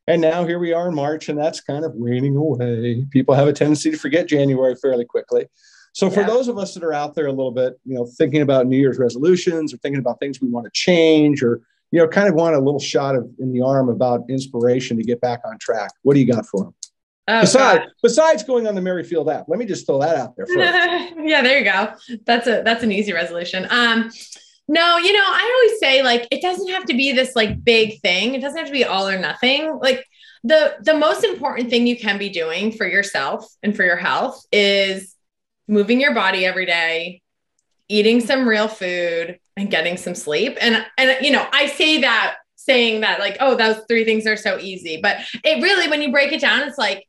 And 0.07 0.21
now 0.21 0.47
here 0.47 0.61
we 0.61 0.73
are 0.73 0.89
in 0.89 0.95
March, 0.95 1.29
and 1.29 1.37
that's 1.37 1.61
kind 1.61 1.85
of 1.85 1.95
waning 1.95 2.37
away. 2.37 3.07
People 3.11 3.35
have 3.35 3.49
a 3.49 3.53
tendency 3.53 3.91
to 3.91 3.99
forget 3.99 4.29
January 4.29 4.77
fairly 4.77 5.05
quickly. 5.05 5.47
So 5.95 6.11
for 6.11 6.21
yeah. 6.21 6.29
those 6.29 6.47
of 6.47 6.59
us 6.59 6.75
that 6.75 6.85
are 6.85 6.93
out 6.93 7.17
there 7.17 7.27
a 7.27 7.33
little 7.33 7.51
bit, 7.51 7.79
you 7.85 7.95
know, 7.97 8.07
thinking 8.07 8.43
about 8.43 8.69
New 8.69 8.79
Year's 8.79 9.01
resolutions 9.01 9.75
or 9.75 9.79
thinking 9.79 10.01
about 10.01 10.21
things 10.21 10.41
we 10.41 10.49
want 10.49 10.65
to 10.67 10.71
change 10.73 11.43
or 11.43 11.61
you 11.93 11.99
know, 11.99 12.09
kind 12.09 12.29
of 12.29 12.35
want 12.35 12.57
a 12.57 12.59
little 12.59 12.81
shot 12.81 13.15
of 13.15 13.31
in 13.39 13.53
the 13.53 13.61
arm 13.61 13.89
about 13.91 14.23
inspiration 14.29 14.97
to 14.97 15.05
get 15.05 15.21
back 15.21 15.43
on 15.45 15.59
track. 15.59 15.91
What 16.03 16.15
do 16.15 16.21
you 16.21 16.27
got 16.27 16.47
for 16.47 16.65
them? 16.65 16.75
Oh, 17.29 17.43
besides, 17.43 17.85
besides 18.03 18.43
going 18.43 18.67
on 18.67 18.75
the 18.75 18.81
Merryfield 18.81 19.31
app, 19.31 19.45
let 19.47 19.59
me 19.59 19.67
just 19.67 19.87
throw 19.87 20.01
that 20.01 20.17
out 20.17 20.35
there. 20.35 20.47
yeah, 21.25 21.43
there 21.43 21.59
you 21.59 21.65
go. 21.65 21.93
That's 22.27 22.49
a 22.49 22.63
that's 22.65 22.83
an 22.83 22.91
easy 22.91 23.13
resolution. 23.13 23.67
Um, 23.71 24.11
no, 24.67 24.97
you 24.97 25.13
know, 25.13 25.25
I 25.25 25.53
always 25.55 25.79
say 25.79 26.03
like 26.03 26.27
it 26.31 26.41
doesn't 26.41 26.69
have 26.71 26.87
to 26.87 26.95
be 26.95 27.13
this 27.13 27.37
like 27.37 27.63
big 27.63 28.01
thing. 28.01 28.35
It 28.35 28.41
doesn't 28.41 28.59
have 28.59 28.67
to 28.67 28.73
be 28.73 28.85
all 28.85 29.07
or 29.07 29.19
nothing. 29.19 29.79
Like 29.81 30.05
the 30.43 30.77
the 30.81 30.95
most 30.95 31.25
important 31.25 31.69
thing 31.69 31.87
you 31.87 31.97
can 31.97 32.19
be 32.19 32.31
doing 32.31 32.73
for 32.73 32.87
yourself 32.89 33.47
and 33.63 33.77
for 33.77 33.85
your 33.85 33.97
health 33.97 34.45
is 34.51 35.15
moving 35.69 36.01
your 36.01 36.15
body 36.15 36.47
every 36.47 36.67
day, 36.67 37.21
eating 37.89 38.21
some 38.21 38.49
real 38.49 38.67
food, 38.67 39.39
and 39.57 39.71
getting 39.71 39.97
some 39.97 40.15
sleep. 40.15 40.57
And 40.61 40.85
and 40.99 41.17
you 41.25 41.33
know, 41.33 41.47
I 41.53 41.67
say 41.67 42.01
that 42.01 42.37
saying 42.57 43.01
that 43.01 43.19
like, 43.19 43.37
oh, 43.41 43.57
those 43.57 43.83
three 43.89 44.05
things 44.05 44.27
are 44.27 44.37
so 44.37 44.59
easy. 44.59 45.01
But 45.03 45.19
it 45.45 45.63
really, 45.63 45.89
when 45.89 46.03
you 46.03 46.13
break 46.13 46.33
it 46.33 46.41
down, 46.41 46.67
it's 46.67 46.79
like 46.79 47.07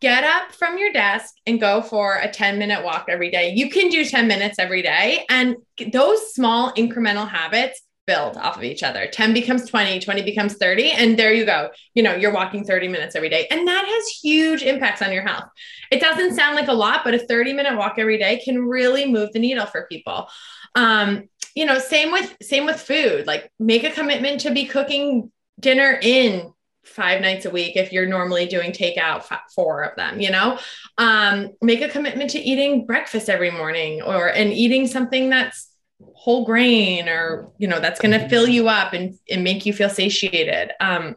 get 0.00 0.24
up 0.24 0.52
from 0.52 0.78
your 0.78 0.92
desk 0.92 1.34
and 1.46 1.60
go 1.60 1.82
for 1.82 2.16
a 2.16 2.30
10 2.30 2.58
minute 2.58 2.84
walk 2.84 3.06
every 3.08 3.30
day. 3.30 3.52
You 3.54 3.70
can 3.70 3.88
do 3.88 4.04
10 4.04 4.26
minutes 4.26 4.58
every 4.58 4.82
day. 4.82 5.24
And 5.28 5.56
those 5.92 6.34
small 6.34 6.72
incremental 6.72 7.28
habits 7.28 7.82
build 8.06 8.36
off 8.38 8.56
of 8.56 8.64
each 8.64 8.82
other. 8.82 9.06
10 9.06 9.34
becomes 9.34 9.68
20, 9.68 10.00
20 10.00 10.22
becomes 10.22 10.54
30. 10.54 10.90
And 10.92 11.18
there 11.18 11.32
you 11.32 11.44
go. 11.44 11.70
You 11.94 12.02
know, 12.02 12.14
you're 12.14 12.32
walking 12.32 12.64
30 12.64 12.88
minutes 12.88 13.14
every 13.14 13.28
day. 13.28 13.46
And 13.50 13.68
that 13.68 13.84
has 13.86 14.08
huge 14.08 14.62
impacts 14.62 15.02
on 15.02 15.12
your 15.12 15.22
health. 15.22 15.44
It 15.90 16.00
doesn't 16.00 16.34
sound 16.34 16.56
like 16.56 16.68
a 16.68 16.72
lot, 16.72 17.02
but 17.04 17.14
a 17.14 17.18
30 17.18 17.52
minute 17.52 17.76
walk 17.76 17.94
every 17.98 18.18
day 18.18 18.40
can 18.44 18.66
really 18.66 19.06
move 19.06 19.32
the 19.32 19.38
needle 19.38 19.66
for 19.66 19.86
people. 19.86 20.28
Um, 20.74 21.28
you 21.54 21.66
know, 21.66 21.78
same 21.78 22.12
with 22.12 22.36
same 22.42 22.66
with 22.66 22.80
food. 22.80 23.26
Like 23.26 23.50
make 23.58 23.84
a 23.84 23.90
commitment 23.90 24.40
to 24.42 24.50
be 24.50 24.66
cooking 24.66 25.30
dinner 25.58 25.98
in 26.02 26.52
five 26.84 27.20
nights 27.20 27.44
a 27.44 27.50
week 27.50 27.76
if 27.76 27.92
you're 27.92 28.06
normally 28.06 28.46
doing 28.46 28.72
takeout 28.72 29.24
four 29.54 29.82
of 29.82 29.94
them 29.96 30.18
you 30.18 30.30
know 30.30 30.58
um, 30.98 31.50
make 31.60 31.82
a 31.82 31.88
commitment 31.88 32.30
to 32.30 32.38
eating 32.38 32.86
breakfast 32.86 33.28
every 33.28 33.50
morning 33.50 34.02
or 34.02 34.28
and 34.28 34.52
eating 34.52 34.86
something 34.86 35.28
that's 35.28 35.70
whole 36.14 36.44
grain 36.44 37.08
or 37.08 37.50
you 37.58 37.68
know 37.68 37.80
that's 37.80 38.00
going 38.00 38.18
to 38.18 38.28
fill 38.28 38.48
you 38.48 38.68
up 38.68 38.92
and, 38.92 39.18
and 39.30 39.44
make 39.44 39.66
you 39.66 39.72
feel 39.72 39.90
satiated 39.90 40.72
um, 40.80 41.14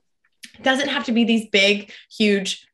doesn't 0.61 0.89
have 0.89 1.05
to 1.05 1.11
be 1.11 1.23
these 1.23 1.49
big 1.49 1.91
huge 2.11 2.67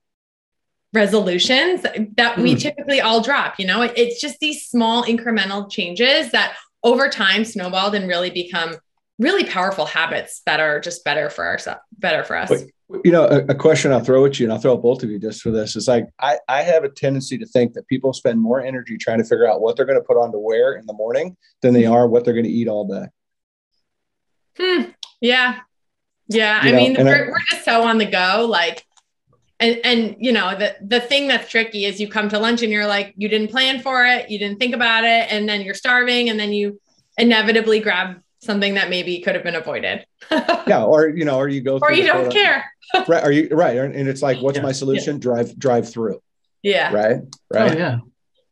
resolutions 0.91 1.83
that 2.17 2.37
we 2.39 2.55
mm. 2.55 2.59
typically 2.59 2.99
all 2.99 3.21
drop 3.21 3.59
you 3.59 3.67
know 3.67 3.81
it's 3.81 4.19
just 4.19 4.39
these 4.39 4.65
small 4.65 5.03
incremental 5.03 5.69
changes 5.71 6.31
that 6.31 6.55
over 6.83 7.09
time 7.09 7.45
snowballed 7.45 7.95
and 7.95 8.07
really 8.07 8.29
become 8.29 8.75
really 9.19 9.43
powerful 9.43 9.85
habits 9.85 10.41
that 10.45 10.59
are 10.59 10.79
just 10.79 11.03
better 11.03 11.29
for 11.29 11.45
ourselves, 11.45 11.81
better 11.97 12.23
for 12.23 12.37
us. 12.37 12.63
You 13.03 13.11
know, 13.11 13.25
a, 13.25 13.45
a, 13.47 13.55
question 13.55 13.91
I'll 13.91 13.99
throw 13.99 14.25
at 14.25 14.39
you, 14.39 14.45
and 14.45 14.53
I'll 14.53 14.59
throw 14.59 14.75
at 14.75 14.81
both 14.81 15.03
of 15.03 15.11
you 15.11 15.19
just 15.19 15.41
for 15.41 15.51
this 15.51 15.75
is 15.75 15.87
like 15.87 16.07
I, 16.19 16.39
I 16.47 16.63
have 16.63 16.83
a 16.83 16.89
tendency 16.89 17.37
to 17.37 17.45
think 17.45 17.73
that 17.73 17.87
people 17.87 18.13
spend 18.13 18.39
more 18.39 18.61
energy 18.61 18.97
trying 18.97 19.19
to 19.19 19.23
figure 19.23 19.47
out 19.47 19.61
what 19.61 19.75
they're 19.75 19.85
going 19.85 19.99
to 19.99 20.03
put 20.03 20.17
on 20.17 20.31
to 20.31 20.39
wear 20.39 20.73
in 20.73 20.87
the 20.87 20.93
morning 20.93 21.37
than 21.61 21.73
they 21.73 21.85
are 21.85 22.07
what 22.07 22.25
they're 22.25 22.33
going 22.33 22.45
to 22.45 22.51
eat 22.51 22.67
all 22.67 22.87
day. 22.87 23.05
Hmm. 24.57 24.89
Yeah. 25.21 25.59
Yeah. 26.27 26.63
You 26.63 26.69
I 26.69 26.71
know, 26.71 26.77
mean, 26.77 26.95
we're, 26.97 27.25
I, 27.25 27.29
we're 27.29 27.43
just 27.51 27.65
so 27.65 27.83
on 27.83 27.99
the 27.99 28.05
go. 28.05 28.47
Like 28.49 28.83
and 29.59 29.79
and 29.83 30.15
you 30.19 30.31
know 30.31 30.57
the 30.57 30.75
the 30.81 30.99
thing 30.99 31.27
that's 31.27 31.49
tricky 31.49 31.85
is 31.85 31.99
you 31.99 32.07
come 32.07 32.29
to 32.29 32.39
lunch 32.39 32.61
and 32.61 32.71
you're 32.71 32.87
like 32.87 33.13
you 33.17 33.27
didn't 33.27 33.49
plan 33.49 33.81
for 33.81 34.05
it 34.05 34.29
you 34.29 34.39
didn't 34.39 34.59
think 34.59 34.73
about 34.73 35.03
it 35.03 35.31
and 35.31 35.47
then 35.49 35.61
you're 35.61 35.73
starving 35.73 36.29
and 36.29 36.39
then 36.39 36.53
you 36.53 36.79
inevitably 37.17 37.79
grab 37.79 38.21
something 38.39 38.75
that 38.75 38.89
maybe 38.89 39.19
could 39.19 39.35
have 39.35 39.43
been 39.43 39.55
avoided. 39.55 40.05
Yeah 40.31 40.83
or 40.85 41.09
you 41.09 41.25
know 41.25 41.37
or 41.37 41.47
you 41.47 41.61
go 41.61 41.77
or 41.81 41.91
you 41.91 42.05
don't 42.05 42.31
care. 42.31 42.65
Right 43.07 43.23
are 43.23 43.31
you 43.31 43.49
right 43.51 43.77
and 43.77 44.07
it's 44.07 44.21
like 44.21 44.41
what's 44.41 44.57
yeah. 44.57 44.63
my 44.63 44.71
solution? 44.71 45.15
Yeah. 45.15 45.21
drive 45.21 45.59
drive 45.59 45.91
through. 45.91 46.21
Yeah. 46.63 46.93
Right 46.93 47.21
right? 47.53 47.71
Oh, 47.71 47.77
yeah 47.77 47.99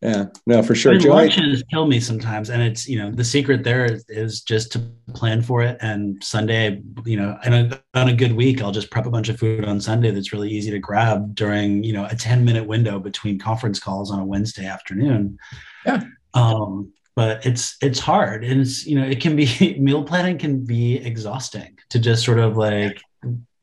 yeah, 0.02 0.26
no, 0.46 0.62
for 0.62 0.76
sure. 0.76 0.94
I 0.94 0.98
mean, 0.98 1.08
lunches 1.08 1.64
kill 1.72 1.88
me 1.88 2.00
sometimes, 2.00 2.52
and 2.52 2.62
it's 2.62 2.88
you 2.88 3.00
know 3.00 3.10
the 3.10 3.24
secret 3.24 3.64
there 3.64 3.86
is, 3.86 4.06
is 4.10 4.42
just 4.42 4.72
to 4.74 4.80
plan 5.16 5.42
for 5.42 5.64
it. 5.64 5.78
And 5.82 6.24
Sunday, 6.24 6.84
you 7.04 7.18
know, 7.18 7.36
and 7.44 7.80
on 7.96 8.10
a 8.10 8.14
good 8.14 8.34
week, 8.34 8.62
I'll 8.62 8.72
just 8.72 8.92
prep 8.92 9.08
a 9.08 9.10
bunch 9.10 9.30
of 9.30 9.40
food 9.40 9.66
on 9.66 9.82
Sunday 9.82 10.12
that's 10.12 10.32
really 10.32 10.52
easy 10.52 10.70
to 10.70 10.78
grab 10.78 11.34
during 11.34 11.84
you 11.84 11.94
know 11.94 12.06
a 12.06 12.16
ten 12.16 12.46
minute 12.46 12.68
window 12.68 13.00
between 13.00 13.40
conference 13.40 13.80
calls 13.80 14.12
on 14.12 14.20
a 14.20 14.26
Wednesday 14.26 14.68
afternoon. 14.68 15.40
Yeah. 15.84 16.04
Um, 16.36 16.94
but 17.16 17.44
it's 17.44 17.78
it's 17.82 18.00
hard, 18.00 18.44
and 18.44 18.62
it's 18.62 18.86
you 18.86 19.00
know 19.00 19.06
it 19.06 19.20
can 19.20 19.36
be 19.36 19.78
meal 19.80 20.04
planning 20.04 20.38
can 20.38 20.64
be 20.64 20.98
exhausting 20.98 21.76
to 21.90 21.98
just 21.98 22.24
sort 22.24 22.38
of 22.38 22.56
like, 22.56 23.02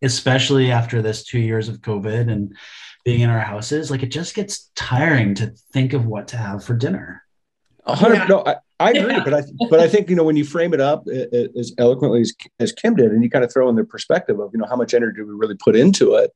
especially 0.02 0.72
after 0.72 1.00
this 1.00 1.22
two 1.22 1.38
years 1.38 1.68
of 1.68 1.80
COVID 1.80 2.28
and 2.28 2.56
being 3.04 3.20
in 3.20 3.30
our 3.30 3.40
houses, 3.40 3.90
like 3.90 4.02
it 4.02 4.10
just 4.10 4.34
gets 4.34 4.70
tiring 4.74 5.34
to 5.36 5.52
think 5.72 5.92
of 5.92 6.06
what 6.06 6.28
to 6.28 6.36
have 6.36 6.64
for 6.64 6.74
dinner. 6.74 7.22
Yeah. 7.86 8.26
No, 8.28 8.42
I, 8.46 8.56
I 8.80 8.90
agree, 8.92 9.12
yeah. 9.12 9.24
but 9.24 9.34
I 9.34 9.42
but 9.68 9.78
I 9.78 9.88
think 9.88 10.08
you 10.08 10.16
know 10.16 10.24
when 10.24 10.36
you 10.36 10.44
frame 10.44 10.72
it 10.72 10.80
up 10.80 11.06
as 11.06 11.74
eloquently 11.78 12.22
as, 12.22 12.32
as 12.58 12.72
Kim 12.72 12.96
did, 12.96 13.12
and 13.12 13.22
you 13.22 13.28
kind 13.28 13.44
of 13.44 13.52
throw 13.52 13.68
in 13.68 13.76
the 13.76 13.84
perspective 13.84 14.40
of 14.40 14.50
you 14.52 14.58
know 14.58 14.66
how 14.66 14.76
much 14.76 14.94
energy 14.94 15.22
we 15.22 15.34
really 15.34 15.56
put 15.56 15.76
into 15.76 16.14
it. 16.14 16.32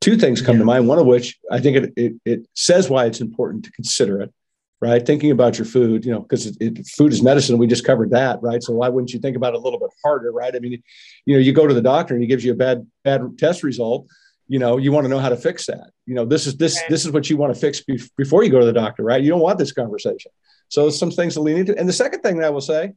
Two 0.00 0.16
things 0.16 0.42
come 0.42 0.56
yeah. 0.56 0.60
to 0.60 0.64
mind. 0.64 0.88
One 0.88 0.98
of 0.98 1.06
which 1.06 1.38
I 1.50 1.60
think 1.60 1.76
it, 1.76 1.92
it, 1.96 2.12
it 2.24 2.46
says 2.54 2.90
why 2.90 3.06
it's 3.06 3.20
important 3.20 3.64
to 3.64 3.72
consider 3.72 4.20
it, 4.20 4.32
right? 4.80 5.04
Thinking 5.04 5.30
about 5.30 5.58
your 5.58 5.64
food, 5.64 6.04
you 6.04 6.12
know, 6.12 6.20
because 6.20 6.46
it, 6.46 6.56
it, 6.60 6.86
food 6.86 7.12
is 7.12 7.22
medicine. 7.22 7.58
We 7.58 7.66
just 7.66 7.84
covered 7.84 8.10
that, 8.10 8.40
right? 8.42 8.62
So 8.62 8.74
why 8.74 8.88
wouldn't 8.88 9.12
you 9.12 9.18
think 9.18 9.36
about 9.36 9.54
it 9.54 9.60
a 9.60 9.60
little 9.60 9.78
bit 9.78 9.90
harder, 10.04 10.30
right? 10.30 10.54
I 10.54 10.58
mean, 10.58 10.82
you 11.26 11.34
know, 11.34 11.40
you 11.40 11.52
go 11.52 11.66
to 11.66 11.74
the 11.74 11.82
doctor 11.82 12.14
and 12.14 12.22
he 12.22 12.28
gives 12.28 12.44
you 12.44 12.52
a 12.52 12.56
bad 12.56 12.86
bad 13.04 13.22
test 13.38 13.62
result 13.62 14.08
you 14.48 14.58
know 14.58 14.78
you 14.78 14.90
want 14.90 15.04
to 15.04 15.08
know 15.08 15.18
how 15.18 15.28
to 15.28 15.36
fix 15.36 15.66
that. 15.66 15.90
You 16.06 16.14
know 16.14 16.24
this 16.24 16.46
is 16.46 16.56
this 16.56 16.80
this 16.88 17.04
is 17.04 17.12
what 17.12 17.30
you 17.30 17.36
want 17.36 17.54
to 17.54 17.60
fix 17.60 17.80
be- 17.82 18.02
before 18.16 18.42
you 18.42 18.50
go 18.50 18.58
to 18.58 18.66
the 18.66 18.72
doctor 18.72 19.02
right? 19.02 19.22
You 19.22 19.30
don't 19.30 19.40
want 19.40 19.58
this 19.58 19.72
conversation. 19.72 20.32
So 20.68 20.90
some 20.90 21.10
things 21.10 21.34
to 21.34 21.40
lean 21.40 21.58
into 21.58 21.78
and 21.78 21.88
the 21.88 21.92
second 21.92 22.20
thing 22.20 22.36
that 22.38 22.46
i 22.46 22.50
will 22.50 22.60
say 22.60 22.92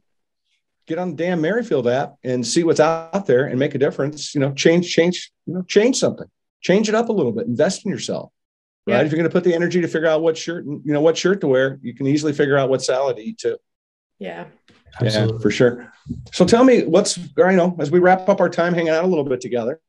get 0.86 0.98
on 0.98 1.10
the 1.10 1.16
damn 1.16 1.40
merryfield 1.40 1.86
app 1.88 2.16
and 2.24 2.46
see 2.46 2.64
what's 2.64 2.80
out 2.80 3.26
there 3.26 3.46
and 3.46 3.58
make 3.58 3.74
a 3.74 3.78
difference 3.78 4.34
you 4.34 4.40
know 4.40 4.52
change 4.52 4.92
change 4.92 5.30
you 5.46 5.54
know 5.54 5.62
change 5.62 5.96
something. 5.98 6.26
Change 6.60 6.88
it 6.88 6.94
up 6.94 7.08
a 7.08 7.12
little 7.12 7.32
bit. 7.32 7.46
Invest 7.46 7.84
in 7.84 7.90
yourself 7.90 8.32
right? 8.86 8.94
Yeah. 8.94 9.02
if 9.02 9.10
you're 9.12 9.18
going 9.18 9.28
to 9.28 9.32
put 9.32 9.44
the 9.44 9.54
energy 9.54 9.80
to 9.80 9.88
figure 9.88 10.08
out 10.08 10.22
what 10.22 10.36
shirt 10.36 10.64
you 10.64 10.92
know 10.92 11.00
what 11.00 11.16
shirt 11.16 11.40
to 11.42 11.48
wear 11.48 11.78
you 11.82 11.94
can 11.94 12.06
easily 12.06 12.32
figure 12.32 12.56
out 12.56 12.68
what 12.68 12.82
salad 12.82 13.16
to 13.16 13.22
eat 13.22 13.38
too. 13.38 13.58
Yeah. 14.18 14.46
Absolutely. 15.00 15.34
yeah 15.34 15.42
for 15.42 15.50
sure. 15.50 15.92
So 16.32 16.44
tell 16.44 16.64
me 16.64 16.84
what's 16.84 17.16
you 17.16 17.52
know 17.52 17.76
as 17.78 17.90
we 17.90 17.98
wrap 17.98 18.28
up 18.28 18.40
our 18.40 18.50
time 18.50 18.74
hanging 18.74 18.90
out 18.90 19.04
a 19.04 19.06
little 19.06 19.24
bit 19.24 19.40
together 19.40 19.80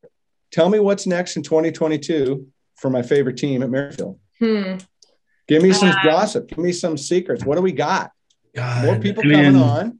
tell 0.54 0.68
me 0.68 0.78
what's 0.78 1.06
next 1.06 1.36
in 1.36 1.42
2022 1.42 2.46
for 2.76 2.88
my 2.90 3.02
favorite 3.02 3.36
team 3.36 3.62
at 3.62 3.70
Merryfield. 3.70 4.18
Hmm. 4.38 4.76
Give 5.48 5.62
me 5.62 5.72
some 5.72 5.90
Uh, 5.90 6.02
gossip. 6.04 6.48
Give 6.48 6.58
me 6.58 6.72
some 6.72 6.96
secrets. 6.96 7.44
What 7.44 7.56
do 7.56 7.62
we 7.62 7.72
got? 7.72 8.12
God, 8.54 8.84
More 8.84 8.96
people 8.98 9.24
I 9.24 9.26
mean, 9.26 9.44
coming 9.44 9.60
on. 9.60 9.98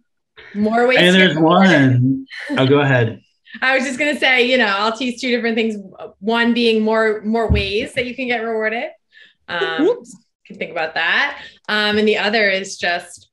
More 0.55 0.87
ways. 0.87 0.99
And 0.99 1.15
there's 1.15 1.35
get 1.35 1.37
rewarded. 1.43 2.01
one. 2.01 2.27
Oh, 2.57 2.67
go 2.67 2.81
ahead. 2.81 3.21
I 3.63 3.75
was 3.77 3.85
just 3.85 3.99
gonna 3.99 4.19
say, 4.19 4.49
you 4.51 4.57
know, 4.59 4.67
I'll 4.67 4.97
tease 4.97 5.21
two 5.21 5.31
different 5.31 5.57
things. 5.57 5.77
One 6.21 6.55
being 6.55 6.83
more 6.83 7.21
more 7.23 7.51
ways 7.51 7.93
that 7.95 8.07
you 8.07 8.15
can 8.15 8.27
get 8.29 8.39
rewarded. 8.39 8.91
Um, 9.49 10.03
can 10.47 10.57
think 10.57 10.71
about 10.73 10.95
that. 10.95 11.41
Um, 11.69 11.99
and 11.99 12.07
the 12.09 12.19
other 12.19 12.49
is 12.49 12.77
just 12.79 13.29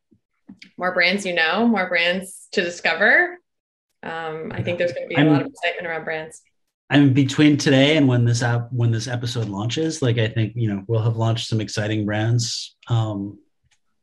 more 0.78 0.93
brands 0.93 1.26
you 1.26 1.34
know, 1.34 1.67
more 1.67 1.88
brands 1.88 2.47
to 2.51 2.61
discover. 2.61 3.38
Um, 4.03 4.51
I 4.53 4.61
think 4.63 4.78
there's 4.80 4.93
going 4.93 5.07
to 5.07 5.09
be 5.09 5.15
a 5.15 5.19
I'm- 5.19 5.32
lot 5.32 5.41
of 5.41 5.47
excitement 5.47 5.88
around 5.88 6.03
brands. 6.03 6.41
I'm 6.91 7.13
between 7.13 7.57
today 7.57 7.95
and 7.97 8.07
when 8.07 8.25
this 8.25 8.43
app 8.43 8.67
when 8.71 8.91
this 8.91 9.07
episode 9.07 9.47
launches. 9.47 10.01
Like 10.01 10.17
I 10.17 10.27
think 10.27 10.53
you 10.55 10.67
know 10.71 10.83
we'll 10.87 11.01
have 11.01 11.15
launched 11.15 11.47
some 11.47 11.61
exciting 11.61 12.05
brands. 12.05 12.75
Um, 12.89 13.39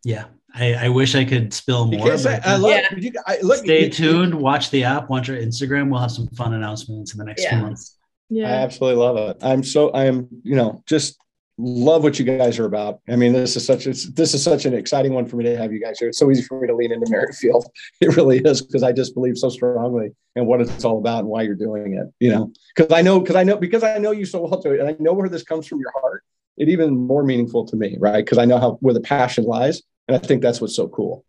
yeah, 0.04 0.24
I, 0.54 0.74
I 0.74 0.88
wish 0.88 1.14
I 1.14 1.24
could 1.24 1.52
spill 1.52 1.86
more. 1.86 2.02
Because 2.02 2.24
I, 2.24 2.38
but 2.38 2.46
I 2.46 2.56
love 2.56 2.70
Yeah. 2.70 2.88
you, 2.96 3.12
I, 3.26 3.38
look, 3.42 3.58
stay 3.58 3.84
you- 3.84 3.90
tuned. 3.90 4.34
Watch 4.34 4.70
the 4.70 4.84
app. 4.84 5.10
Watch 5.10 5.28
our 5.28 5.36
Instagram. 5.36 5.90
We'll 5.90 6.00
have 6.00 6.10
some 6.10 6.28
fun 6.28 6.54
announcements 6.54 7.12
in 7.12 7.18
the 7.18 7.24
next 7.24 7.42
Yeah. 7.42 7.50
few 7.50 7.58
months. 7.62 7.98
Yeah, 8.30 8.48
I 8.48 8.52
absolutely 8.62 9.02
love 9.02 9.16
it. 9.16 9.36
I'm 9.42 9.62
so 9.62 9.90
I 9.90 10.04
am, 10.06 10.28
you 10.42 10.56
know, 10.56 10.82
just 10.86 11.18
love 11.58 12.04
what 12.04 12.18
you 12.18 12.24
guys 12.24 12.58
are 12.58 12.64
about. 12.64 13.00
I 13.08 13.16
mean, 13.16 13.32
this 13.32 13.56
is 13.56 13.66
such 13.66 13.86
it's, 13.86 14.10
this 14.12 14.32
is 14.32 14.42
such 14.42 14.64
an 14.64 14.74
exciting 14.74 15.12
one 15.12 15.26
for 15.26 15.36
me 15.36 15.44
to 15.44 15.56
have 15.56 15.72
you 15.72 15.80
guys 15.80 15.98
here. 15.98 16.08
It's 16.08 16.18
so 16.18 16.30
easy 16.30 16.42
for 16.42 16.60
me 16.60 16.68
to 16.68 16.74
lean 16.74 16.92
into 16.92 17.10
Merryfield. 17.10 17.66
It 18.00 18.16
really 18.16 18.38
is 18.38 18.62
because 18.62 18.84
I 18.84 18.92
just 18.92 19.14
believe 19.14 19.36
so 19.36 19.48
strongly 19.48 20.10
in 20.36 20.46
what 20.46 20.60
it's 20.60 20.84
all 20.84 20.98
about 20.98 21.20
and 21.20 21.28
why 21.28 21.42
you're 21.42 21.56
doing 21.56 21.94
it. 21.94 22.06
You 22.20 22.30
know, 22.30 22.52
because 22.74 22.92
I 22.92 23.02
know 23.02 23.18
because 23.20 23.36
I 23.36 23.42
know 23.42 23.56
because 23.56 23.82
I 23.82 23.98
know 23.98 24.12
you 24.12 24.24
so 24.24 24.46
well 24.46 24.62
too, 24.62 24.72
and 24.72 24.88
I 24.88 24.96
know 25.00 25.12
where 25.12 25.28
this 25.28 25.42
comes 25.42 25.66
from 25.66 25.80
your 25.80 25.92
heart. 26.00 26.22
It 26.56 26.68
even 26.68 26.96
more 26.96 27.24
meaningful 27.24 27.66
to 27.66 27.76
me, 27.76 27.96
right? 27.98 28.24
Because 28.24 28.38
I 28.38 28.44
know 28.44 28.58
how 28.58 28.78
where 28.80 28.94
the 28.94 29.00
passion 29.00 29.44
lies, 29.44 29.82
and 30.06 30.16
I 30.16 30.20
think 30.20 30.42
that's 30.42 30.60
what's 30.60 30.76
so 30.76 30.88
cool. 30.88 31.24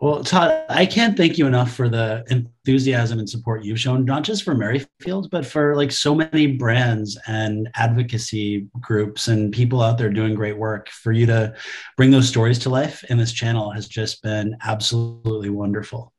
Well, 0.00 0.22
Todd, 0.22 0.64
I 0.68 0.86
can't 0.86 1.16
thank 1.16 1.38
you 1.38 1.48
enough 1.48 1.72
for 1.74 1.88
the 1.88 2.24
enthusiasm 2.30 3.18
and 3.18 3.28
support 3.28 3.64
you've 3.64 3.80
shown, 3.80 4.04
not 4.04 4.22
just 4.22 4.44
for 4.44 4.54
Merryfield, 4.54 5.28
but 5.30 5.44
for 5.44 5.74
like 5.74 5.90
so 5.90 6.14
many 6.14 6.46
brands 6.46 7.18
and 7.26 7.68
advocacy 7.74 8.68
groups 8.80 9.26
and 9.26 9.52
people 9.52 9.82
out 9.82 9.98
there 9.98 10.08
doing 10.08 10.36
great 10.36 10.56
work. 10.56 10.88
For 10.88 11.10
you 11.10 11.26
to 11.26 11.52
bring 11.96 12.12
those 12.12 12.28
stories 12.28 12.60
to 12.60 12.68
life 12.68 13.02
in 13.10 13.18
this 13.18 13.32
channel 13.32 13.72
has 13.72 13.88
just 13.88 14.22
been 14.22 14.56
absolutely 14.62 15.50
wonderful. 15.50 16.12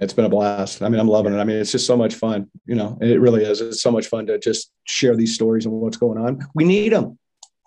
It's 0.00 0.12
been 0.12 0.26
a 0.26 0.28
blast. 0.28 0.82
I 0.82 0.88
mean, 0.88 1.00
I'm 1.00 1.08
loving 1.08 1.34
it. 1.34 1.38
I 1.38 1.44
mean, 1.44 1.56
it's 1.56 1.72
just 1.72 1.86
so 1.86 1.96
much 1.96 2.14
fun. 2.14 2.48
You 2.66 2.76
know, 2.76 2.98
it 3.00 3.20
really 3.20 3.42
is. 3.42 3.60
It's 3.60 3.82
so 3.82 3.90
much 3.90 4.06
fun 4.06 4.26
to 4.26 4.38
just 4.38 4.70
share 4.84 5.16
these 5.16 5.34
stories 5.34 5.66
and 5.66 5.74
what's 5.74 5.96
going 5.96 6.18
on. 6.18 6.46
We 6.54 6.64
need 6.64 6.92
them, 6.92 7.18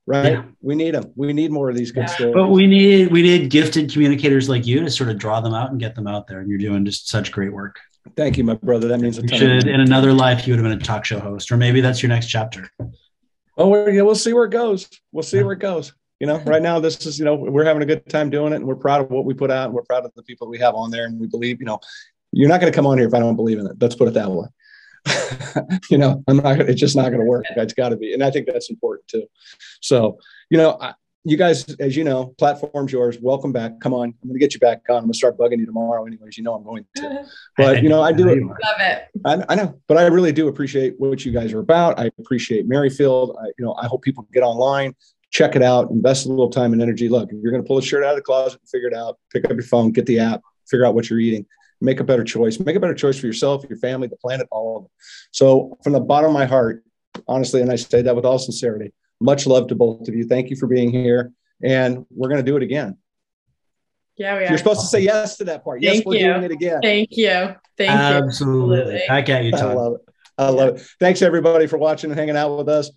right? 0.07 0.33
Yeah. 0.33 0.43
We 0.61 0.73
need 0.73 0.95
them. 0.95 1.11
We 1.15 1.33
need 1.33 1.51
more 1.51 1.69
of 1.69 1.75
these 1.75 1.91
good 1.91 2.01
Yeah. 2.01 2.05
stories. 2.07 2.33
But 2.33 2.47
we 2.49 2.65
need 2.65 3.11
we 3.11 3.21
need 3.21 3.51
gifted 3.51 3.91
communicators 3.91 4.49
like 4.49 4.65
you 4.65 4.79
to 4.83 4.89
sort 4.89 5.09
of 5.09 5.19
draw 5.19 5.39
them 5.41 5.53
out 5.53 5.69
and 5.69 5.79
get 5.79 5.93
them 5.93 6.07
out 6.07 6.25
there. 6.27 6.39
And 6.39 6.49
you're 6.49 6.57
doing 6.57 6.85
just 6.85 7.09
such 7.09 7.31
great 7.31 7.53
work. 7.53 7.79
Thank 8.15 8.37
you, 8.37 8.43
my 8.43 8.55
brother. 8.55 8.87
That 8.87 8.99
means 8.99 9.17
a 9.17 9.21
ton. 9.23 9.37
should 9.37 9.67
in 9.67 9.81
another 9.81 10.13
life 10.13 10.47
you 10.47 10.53
would 10.53 10.59
have 10.59 10.69
been 10.71 10.79
a 10.79 10.83
talk 10.83 11.05
show 11.05 11.19
host, 11.19 11.51
or 11.51 11.57
maybe 11.57 11.81
that's 11.81 12.01
your 12.01 12.09
next 12.09 12.27
chapter. 12.27 12.69
Well, 13.57 13.69
we're, 13.69 13.89
yeah, 13.89 14.03
we'll 14.03 14.15
see 14.15 14.33
where 14.33 14.45
it 14.45 14.51
goes. 14.51 14.87
We'll 15.11 15.23
see 15.23 15.43
where 15.43 15.53
it 15.53 15.59
goes. 15.59 15.93
You 16.19 16.27
know, 16.27 16.39
right 16.45 16.61
now, 16.61 16.79
this 16.79 17.05
is, 17.05 17.19
you 17.19 17.25
know, 17.25 17.35
we're 17.35 17.65
having 17.65 17.83
a 17.83 17.85
good 17.85 18.07
time 18.09 18.29
doing 18.29 18.53
it 18.53 18.57
and 18.57 18.65
we're 18.65 18.75
proud 18.75 19.01
of 19.01 19.11
what 19.11 19.25
we 19.25 19.33
put 19.33 19.51
out 19.51 19.65
and 19.65 19.73
we're 19.73 19.83
proud 19.83 20.05
of 20.05 20.11
the 20.15 20.23
people 20.23 20.47
we 20.47 20.57
have 20.59 20.73
on 20.73 20.89
there. 20.89 21.05
And 21.05 21.19
we 21.19 21.27
believe, 21.27 21.59
you 21.59 21.65
know, 21.65 21.79
you're 22.31 22.49
not 22.49 22.59
going 22.59 22.71
to 22.71 22.75
come 22.75 22.87
on 22.87 22.97
here 22.97 23.07
if 23.07 23.13
I 23.13 23.19
don't 23.19 23.35
believe 23.35 23.59
in 23.59 23.67
it. 23.67 23.73
Let's 23.79 23.95
put 23.95 24.07
it 24.07 24.13
that 24.15 24.29
way. 24.31 24.47
you 25.89 25.97
know, 25.97 26.23
I'm 26.27 26.37
not, 26.37 26.59
it's 26.61 26.79
just 26.79 26.95
not 26.95 27.09
going 27.09 27.19
to 27.19 27.25
work. 27.25 27.45
It's 27.55 27.73
got 27.73 27.89
to 27.89 27.97
be. 27.97 28.13
And 28.13 28.23
I 28.23 28.31
think 28.31 28.47
that's 28.47 28.69
important 28.69 29.07
too. 29.07 29.25
So, 29.81 30.17
you 30.49 30.57
know, 30.57 30.77
I, 30.79 30.93
you 31.27 31.35
guys, 31.35 31.65
as 31.81 31.93
you 31.95 32.05
know, 32.05 32.33
platform's 32.37 32.93
yours. 32.93 33.17
Welcome 33.21 33.51
back. 33.51 33.81
Come 33.81 33.93
on. 33.93 34.13
I'm 34.21 34.29
going 34.29 34.35
to 34.35 34.39
get 34.39 34.53
you 34.53 34.61
back 34.61 34.83
on. 34.89 34.95
I'm 34.95 35.03
going 35.03 35.11
to 35.11 35.17
start 35.17 35.37
bugging 35.37 35.59
you 35.59 35.65
tomorrow, 35.65 36.05
anyways. 36.05 36.37
You 36.37 36.43
know, 36.45 36.53
I'm 36.53 36.63
going 36.63 36.85
to. 36.95 37.25
But, 37.57 37.83
you 37.83 37.89
know, 37.89 38.01
I 38.01 38.11
do 38.11 38.29
it. 38.29 38.41
Love 38.41 38.55
it. 38.79 39.07
I, 39.25 39.43
I 39.49 39.55
know, 39.55 39.79
but 39.87 39.97
I 39.97 40.05
really 40.05 40.31
do 40.31 40.47
appreciate 40.47 40.93
what 40.99 41.25
you 41.25 41.31
guys 41.31 41.53
are 41.53 41.59
about. 41.59 41.99
I 41.99 42.11
appreciate 42.19 42.67
Merryfield. 42.67 43.35
I, 43.41 43.47
you 43.57 43.65
know, 43.65 43.73
I 43.73 43.87
hope 43.87 44.03
people 44.03 44.27
get 44.31 44.43
online, 44.43 44.95
check 45.31 45.55
it 45.55 45.63
out, 45.63 45.89
invest 45.89 46.27
a 46.27 46.29
little 46.29 46.49
time 46.49 46.71
and 46.71 46.81
energy. 46.81 47.09
Look, 47.09 47.31
if 47.31 47.37
you're 47.41 47.51
going 47.51 47.63
to 47.63 47.67
pull 47.67 47.79
a 47.79 47.81
shirt 47.81 48.03
out 48.03 48.11
of 48.11 48.17
the 48.17 48.21
closet 48.21 48.59
and 48.61 48.69
figure 48.69 48.87
it 48.87 48.93
out, 48.93 49.17
pick 49.33 49.43
up 49.45 49.51
your 49.51 49.63
phone, 49.63 49.91
get 49.91 50.05
the 50.05 50.19
app, 50.19 50.41
figure 50.69 50.85
out 50.85 50.93
what 50.93 51.09
you're 51.09 51.19
eating, 51.19 51.45
make 51.81 51.99
a 51.99 52.03
better 52.03 52.23
choice, 52.23 52.59
make 52.59 52.75
a 52.75 52.79
better 52.79 52.93
choice 52.93 53.19
for 53.19 53.27
yourself, 53.27 53.63
your 53.69 53.77
family, 53.77 54.07
the 54.07 54.17
planet, 54.17 54.47
all 54.51 54.77
of 54.77 54.85
it. 54.85 54.91
So, 55.31 55.77
from 55.83 55.93
the 55.93 55.99
bottom 55.99 56.29
of 56.29 56.33
my 56.33 56.45
heart, 56.45 56.83
honestly, 57.27 57.61
and 57.61 57.71
I 57.71 57.75
say 57.75 58.01
that 58.01 58.15
with 58.15 58.25
all 58.25 58.39
sincerity, 58.39 58.93
much 59.19 59.47
love 59.47 59.67
to 59.67 59.75
both 59.75 60.07
of 60.07 60.15
you. 60.15 60.25
Thank 60.27 60.49
you 60.49 60.55
for 60.55 60.67
being 60.67 60.91
here, 60.91 61.31
and 61.63 62.05
we're 62.09 62.29
going 62.29 62.43
to 62.43 62.49
do 62.49 62.57
it 62.57 62.63
again. 62.63 62.97
Yeah, 64.17 64.37
we 64.37 64.45
are. 64.45 64.49
You're 64.49 64.57
supposed 64.57 64.81
to 64.81 64.87
say 64.87 65.01
yes 65.01 65.37
to 65.37 65.43
that 65.45 65.63
part. 65.63 65.81
yes, 65.81 66.01
we're 66.05 66.15
you. 66.15 66.33
doing 66.33 66.43
it 66.43 66.51
again. 66.51 66.79
Thank 66.81 67.09
you. 67.11 67.55
Thank 67.77 67.91
you. 67.91 68.27
Absolutely. 68.27 69.03
I 69.03 69.07
Back 69.07 69.29
at 69.29 69.43
you, 69.43 69.53
I 69.55 69.73
love 69.73 69.93
it. 69.95 70.13
I 70.39 70.49
love 70.49 70.75
it. 70.75 70.81
Thanks 70.99 71.21
everybody 71.21 71.67
for 71.67 71.77
watching 71.77 72.11
and 72.11 72.19
hanging 72.19 72.37
out 72.37 72.57
with 72.57 72.69
us. 72.69 72.91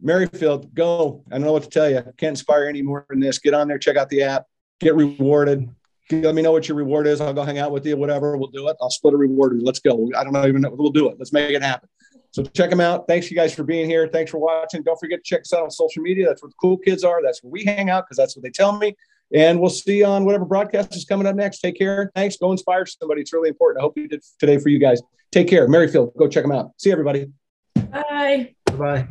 Merryfield, 0.00 0.74
go. 0.74 1.24
I 1.30 1.34
don't 1.34 1.42
know 1.42 1.52
what 1.52 1.64
to 1.64 1.68
tell 1.68 1.90
you. 1.90 2.02
Can't 2.16 2.30
inspire 2.30 2.66
any 2.66 2.82
more 2.82 3.04
than 3.08 3.20
this. 3.20 3.38
Get 3.38 3.54
on 3.54 3.68
there, 3.68 3.78
check 3.78 3.96
out 3.96 4.08
the 4.08 4.22
app, 4.22 4.44
get 4.80 4.94
rewarded. 4.94 5.68
Let 6.10 6.34
me 6.34 6.42
know 6.42 6.52
what 6.52 6.68
your 6.68 6.76
reward 6.76 7.06
is. 7.06 7.20
I'll 7.20 7.34
go 7.34 7.42
hang 7.42 7.58
out 7.58 7.70
with 7.70 7.84
you, 7.84 7.96
whatever. 7.96 8.36
We'll 8.36 8.48
do 8.48 8.68
it. 8.68 8.76
I'll 8.80 8.90
split 8.90 9.14
a 9.14 9.16
reward. 9.16 9.54
with. 9.54 9.62
Let's 9.62 9.78
go. 9.78 10.10
I 10.16 10.24
don't 10.24 10.32
know 10.32 10.46
even 10.46 10.62
know. 10.62 10.70
We'll 10.70 10.90
do 10.90 11.08
it. 11.08 11.16
Let's 11.18 11.32
make 11.32 11.50
it 11.50 11.62
happen. 11.62 11.88
So 12.30 12.42
check 12.44 12.70
them 12.70 12.80
out. 12.80 13.06
Thanks 13.08 13.30
you 13.30 13.36
guys 13.36 13.54
for 13.54 13.64
being 13.64 13.88
here. 13.88 14.08
Thanks 14.08 14.30
for 14.30 14.38
watching. 14.38 14.82
Don't 14.82 14.98
forget 14.98 15.18
to 15.18 15.24
check 15.24 15.42
us 15.42 15.52
out 15.52 15.62
on 15.62 15.70
social 15.70 16.02
media. 16.02 16.26
That's 16.26 16.42
where 16.42 16.50
the 16.50 16.54
cool 16.60 16.76
kids 16.76 17.04
are. 17.04 17.22
That's 17.22 17.42
where 17.42 17.50
we 17.50 17.64
hang 17.64 17.90
out 17.90 18.04
because 18.06 18.16
that's 18.16 18.36
what 18.36 18.42
they 18.42 18.50
tell 18.50 18.76
me. 18.76 18.94
And 19.32 19.60
we'll 19.60 19.70
see 19.70 19.98
you 19.98 20.06
on 20.06 20.24
whatever 20.24 20.44
broadcast 20.44 20.96
is 20.96 21.04
coming 21.04 21.26
up 21.26 21.36
next. 21.36 21.60
Take 21.60 21.78
care. 21.78 22.10
Thanks. 22.14 22.36
Go 22.36 22.52
inspire 22.52 22.86
somebody. 22.86 23.22
It's 23.22 23.32
really 23.32 23.48
important. 23.48 23.80
I 23.80 23.82
hope 23.82 23.98
you 23.98 24.08
did 24.08 24.22
today 24.38 24.58
for 24.58 24.68
you 24.68 24.78
guys. 24.78 25.02
Take 25.30 25.48
care. 25.48 25.68
Merryfield, 25.68 26.12
go 26.18 26.26
check 26.28 26.44
them 26.44 26.52
out. 26.52 26.72
See 26.78 26.90
everybody. 26.90 27.30
Bye. 27.90 28.54
Bye. 28.76 29.08